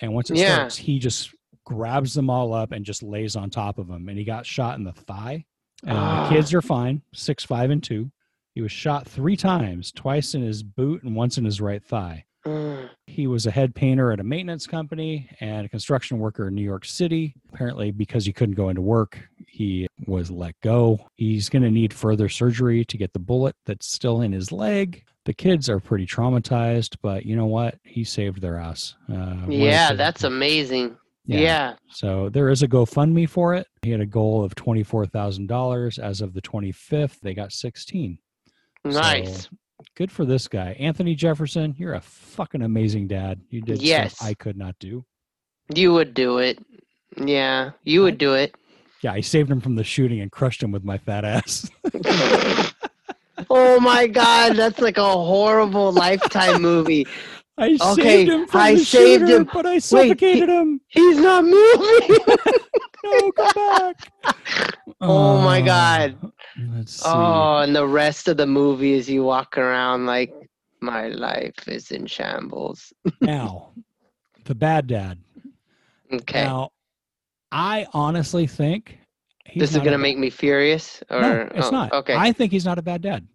and 0.00 0.12
once 0.12 0.30
it 0.30 0.38
Yeah. 0.38 0.56
starts, 0.56 0.76
he 0.76 0.98
just 0.98 1.32
grabs 1.64 2.14
them 2.14 2.30
all 2.30 2.52
up 2.52 2.72
and 2.72 2.84
just 2.84 3.02
lays 3.02 3.36
on 3.36 3.50
top 3.50 3.78
of 3.78 3.86
them, 3.88 4.08
and 4.08 4.18
he 4.18 4.24
got 4.24 4.46
shot 4.46 4.78
in 4.78 4.84
the 4.84 4.92
thigh. 4.92 5.44
Uh, 5.86 5.92
Ah. 5.94 6.28
the 6.28 6.34
kids 6.34 6.52
are 6.52 6.62
fine, 6.62 7.02
six, 7.14 7.44
five, 7.44 7.70
and 7.70 7.82
two. 7.82 8.10
He 8.54 8.60
was 8.62 8.72
shot 8.72 9.06
three 9.06 9.36
times, 9.36 9.92
twice 9.92 10.34
in 10.34 10.42
his 10.42 10.62
boot 10.62 11.02
and 11.02 11.14
once 11.14 11.38
in 11.38 11.44
his 11.44 11.60
right 11.60 11.82
thigh. 11.82 12.24
Mm, 12.46 12.88
He 13.06 13.26
was 13.26 13.44
a 13.46 13.50
head 13.50 13.74
painter 13.74 14.12
at 14.12 14.20
a 14.20 14.24
maintenance 14.24 14.66
company 14.66 15.28
and 15.40 15.66
a 15.66 15.68
construction 15.68 16.18
worker 16.18 16.48
in 16.48 16.54
New 16.54 16.62
York 16.64 16.84
City. 16.86 17.34
Apparently, 17.52 17.90
because 17.90 18.24
he 18.24 18.32
couldn't 18.32 18.54
go 18.54 18.70
into 18.70 18.80
work, 18.80 19.18
he 19.46 19.86
was 20.06 20.30
let 20.30 20.54
go. 20.62 20.98
He's 21.16 21.48
going 21.50 21.62
to 21.62 21.70
need 21.70 21.92
further 21.92 22.28
surgery 22.30 22.84
to 22.86 22.96
get 22.96 23.12
the 23.12 23.18
bullet 23.18 23.54
that's 23.66 23.92
still 23.92 24.22
in 24.22 24.32
his 24.32 24.50
leg. 24.52 25.04
The 25.26 25.34
kids 25.34 25.68
are 25.68 25.80
pretty 25.80 26.06
traumatized, 26.06 26.96
but 27.02 27.26
you 27.26 27.36
know 27.36 27.46
what? 27.46 27.78
He 27.84 28.04
saved 28.04 28.40
their 28.40 28.56
ass. 28.58 28.96
Uh, 29.12 29.36
yeah, 29.48 29.92
that's 29.92 30.24
amazing. 30.24 30.96
Yeah. 31.26 31.74
So 31.90 32.28
there 32.28 32.48
is 32.48 32.62
a 32.62 32.68
GoFundMe 32.68 33.28
for 33.28 33.54
it. 33.54 33.66
He 33.82 33.90
had 33.90 34.00
a 34.00 34.06
goal 34.06 34.44
of 34.44 34.54
$24,000 34.54 35.98
as 35.98 36.20
of 36.20 36.32
the 36.34 36.42
25th. 36.42 37.20
They 37.20 37.34
got 37.34 37.52
16. 37.52 38.18
Nice. 38.84 39.44
So, 39.44 39.48
good 39.96 40.10
for 40.10 40.24
this 40.24 40.48
guy. 40.48 40.76
Anthony 40.78 41.14
Jefferson, 41.14 41.74
you're 41.78 41.94
a 41.94 42.00
fucking 42.00 42.62
amazing 42.62 43.08
dad. 43.08 43.40
You 43.50 43.60
did 43.60 43.80
Yes. 43.82 44.14
stuff 44.16 44.26
I 44.28 44.34
could 44.34 44.56
not 44.56 44.74
do. 44.80 45.04
You 45.74 45.92
would 45.92 46.14
do 46.14 46.38
it. 46.38 46.58
Yeah, 47.16 47.70
you 47.84 48.02
would 48.02 48.18
do 48.18 48.34
it. 48.34 48.54
Yeah, 49.02 49.12
I 49.12 49.20
saved 49.20 49.50
him 49.50 49.60
from 49.60 49.76
the 49.76 49.84
shooting 49.84 50.20
and 50.20 50.30
crushed 50.30 50.62
him 50.62 50.72
with 50.72 50.84
my 50.84 50.98
fat 50.98 51.24
ass. 51.24 51.70
oh 53.50 53.80
my 53.80 54.06
god, 54.12 54.56
that's 54.56 54.80
like 54.80 54.98
a 54.98 55.02
horrible 55.12 55.92
lifetime 55.92 56.60
movie. 56.62 57.06
I 57.58 57.76
Okay, 57.80 58.02
saved 58.02 58.30
him 58.30 58.46
from 58.46 58.60
I 58.60 58.74
the 58.74 58.84
saved 58.84 59.20
shooter, 59.28 59.36
him. 59.40 59.50
but 59.52 59.66
I 59.66 59.78
suffocated 59.78 60.48
him. 60.48 60.80
He's 60.88 61.18
not 61.18 61.44
moving. 61.44 62.18
No, 63.02 63.32
come 63.32 63.52
back. 63.54 64.12
Oh 65.00 65.40
my 65.40 65.62
Uh, 65.62 65.64
God. 65.64 66.32
Let's 66.74 66.92
see. 66.96 67.02
oh, 67.06 67.58
and 67.58 67.74
the 67.74 67.86
rest 67.86 68.28
of 68.28 68.36
the 68.36 68.46
movie 68.46 68.92
is 68.92 69.08
you 69.08 69.22
walk 69.24 69.56
around 69.56 70.04
like 70.04 70.34
my 70.80 71.08
life 71.08 71.66
is 71.66 71.90
in 71.92 72.04
shambles. 72.06 72.92
now, 73.22 73.70
the 74.44 74.54
bad 74.54 74.86
dad. 74.86 75.18
Okay. 76.12 76.44
Now, 76.44 76.72
I 77.50 77.86
honestly 77.94 78.46
think 78.46 78.98
this 79.56 79.70
is 79.72 79.78
gonna 79.78 79.96
make 79.96 80.18
me 80.18 80.28
furious 80.28 81.02
or 81.08 81.20
No, 81.22 81.48
it's 81.54 81.68
oh, 81.68 81.70
not. 81.70 81.92
Okay. 81.94 82.14
I 82.14 82.32
think 82.32 82.52
he's 82.52 82.66
not 82.66 82.78
a 82.78 82.82
bad 82.82 83.00
dad. 83.00 83.26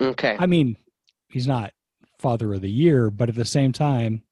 okay. 0.00 0.36
I 0.38 0.46
mean, 0.46 0.76
he's 1.28 1.48
not 1.48 1.72
father 2.18 2.54
of 2.54 2.60
the 2.60 2.70
year, 2.70 3.10
but 3.10 3.28
at 3.28 3.34
the 3.34 3.44
same 3.44 3.72
time, 3.72 4.22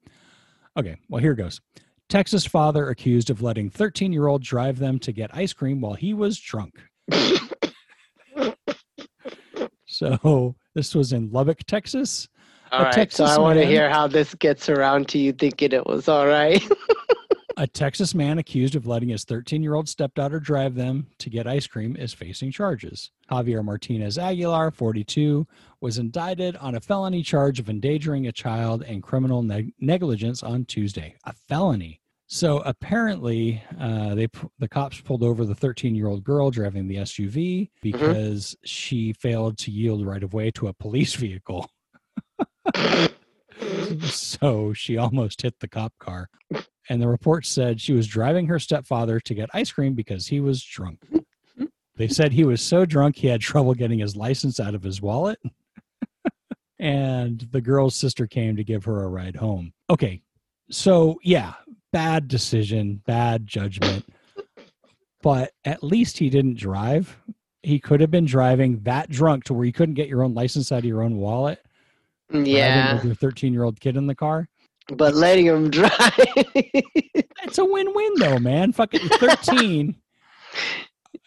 okay, 0.76 0.96
well, 1.08 1.20
here 1.22 1.34
goes. 1.34 1.60
Texas 2.08 2.46
father 2.46 2.90
accused 2.90 3.30
of 3.30 3.42
letting 3.42 3.70
13 3.70 4.12
year 4.12 4.26
old 4.26 4.42
drive 4.42 4.78
them 4.78 4.98
to 5.00 5.12
get 5.12 5.34
ice 5.34 5.52
cream 5.52 5.80
while 5.80 5.94
he 5.94 6.14
was 6.14 6.38
drunk. 6.38 6.74
So 9.94 10.56
this 10.74 10.94
was 10.94 11.12
in 11.12 11.30
Lubbock, 11.30 11.60
Texas. 11.66 12.28
all 12.72 12.80
a 12.80 12.84
right. 12.86 13.12
So 13.12 13.24
I 13.24 13.38
want 13.38 13.60
to 13.60 13.66
hear 13.66 13.88
how 13.88 14.08
this 14.08 14.34
gets 14.34 14.68
around 14.68 15.06
to 15.10 15.18
you 15.18 15.32
thinking 15.32 15.70
it 15.70 15.86
was 15.86 16.08
all 16.08 16.26
right. 16.26 16.60
A 17.56 17.68
Texas 17.68 18.16
man 18.16 18.38
accused 18.38 18.74
of 18.74 18.86
letting 18.86 19.10
his 19.10 19.24
13 19.24 19.62
year 19.62 19.74
old 19.74 19.88
stepdaughter 19.88 20.40
drive 20.40 20.74
them 20.74 21.06
to 21.18 21.30
get 21.30 21.46
ice 21.46 21.68
cream 21.68 21.94
is 21.96 22.12
facing 22.12 22.50
charges. 22.50 23.12
Javier 23.30 23.64
Martinez 23.64 24.18
Aguilar, 24.18 24.72
42, 24.72 25.46
was 25.80 25.98
indicted 25.98 26.56
on 26.56 26.74
a 26.74 26.80
felony 26.80 27.22
charge 27.22 27.60
of 27.60 27.70
endangering 27.70 28.26
a 28.26 28.32
child 28.32 28.82
and 28.82 29.04
criminal 29.04 29.42
neg- 29.42 29.72
negligence 29.78 30.42
on 30.42 30.64
Tuesday. 30.64 31.14
A 31.26 31.32
felony. 31.32 32.00
So 32.26 32.58
apparently, 32.60 33.62
uh, 33.78 34.16
they 34.16 34.26
the 34.58 34.68
cops 34.68 35.00
pulled 35.00 35.22
over 35.22 35.44
the 35.44 35.54
13 35.54 35.94
year 35.94 36.08
old 36.08 36.24
girl 36.24 36.50
driving 36.50 36.88
the 36.88 36.96
SUV 36.96 37.70
because 37.82 38.56
she 38.64 39.12
failed 39.12 39.58
to 39.58 39.70
yield 39.70 40.04
right 40.04 40.24
of 40.24 40.34
way 40.34 40.50
to 40.52 40.66
a 40.66 40.72
police 40.72 41.14
vehicle. 41.24 41.70
so 44.02 44.72
she 44.72 44.96
almost 44.96 45.42
hit 45.42 45.60
the 45.60 45.68
cop 45.68 45.92
car. 46.00 46.28
And 46.88 47.00
the 47.00 47.08
report 47.08 47.46
said 47.46 47.80
she 47.80 47.92
was 47.92 48.06
driving 48.06 48.46
her 48.46 48.58
stepfather 48.58 49.20
to 49.20 49.34
get 49.34 49.50
ice 49.54 49.72
cream 49.72 49.94
because 49.94 50.26
he 50.26 50.40
was 50.40 50.62
drunk. 50.62 51.00
They 51.96 52.08
said 52.08 52.32
he 52.32 52.44
was 52.44 52.60
so 52.60 52.84
drunk 52.84 53.14
he 53.14 53.28
had 53.28 53.40
trouble 53.40 53.72
getting 53.72 54.00
his 54.00 54.16
license 54.16 54.58
out 54.58 54.74
of 54.74 54.82
his 54.82 55.00
wallet. 55.00 55.38
and 56.80 57.46
the 57.52 57.60
girl's 57.60 57.94
sister 57.94 58.26
came 58.26 58.56
to 58.56 58.64
give 58.64 58.84
her 58.84 59.04
a 59.04 59.08
ride 59.08 59.36
home. 59.36 59.72
Okay. 59.88 60.20
So, 60.70 61.20
yeah, 61.22 61.54
bad 61.92 62.26
decision, 62.26 63.00
bad 63.06 63.46
judgment. 63.46 64.04
But 65.22 65.52
at 65.64 65.84
least 65.84 66.18
he 66.18 66.28
didn't 66.30 66.58
drive. 66.58 67.16
He 67.62 67.78
could 67.78 68.00
have 68.00 68.10
been 68.10 68.26
driving 68.26 68.80
that 68.80 69.08
drunk 69.08 69.44
to 69.44 69.54
where 69.54 69.64
you 69.64 69.72
couldn't 69.72 69.94
get 69.94 70.08
your 70.08 70.24
own 70.24 70.34
license 70.34 70.72
out 70.72 70.80
of 70.80 70.84
your 70.84 71.02
own 71.02 71.16
wallet. 71.16 71.64
Yeah, 72.32 72.94
With 72.94 73.04
your 73.04 73.14
13 73.14 73.52
year 73.52 73.62
old 73.62 73.78
kid 73.78 73.96
in 73.96 74.06
the 74.06 74.14
car. 74.14 74.48
But 74.88 75.14
letting 75.14 75.46
him 75.46 75.70
drive. 75.70 75.92
It's 76.54 77.58
a 77.58 77.64
win-win 77.64 78.12
though, 78.18 78.38
man. 78.38 78.72
Fucking 78.72 79.08
13. 79.08 79.96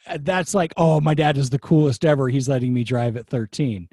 Uh, 0.08 0.18
That's 0.22 0.54
like, 0.54 0.74
oh, 0.78 1.02
my 1.02 1.14
dad 1.14 1.38
is 1.38 1.50
the 1.50 1.60
coolest 1.60 2.06
ever. 2.06 2.30
He's 2.30 2.48
letting 2.50 2.74
me 2.74 2.84
drive 2.84 3.18
at 3.18 3.28
13. 3.28 3.90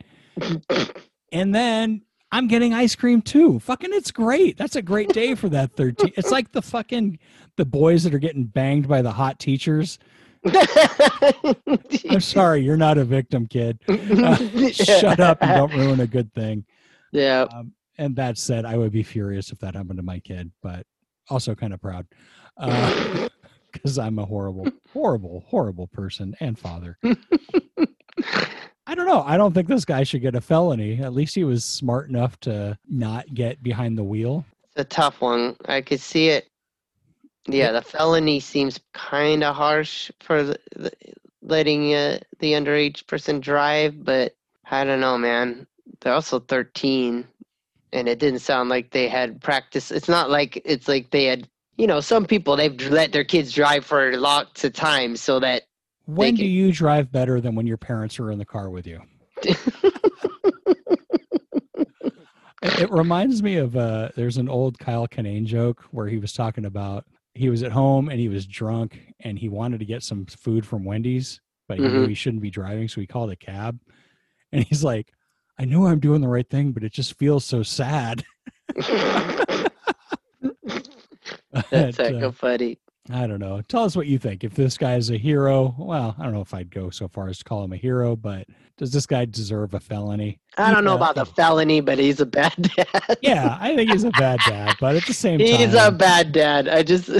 And 1.33 1.55
then 1.55 2.03
I'm 2.33 2.49
getting 2.49 2.75
ice 2.75 2.95
cream 2.95 3.23
too. 3.23 3.59
Fucking 3.61 3.91
it's 3.93 4.11
great. 4.11 4.57
That's 4.57 4.77
a 4.77 4.83
great 4.83 5.11
day 5.11 5.35
for 5.35 5.49
that 5.51 5.77
13. 5.77 6.13
It's 6.17 6.31
like 6.31 6.53
the 6.53 6.63
fucking 6.63 7.19
the 7.57 7.65
boys 7.65 8.05
that 8.05 8.15
are 8.15 8.19
getting 8.19 8.45
banged 8.45 8.89
by 8.89 9.03
the 9.03 9.13
hot 9.13 9.39
teachers. 9.39 9.99
I'm 10.45 12.21
sorry, 12.21 12.63
you're 12.63 12.77
not 12.77 12.99
a 12.99 13.05
victim, 13.05 13.47
kid. 13.47 13.79
Uh, 13.89 14.37
shut 14.73 15.21
up 15.21 15.39
and 15.43 15.53
don't 15.53 15.79
ruin 15.79 16.01
a 16.01 16.07
good 16.07 16.33
thing. 16.35 16.65
Yeah. 17.13 17.47
Um, 17.53 17.73
and 17.99 18.17
that 18.17 18.39
said, 18.39 18.65
I 18.65 18.77
would 18.77 18.93
be 18.93 19.03
furious 19.03 19.53
if 19.53 19.59
that 19.61 19.75
happened 19.75 19.99
to 19.99 20.03
my 20.03 20.19
kid, 20.21 20.51
but 20.63 20.87
also 21.31 21.55
kind 21.55 21.73
of 21.73 21.81
proud 21.81 22.07
because 23.73 23.99
I'm 23.99 24.19
a 24.19 24.25
horrible, 24.25 24.69
horrible, 24.93 25.45
horrible 25.49 25.87
person 25.89 26.35
and 26.41 26.59
father. 26.59 26.99
I 28.87 28.95
don't 28.95 29.07
know. 29.07 29.23
I 29.23 29.37
don't 29.37 29.53
think 29.55 29.67
this 29.67 29.85
guy 29.85 30.03
should 30.03 30.21
get 30.21 30.35
a 30.35 30.41
felony. 30.41 31.03
At 31.03 31.15
least 31.15 31.35
he 31.35 31.45
was 31.45 31.65
smart 31.65 32.09
enough 32.09 32.39
to 32.41 32.79
not 32.89 33.33
get 33.35 33.63
behind 33.63 33.97
the 33.97 34.05
wheel. 34.05 34.45
It's 34.65 34.83
a 34.83 34.85
tough 34.85 35.21
one. 35.21 35.57
I 35.65 35.81
could 35.81 36.01
see 36.01 36.29
it. 36.29 36.49
Yeah, 37.47 37.73
the 37.73 37.83
felony 37.83 38.41
seems 38.41 38.81
kind 38.93 39.45
of 39.45 39.55
harsh 39.55 40.11
for 40.21 40.43
the, 40.43 40.59
the, 40.77 40.93
letting 41.43 41.95
uh, 41.95 42.19
the 42.39 42.53
underage 42.53 43.07
person 43.07 43.41
drive, 43.41 44.03
but 44.05 44.35
I 44.71 44.85
don't 44.85 45.01
know, 45.01 45.19
man. 45.19 45.67
They're 46.01 46.15
also 46.15 46.41
13, 46.41 47.27
and 47.95 48.09
it 48.09 48.19
didn't 48.19 48.41
sound 48.41 48.69
like 48.69 48.91
they 48.91 49.09
had 49.09 49.41
practice. 49.41 49.91
It's 49.91 50.09
not 50.09 50.31
like 50.31 50.61
it's 50.65 50.89
like 50.89 51.11
they 51.11 51.25
had, 51.25 51.49
you 51.77 51.87
know, 51.87 52.01
some 52.01 52.27
people 52.27 52.57
they've 52.57 52.79
let 52.91 53.13
their 53.13 53.25
kids 53.25 53.53
drive 53.53 53.85
for 53.85 54.17
lots 54.17 54.65
of 54.65 54.73
times 54.73 55.21
so 55.21 55.41
that 55.41 55.63
When 56.07 56.29
Thank 56.29 56.39
do 56.39 56.47
you. 56.47 56.73
drive 56.73 57.11
better 57.11 57.41
than 57.41 57.55
when 57.55 57.67
your 57.67 57.79
parents 57.79 58.19
are 58.21 58.31
in 58.31 58.39
the 58.39 58.45
car 58.45 58.69
with 58.71 58.87
you? 58.87 59.01
It, 62.65 62.91
reminds 62.91 63.43
me 63.43 63.57
of 63.57 63.77
uh, 63.77 64.09
there's 64.17 64.39
an 64.39 64.49
old 64.49 64.79
Kyle 64.79 65.07
Kinane 65.07 65.45
joke 65.45 65.83
where 65.91 66.07
he 66.07 66.17
was 66.17 66.33
talking 66.33 66.65
about 66.65 67.05
he 67.35 67.51
was 67.51 67.63
at 67.63 67.73
home 67.73 68.09
and 68.09 68.19
he 68.19 68.29
was 68.31 68.47
drunk 68.47 69.15
and 69.21 69.39
he 69.39 69.51
wanted 69.51 69.81
to 69.81 69.85
get 69.85 70.03
some 70.03 70.25
food 70.25 70.65
from 70.67 70.83
Wendy's, 70.83 71.41
but 71.69 71.79
he 71.79 71.87
knew 71.87 72.07
he 72.07 72.15
shouldn't 72.15 72.43
be 72.43 72.51
driving, 72.51 72.89
so 72.89 73.03
he 73.03 73.07
called 73.07 73.31
a 73.31 73.37
cab. 73.37 73.79
And 74.53 74.65
he's 74.65 74.83
like, 74.85 75.13
"I 75.59 75.65
know 75.65 75.87
I'm 75.87 76.01
doing 76.01 76.21
the 76.21 76.29
right 76.29 76.49
thing, 76.49 76.73
but 76.73 76.85
it 76.85 76.93
just 76.93 77.15
feels 77.19 77.45
so 77.45 77.63
sad." 77.63 78.25
that's 81.71 81.97
But, 81.97 82.15
like 82.15 82.23
uh, 82.23 82.31
funny. 82.33 82.79
I 83.13 83.27
don't 83.27 83.39
know. 83.39 83.61
Tell 83.69 83.85
us 83.85 83.95
what 83.97 84.07
you 84.07 84.19
think. 84.19 84.45
If 84.45 84.55
this 84.55 84.79
guy 84.79 84.95
is 84.97 85.11
a 85.11 85.19
hero, 85.19 85.75
well, 85.79 86.17
I 86.19 86.23
don't 86.25 86.33
know 86.33 86.41
if 86.41 86.55
I'd 86.55 86.71
go 86.71 86.89
so 86.89 87.07
far 87.07 87.29
as 87.29 87.39
to 87.39 87.45
call 87.45 87.63
him 87.63 87.73
a 87.75 87.77
hero, 87.77 88.17
but 88.17 88.47
does 88.79 88.93
this 88.93 89.05
guy 89.05 89.27
deserve 89.27 89.75
a 89.75 89.81
felony? 89.81 90.41
I 90.57 90.73
don't 90.73 90.85
know 90.85 90.93
Yeah. 90.93 90.97
about 90.97 91.15
the 91.17 91.27
felony, 91.27 91.81
but 91.83 91.99
he's 91.99 92.21
a 92.21 92.27
bad 92.27 92.55
dad. 92.77 93.19
Yeah, 93.21 93.59
I 93.61 93.77
think 93.77 93.91
he's 93.91 94.05
a 94.05 94.11
bad 94.13 94.41
dad, 94.47 94.77
but 94.81 94.97
at 94.97 95.05
the 95.05 95.13
same 95.13 95.39
time, 95.39 95.47
He's 95.47 95.75
a 95.75 95.93
bad 95.93 96.33
dad. 96.33 96.67
I 96.67 96.83
just 96.83 97.11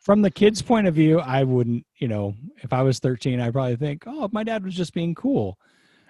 from 0.00 0.22
the 0.22 0.30
kid's 0.30 0.60
point 0.60 0.88
of 0.88 0.94
view, 0.96 1.20
I 1.20 1.44
wouldn't, 1.44 1.86
you 1.98 2.08
know, 2.08 2.34
if 2.64 2.72
I 2.72 2.82
was 2.82 2.98
13, 2.98 3.38
I'd 3.40 3.52
probably 3.52 3.76
think, 3.76 4.02
oh, 4.08 4.28
my 4.32 4.42
dad 4.42 4.64
was 4.64 4.74
just 4.74 4.92
being 4.92 5.14
cool. 5.14 5.56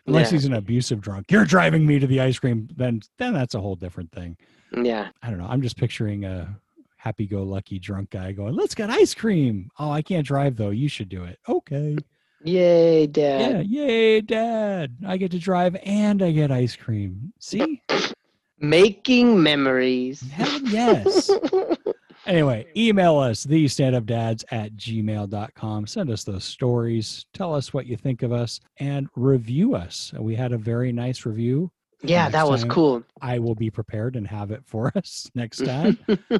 Unless 0.06 0.30
Yeah. 0.30 0.36
he's 0.36 0.44
an 0.44 0.54
abusive 0.54 1.00
drunk. 1.00 1.30
You're 1.30 1.44
driving 1.44 1.86
me 1.86 1.98
to 1.98 2.06
the 2.06 2.20
ice 2.20 2.38
cream, 2.38 2.68
then 2.76 3.00
then 3.18 3.32
that's 3.34 3.54
a 3.54 3.60
whole 3.60 3.76
different 3.76 4.12
thing. 4.12 4.36
yeah. 4.76 5.08
I 5.22 5.30
don't 5.30 5.38
know. 5.38 5.46
I'm 5.48 5.62
just 5.62 5.76
picturing 5.76 6.24
a 6.24 6.56
happy-go-lucky 6.96 7.78
drunk 7.78 8.10
guy 8.10 8.32
going, 8.32 8.54
"Let's 8.54 8.74
get 8.74 8.90
ice 8.90 9.14
cream." 9.14 9.70
Oh, 9.78 9.90
I 9.90 10.02
can't 10.02 10.26
drive 10.26 10.56
though. 10.56 10.70
You 10.70 10.88
should 10.88 11.08
do 11.08 11.24
it. 11.24 11.38
Okay. 11.48 11.96
Yay, 12.44 13.06
dad. 13.06 13.66
Yeah, 13.68 13.84
yay, 13.86 14.20
dad. 14.20 14.96
I 15.06 15.16
get 15.16 15.30
to 15.32 15.38
drive 15.38 15.76
and 15.84 16.22
I 16.22 16.30
get 16.32 16.50
ice 16.52 16.76
cream. 16.76 17.32
See? 17.38 17.82
Making 18.60 19.42
memories. 19.42 20.20
Hell 20.30 20.60
yes. 20.62 21.30
Anyway, 22.26 22.66
email 22.76 23.16
us, 23.18 23.44
the 23.44 23.66
standupdads 23.66 24.44
at 24.50 24.74
gmail.com. 24.74 25.86
Send 25.86 26.10
us 26.10 26.24
those 26.24 26.44
stories. 26.44 27.24
Tell 27.32 27.54
us 27.54 27.72
what 27.72 27.86
you 27.86 27.96
think 27.96 28.22
of 28.22 28.32
us 28.32 28.60
and 28.78 29.08
review 29.14 29.76
us. 29.76 30.12
We 30.18 30.34
had 30.34 30.52
a 30.52 30.58
very 30.58 30.90
nice 30.92 31.24
review. 31.24 31.70
yeah, 32.02 32.24
Next 32.24 32.32
that 32.32 32.48
was 32.48 32.64
cool. 32.64 33.04
I 33.22 33.38
will 33.38 33.54
be 33.54 33.70
prepared 33.70 34.16
and 34.16 34.26
have 34.26 34.50
it 34.50 34.62
for 34.66 34.90
us 34.96 35.30
next 35.36 35.64
time. 35.64 35.98
I'm 36.08 36.18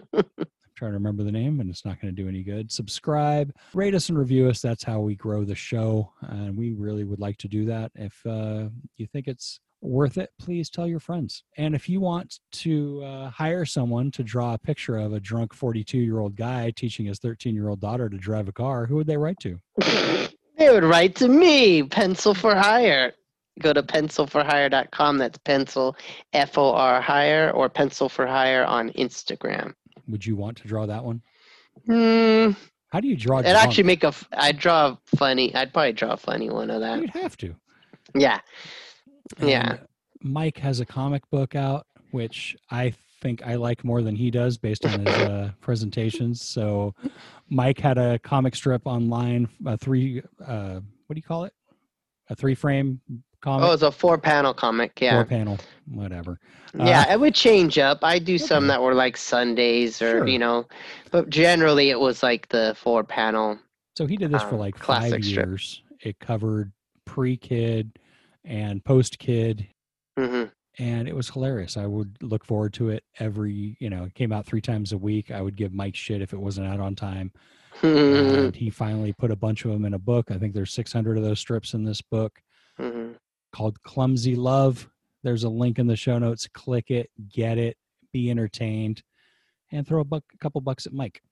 trying 0.77 0.91
to 0.91 0.99
remember 0.99 1.23
the 1.23 1.33
name 1.33 1.61
and 1.61 1.71
it's 1.71 1.85
not 1.85 2.01
going 2.01 2.15
to 2.15 2.23
do 2.23 2.29
any 2.29 2.43
good. 2.43 2.73
Subscribe, 2.73 3.55
rate 3.73 3.95
us 3.95 4.09
and 4.09 4.19
review 4.19 4.49
us. 4.49 4.61
That's 4.61 4.83
how 4.83 4.99
we 5.01 5.15
grow 5.15 5.45
the 5.45 5.55
show. 5.55 6.13
And 6.21 6.57
we 6.57 6.73
really 6.73 7.05
would 7.05 7.21
like 7.21 7.39
to 7.39 7.49
do 7.49 7.65
that. 7.67 7.93
If 7.95 8.21
uh, 8.27 8.71
you 8.97 9.07
think 9.07 9.29
it's 9.29 9.61
worth 9.81 10.19
it, 10.19 10.31
please 10.39 10.71
tell 10.71 10.87
your 10.87 11.01
friends. 11.01 11.43
And 11.57 11.75
if 11.75 11.89
you 11.89 12.01
want 12.01 12.41
to 12.53 13.03
uh, 13.05 13.31
hire 13.31 13.65
someone 13.65 14.11
to 14.13 14.23
draw 14.23 14.55
a 14.55 14.59
picture 14.59 14.97
of 14.97 15.13
a 15.13 15.21
drunk 15.21 15.55
42 15.55 15.99
year 15.99 16.19
old 16.19 16.37
guy 16.37 16.73
teaching 16.77 17.07
his 17.07 17.19
13 17.19 17.55
year 17.55 17.69
old 17.69 17.81
daughter 17.81 18.09
to 18.09 18.17
drive 18.17 18.49
a 18.49 18.53
car, 18.53 18.87
who 18.87 18.97
would 18.97 19.07
they 19.07 19.17
write 19.17 19.39
to? 19.41 19.59
they 20.59 20.71
would 20.71 20.85
write 20.85 21.15
to 21.17 21.29
me, 21.29 21.83
Pencil 21.83 22.35
for 22.35 22.55
Hire. 22.55 23.13
Go 23.61 23.73
to 23.73 23.83
pencilforhire.com. 23.83 25.17
That's 25.17 25.39
pencil, 25.39 25.97
F 26.35 26.59
O 26.59 26.73
R 26.73 27.01
hire, 27.01 27.51
or 27.55 27.71
pencil 27.71 28.09
for 28.09 28.27
hire 28.27 28.65
on 28.65 28.91
Instagram. 28.91 29.73
Would 30.09 30.27
you 30.27 30.37
want 30.37 30.59
to 30.59 30.69
draw 30.69 30.85
that 30.85 31.03
one? 31.03 31.23
Hmm. 31.87 32.51
How 32.91 33.01
do 33.01 33.09
you 33.09 33.17
draw? 33.17 33.41
It'd 33.41 33.53
actually 33.53 33.85
make 33.85 34.05
a. 34.05 34.13
I'd 34.33 34.59
draw 34.59 34.89
a 34.89 34.99
funny. 35.17 35.55
I'd 35.55 35.73
probably 35.73 35.93
draw 35.93 36.13
a 36.13 36.17
funny 36.17 36.51
one 36.51 36.71
of 36.71 36.81
that. 36.81 37.01
You'd 37.01 37.11
have 37.11 37.37
to. 37.39 37.55
Yeah. 38.15 38.41
Yeah. 39.41 39.71
And 39.73 39.81
Mike 40.23 40.59
has 40.59 40.81
a 40.81 40.87
comic 40.87 41.23
book 41.31 41.55
out, 41.55 41.87
which 42.11 42.57
I 42.71 42.95
think 43.23 43.43
I 43.47 43.55
like 43.55 43.85
more 43.85 44.03
than 44.03 44.15
he 44.17 44.31
does 44.31 44.59
based 44.59 44.85
on 44.85 45.01
his 45.05 45.15
uh, 45.15 45.51
presentations. 45.61 46.43
So, 46.43 46.95
Mike 47.49 47.79
had 47.79 47.97
a 47.99 48.19
comic 48.21 48.55
strip 48.55 48.83
online, 48.87 49.49
a 49.65 49.77
three, 49.77 50.23
uh, 50.45 50.81
what 51.07 51.15
do 51.15 51.17
you 51.19 51.23
call 51.23 51.45
it? 51.45 51.53
A 52.29 52.35
three 52.35 52.55
frame 52.55 53.01
comic, 53.41 53.69
Oh, 53.69 53.73
it's 53.73 53.83
a 53.83 53.93
four 53.93 54.19
panel 54.19 54.53
comic. 54.53 55.01
Yeah. 55.01 55.15
four 55.15 55.25
panel, 55.25 55.59
whatever. 55.89 56.41
Yeah, 56.77 57.11
it 57.11 57.19
would 57.21 57.35
change 57.35 57.79
up. 57.79 58.01
I 58.03 58.19
do 58.19 58.37
some 58.37 58.67
that 58.67 58.83
were 58.83 58.93
like 58.95 59.17
Sundays 59.17 60.03
or, 60.03 60.19
Sure. 60.19 60.27
you 60.27 60.39
know, 60.39 60.67
but 61.11 61.31
generally 61.31 61.89
it 61.91 61.99
was 61.99 62.23
like 62.23 62.49
the 62.49 62.77
four 62.79 63.03
panel. 63.05 63.59
So 63.97 64.07
he 64.07 64.17
did 64.17 64.31
this 64.31 64.43
for 64.43 64.55
um, 64.55 64.59
like 64.59 64.77
five 64.77 64.85
classic 65.11 65.25
strip. 65.25 65.47
years. 65.47 65.83
It 66.01 66.19
covered 66.19 66.73
pre 67.07 67.37
kid 67.37 67.99
and 68.47 68.85
post 68.85 69.19
kid 69.19 69.67
hmm 70.19 70.45
and 70.79 71.09
it 71.09 71.17
was 71.17 71.31
hilarious. 71.31 71.79
I 71.79 71.87
would 71.87 72.19
look 72.23 72.45
forward 72.45 72.75
to 72.75 72.91
it 72.91 73.03
every, 73.19 73.79
you 73.81 73.89
know, 73.89 74.05
it 74.05 74.15
came 74.15 74.31
out 74.31 74.45
three 74.45 74.61
times 74.61 74.93
a 74.93 74.99
week. 74.99 75.31
I 75.31 75.41
would 75.41 75.57
give 75.57 75.73
Mike 75.73 75.97
shit 75.97 76.21
if 76.21 76.35
it 76.35 76.39
wasn't 76.39 76.67
out 76.67 76.81
on 76.81 76.95
time. 76.95 77.33
and 77.83 78.55
he 78.57 78.69
finally 78.69 79.15
put 79.15 79.31
a 79.31 79.37
bunch 79.37 79.65
of 79.65 79.71
them 79.71 79.87
in 79.87 79.95
a 79.95 79.99
book. 79.99 80.31
I 80.31 80.37
think 80.39 80.53
there's 80.55 80.75
600 80.75 81.17
of 81.17 81.25
those 81.25 81.41
strips 81.41 81.73
in 81.75 81.85
this 81.85 82.03
book 82.03 82.41
hmm 82.79 83.13
called 83.55 83.83
Clumsy 83.85 84.35
Love. 84.35 84.91
There's 85.23 85.45
a 85.45 85.49
link 85.49 85.79
in 85.79 85.87
the 85.87 85.97
show 85.97 86.19
notes. 86.19 86.47
Click 86.53 86.91
it, 86.91 87.09
get 87.31 87.57
it, 87.57 87.79
be 88.13 88.31
entertained, 88.31 89.03
and 89.73 89.87
throw 89.87 90.01
a 90.03 90.05
buck, 90.05 90.25
a 90.35 90.39
couple 90.39 90.61
bucks 90.61 90.87
at 90.87 90.93
Mike. 90.93 91.23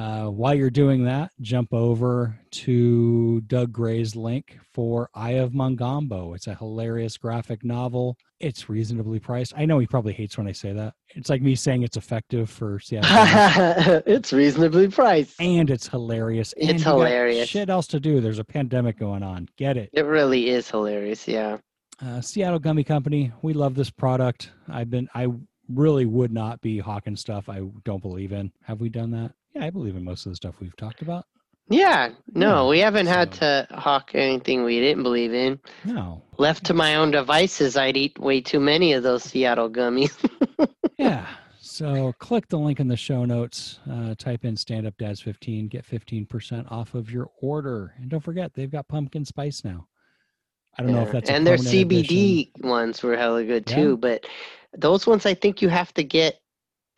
Uh, 0.00 0.30
while 0.30 0.54
you're 0.54 0.70
doing 0.70 1.04
that, 1.04 1.30
jump 1.42 1.74
over 1.74 2.34
to 2.50 3.42
Doug 3.42 3.70
Gray's 3.70 4.16
link 4.16 4.58
for 4.72 5.10
Eye 5.14 5.32
of 5.32 5.52
Mongambo. 5.52 6.34
It's 6.34 6.46
a 6.46 6.54
hilarious 6.54 7.18
graphic 7.18 7.62
novel. 7.64 8.16
It's 8.38 8.70
reasonably 8.70 9.18
priced. 9.18 9.52
I 9.58 9.66
know 9.66 9.78
he 9.78 9.86
probably 9.86 10.14
hates 10.14 10.38
when 10.38 10.46
I 10.48 10.52
say 10.52 10.72
that. 10.72 10.94
It's 11.10 11.28
like 11.28 11.42
me 11.42 11.54
saying 11.54 11.82
it's 11.82 11.98
effective 11.98 12.48
for 12.48 12.78
Seattle. 12.78 14.02
It's 14.06 14.32
reasonably 14.32 14.88
priced. 14.88 15.38
and 15.38 15.68
it's 15.68 15.86
hilarious. 15.86 16.54
It's 16.56 16.82
got 16.82 16.94
hilarious. 16.94 17.50
Shit 17.50 17.68
else 17.68 17.86
to 17.88 18.00
do. 18.00 18.22
There's 18.22 18.38
a 18.38 18.44
pandemic 18.44 18.98
going 18.98 19.22
on. 19.22 19.48
Get 19.58 19.76
it. 19.76 19.90
It 19.92 20.06
really 20.06 20.48
is 20.48 20.70
hilarious. 20.70 21.28
Yeah. 21.28 21.58
Uh, 22.02 22.22
Seattle 22.22 22.58
Gummy 22.58 22.84
Company. 22.84 23.32
We 23.42 23.52
love 23.52 23.74
this 23.74 23.90
product. 23.90 24.50
I've 24.66 24.88
been. 24.88 25.10
I 25.14 25.26
really 25.68 26.06
would 26.06 26.32
not 26.32 26.62
be 26.62 26.78
hawking 26.78 27.16
stuff 27.16 27.50
I 27.50 27.60
don't 27.84 28.00
believe 28.00 28.32
in. 28.32 28.50
Have 28.62 28.80
we 28.80 28.88
done 28.88 29.10
that? 29.10 29.32
Yeah, 29.54 29.64
I 29.64 29.70
believe 29.70 29.96
in 29.96 30.04
most 30.04 30.26
of 30.26 30.32
the 30.32 30.36
stuff 30.36 30.56
we've 30.60 30.76
talked 30.76 31.02
about. 31.02 31.26
Yeah. 31.68 32.10
No, 32.34 32.64
Yeah, 32.64 32.68
we 32.70 32.78
haven't 32.80 33.06
had 33.06 33.32
to 33.34 33.66
hawk 33.70 34.10
anything 34.14 34.64
we 34.64 34.80
didn't 34.80 35.02
believe 35.04 35.32
in. 35.32 35.60
No. 35.84 36.22
Left 36.36 36.64
to 36.66 36.74
my 36.74 36.96
own 36.96 37.10
devices, 37.12 37.76
I'd 37.76 37.96
eat 37.96 38.18
way 38.18 38.40
too 38.40 38.58
many 38.60 38.92
of 38.92 39.02
those 39.02 39.22
Seattle 39.24 39.70
gummies. 39.70 40.12
Yeah. 40.98 41.26
So 41.62 42.12
click 42.18 42.46
the 42.48 42.58
link 42.58 42.78
in 42.78 42.86
the 42.88 42.96
show 42.96 43.24
notes. 43.24 43.78
Uh, 43.90 44.14
type 44.18 44.44
in 44.44 44.54
Stand 44.54 44.86
Up 44.86 44.94
Dads 44.98 45.20
15. 45.22 45.68
Get 45.68 45.86
15% 45.86 46.70
off 46.70 46.92
of 46.94 47.10
your 47.10 47.30
order. 47.40 47.94
And 47.96 48.10
don't 48.10 48.20
forget, 48.20 48.52
they've 48.52 48.70
got 48.70 48.86
pumpkin 48.86 49.24
spice 49.24 49.64
now. 49.64 49.86
I 50.76 50.82
don't 50.82 50.92
know 50.92 51.00
if 51.00 51.06
Yeah, 51.06 51.12
that's 51.12 51.30
a 51.30 51.32
and 51.32 51.46
their 51.46 51.56
CBD 51.56 52.50
addition. 52.50 52.68
ones 52.68 53.02
were 53.02 53.16
hella 53.16 53.44
good 53.44 53.64
Yeah. 53.70 53.76
too. 53.76 53.96
But 53.96 54.26
those 54.76 55.06
ones, 55.06 55.24
I 55.24 55.32
think 55.32 55.62
you 55.62 55.70
have 55.70 55.94
to 55.94 56.04
get 56.04 56.40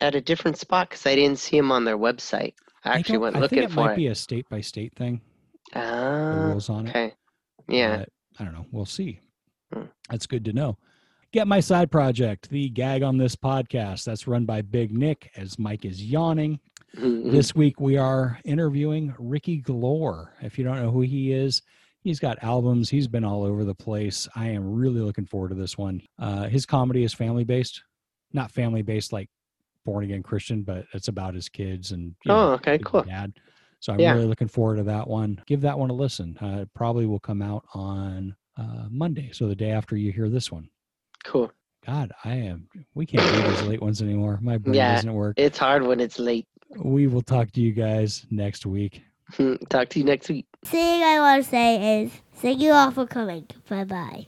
at 0.01 0.15
a 0.15 0.21
different 0.21 0.57
spot 0.57 0.89
because 0.89 1.05
I 1.05 1.15
didn't 1.15 1.39
see 1.39 1.57
them 1.57 1.71
on 1.71 1.85
their 1.85 1.97
website. 1.97 2.53
I 2.83 2.97
actually 2.99 3.13
don't- 3.13 3.21
went 3.21 3.35
I 3.37 3.39
looking 3.39 3.59
think 3.59 3.71
it 3.71 3.73
for 3.73 3.79
might 3.81 3.93
it. 3.93 3.97
be 3.97 4.07
a 4.07 4.15
state 4.15 4.47
by 4.49 4.61
state 4.61 4.93
thing. 4.95 5.21
The 5.73 5.79
Ah, 5.79 6.45
rules 6.49 6.69
on 6.69 6.87
it. 6.87 7.15
Yeah. 7.67 7.97
but 7.97 8.09
I 8.39 8.43
don't 8.43 8.53
know. 8.53 8.65
We'll 8.71 8.85
see. 8.85 9.19
Hmm. 9.71 9.83
That's 10.09 10.27
good 10.27 10.43
to 10.45 10.53
know. 10.53 10.77
Get 11.31 11.47
my 11.47 11.61
side 11.61 11.89
project, 11.89 12.49
the 12.49 12.69
gag 12.69 13.01
on 13.01 13.17
this 13.17 13.35
podcast. 13.35 14.03
That's 14.03 14.27
run 14.27 14.45
by 14.45 14.61
Big 14.61 14.91
Nick 14.91 15.31
as 15.35 15.57
Mike 15.57 15.85
is 15.85 16.03
yawning. 16.03 16.59
Mhm. 16.95 17.31
This 17.31 17.55
week 17.55 17.79
we 17.79 17.97
are 17.97 18.39
interviewing 18.45 19.15
Ricky 19.17 19.61
Glore. 19.61 20.27
If 20.41 20.59
you 20.59 20.63
don't 20.63 20.75
know 20.75 20.91
who 20.91 21.01
he 21.01 21.31
is, 21.31 21.63
he's 22.01 22.19
got 22.19 22.43
albums. 22.43 22.89
He's 22.89 23.07
been 23.07 23.23
all 23.23 23.43
over 23.43 23.63
the 23.63 23.73
place. 23.73 24.27
I 24.35 24.49
am 24.49 24.75
really 24.75 25.01
looking 25.01 25.25
forward 25.25 25.49
to 25.49 25.55
this 25.55 25.75
one. 25.75 26.01
Uh, 26.19 26.49
his 26.49 26.67
comedy 26.67 27.03
is 27.03 27.13
family 27.15 27.45
based, 27.45 27.81
not 28.31 28.51
family 28.51 28.83
based 28.83 29.11
like 29.11 29.29
born 29.85 30.03
again 30.03 30.23
Christian, 30.23 30.63
but 30.63 30.85
it's 30.93 31.07
about 31.07 31.33
his 31.33 31.49
kids 31.49 31.91
and 31.91 32.15
you 32.23 32.31
know, 32.31 32.37
Oh, 32.37 32.51
okay, 32.53 32.79
cool. 32.79 33.03
dad. 33.03 33.33
So 33.79 33.93
I'm 33.93 33.99
Yeah. 33.99 34.13
really 34.13 34.27
looking 34.27 34.47
forward 34.47 34.77
to 34.77 34.83
that 34.83 35.07
one. 35.07 35.41
Give 35.45 35.61
that 35.61 35.77
one 35.77 35.89
a 35.89 35.93
listen. 35.93 36.37
Uh, 36.41 36.59
it 36.61 36.73
probably 36.73 37.05
will 37.05 37.19
come 37.19 37.41
out 37.41 37.65
on 37.73 38.35
uh, 38.57 38.85
Monday, 38.89 39.31
so 39.33 39.47
the 39.47 39.55
day 39.55 39.71
after 39.71 39.97
you 39.97 40.11
hear 40.11 40.29
this 40.29 40.51
one. 40.51 40.69
Cool. 41.25 41.51
God, 41.85 42.13
I 42.23 42.35
am. 42.35 42.69
We 42.93 43.05
can't 43.05 43.27
do 43.29 43.43
these 43.43 43.61
late 43.61 43.81
ones 43.81 44.01
anymore. 44.01 44.39
My 44.41 44.57
brain 44.57 44.75
Yeah. 44.75 44.95
doesn't 44.95 45.13
work. 45.13 45.33
It's 45.37 45.57
hard 45.57 45.83
when 45.83 45.99
it's 45.99 46.17
late. 46.19 46.47
We 46.77 47.07
will 47.07 47.21
talk 47.21 47.51
to 47.53 47.61
you 47.61 47.71
guys 47.73 48.25
next 48.31 48.65
week. 48.65 49.03
Talk 49.69 49.89
to 49.89 49.99
you 49.99 50.05
next 50.05 50.29
week. 50.29 50.45
thing 50.65 51.01
I 51.03 51.19
want 51.19 51.43
to 51.43 51.49
say 51.49 52.03
is 52.03 52.11
thank 52.35 52.59
you 52.61 52.71
all 52.71 52.91
for 52.91 53.05
coming. 53.07 53.47
Bye 53.69 53.83
bye. 53.85 54.27